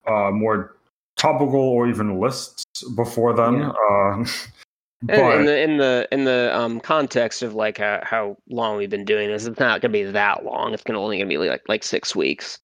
uh, 0.06 0.30
more 0.30 0.76
topical 1.16 1.60
or 1.60 1.86
even 1.88 2.18
lists 2.20 2.64
before 2.96 3.34
then. 3.34 3.54
Yeah. 3.58 3.70
Uh, 3.70 4.24
And 5.08 5.38
in 5.40 5.46
the 5.46 5.62
in 5.62 5.76
the 5.78 6.08
in 6.12 6.24
the 6.24 6.56
um 6.56 6.80
context 6.80 7.42
of 7.42 7.54
like 7.54 7.78
how, 7.78 8.00
how 8.02 8.36
long 8.48 8.76
we've 8.76 8.90
been 8.90 9.04
doing 9.04 9.28
this, 9.28 9.46
it's 9.46 9.58
not 9.58 9.80
gonna 9.80 9.92
be 9.92 10.04
that 10.04 10.44
long. 10.44 10.72
It's 10.74 10.82
gonna 10.82 11.00
only 11.00 11.18
gonna 11.18 11.28
be 11.28 11.38
like 11.38 11.62
like 11.68 11.82
six 11.82 12.14
weeks. 12.14 12.58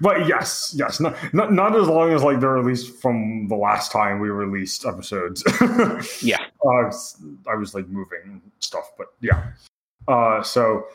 but 0.00 0.26
yes, 0.26 0.74
yes, 0.76 1.00
not, 1.00 1.16
not 1.32 1.52
not 1.52 1.74
as 1.76 1.88
long 1.88 2.12
as 2.12 2.22
like 2.22 2.40
they're 2.40 2.62
from 3.00 3.48
the 3.48 3.56
last 3.56 3.90
time 3.92 4.20
we 4.20 4.28
released 4.30 4.84
episodes. 4.86 5.42
Yeah. 6.22 6.38
uh, 6.64 6.86
s- 6.88 7.22
I 7.50 7.54
was 7.56 7.74
like 7.74 7.88
moving 7.88 8.40
stuff, 8.60 8.90
but 8.96 9.08
yeah. 9.20 9.52
Uh, 10.06 10.42
so 10.42 10.86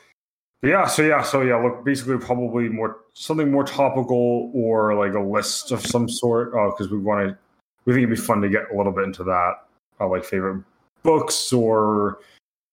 yeah, 0.63 0.87
so 0.87 1.01
yeah, 1.03 1.21
so 1.21 1.41
yeah. 1.41 1.57
Look, 1.57 1.83
basically, 1.83 2.17
probably 2.17 2.69
more 2.69 2.97
something 3.13 3.51
more 3.51 3.63
topical 3.63 4.51
or 4.55 4.95
like 4.95 5.13
a 5.13 5.19
list 5.19 5.71
of 5.71 5.85
some 5.85 6.07
sort, 6.09 6.51
because 6.53 6.89
we 6.89 6.97
want 6.97 7.27
to. 7.29 7.37
We 7.85 7.93
think 7.93 8.03
it'd 8.05 8.15
be 8.17 8.21
fun 8.21 8.41
to 8.41 8.49
get 8.49 8.71
a 8.73 8.77
little 8.77 8.93
bit 8.93 9.03
into 9.03 9.25
that, 9.25 9.53
uh, 9.99 10.07
like 10.07 10.23
favorite 10.23 10.63
books 11.03 11.51
or 11.51 12.19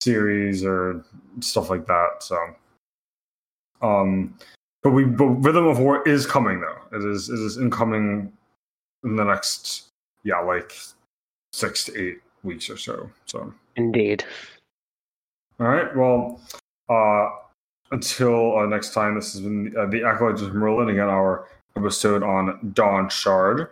series 0.03 0.65
or 0.65 1.05
stuff 1.41 1.71
like 1.71 1.87
that. 1.87 2.09
So, 2.21 2.39
um, 3.83 4.35
but 4.83 4.91
we 4.91 5.05
but 5.05 5.27
Rhythm 5.27 5.67
of 5.67 5.79
War 5.79 6.07
is 6.09 6.27
coming 6.27 6.61
though. 6.61 6.97
It 6.97 7.05
is 7.05 7.29
it 7.29 7.39
is 7.39 7.59
incoming 7.59 8.33
in 9.05 9.17
the 9.17 9.25
next 9.25 9.89
yeah 10.25 10.41
like 10.41 10.73
six 11.53 11.85
to 11.85 12.01
eight 12.01 12.21
weeks 12.43 12.71
or 12.71 12.77
so. 12.77 13.11
So. 13.27 13.53
Indeed. 13.77 14.25
All 15.59 15.67
right. 15.67 15.95
Well, 15.95 16.41
uh, 16.89 17.29
until 17.91 18.59
uh, 18.59 18.67
next 18.67 18.95
time, 18.95 19.15
this 19.15 19.33
has 19.33 19.43
been 19.43 19.75
uh, 19.77 19.87
the 19.87 20.05
Acolytes 20.05 20.43
of 20.43 20.55
Merlin 20.55 20.89
again, 20.89 21.09
our 21.09 21.47
episode 21.77 22.23
on 22.23 22.73
Dawnshard. 22.73 23.71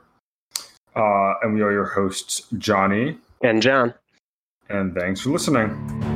Uh, 0.95 1.35
and 1.43 1.55
we 1.55 1.63
are 1.63 1.73
your 1.73 1.85
hosts, 1.85 2.43
Johnny, 2.59 3.17
And 3.43 3.63
John. 3.63 3.95
and 4.69 4.95
thanks 4.95 5.21
for 5.21 5.31
listening. 5.31 6.08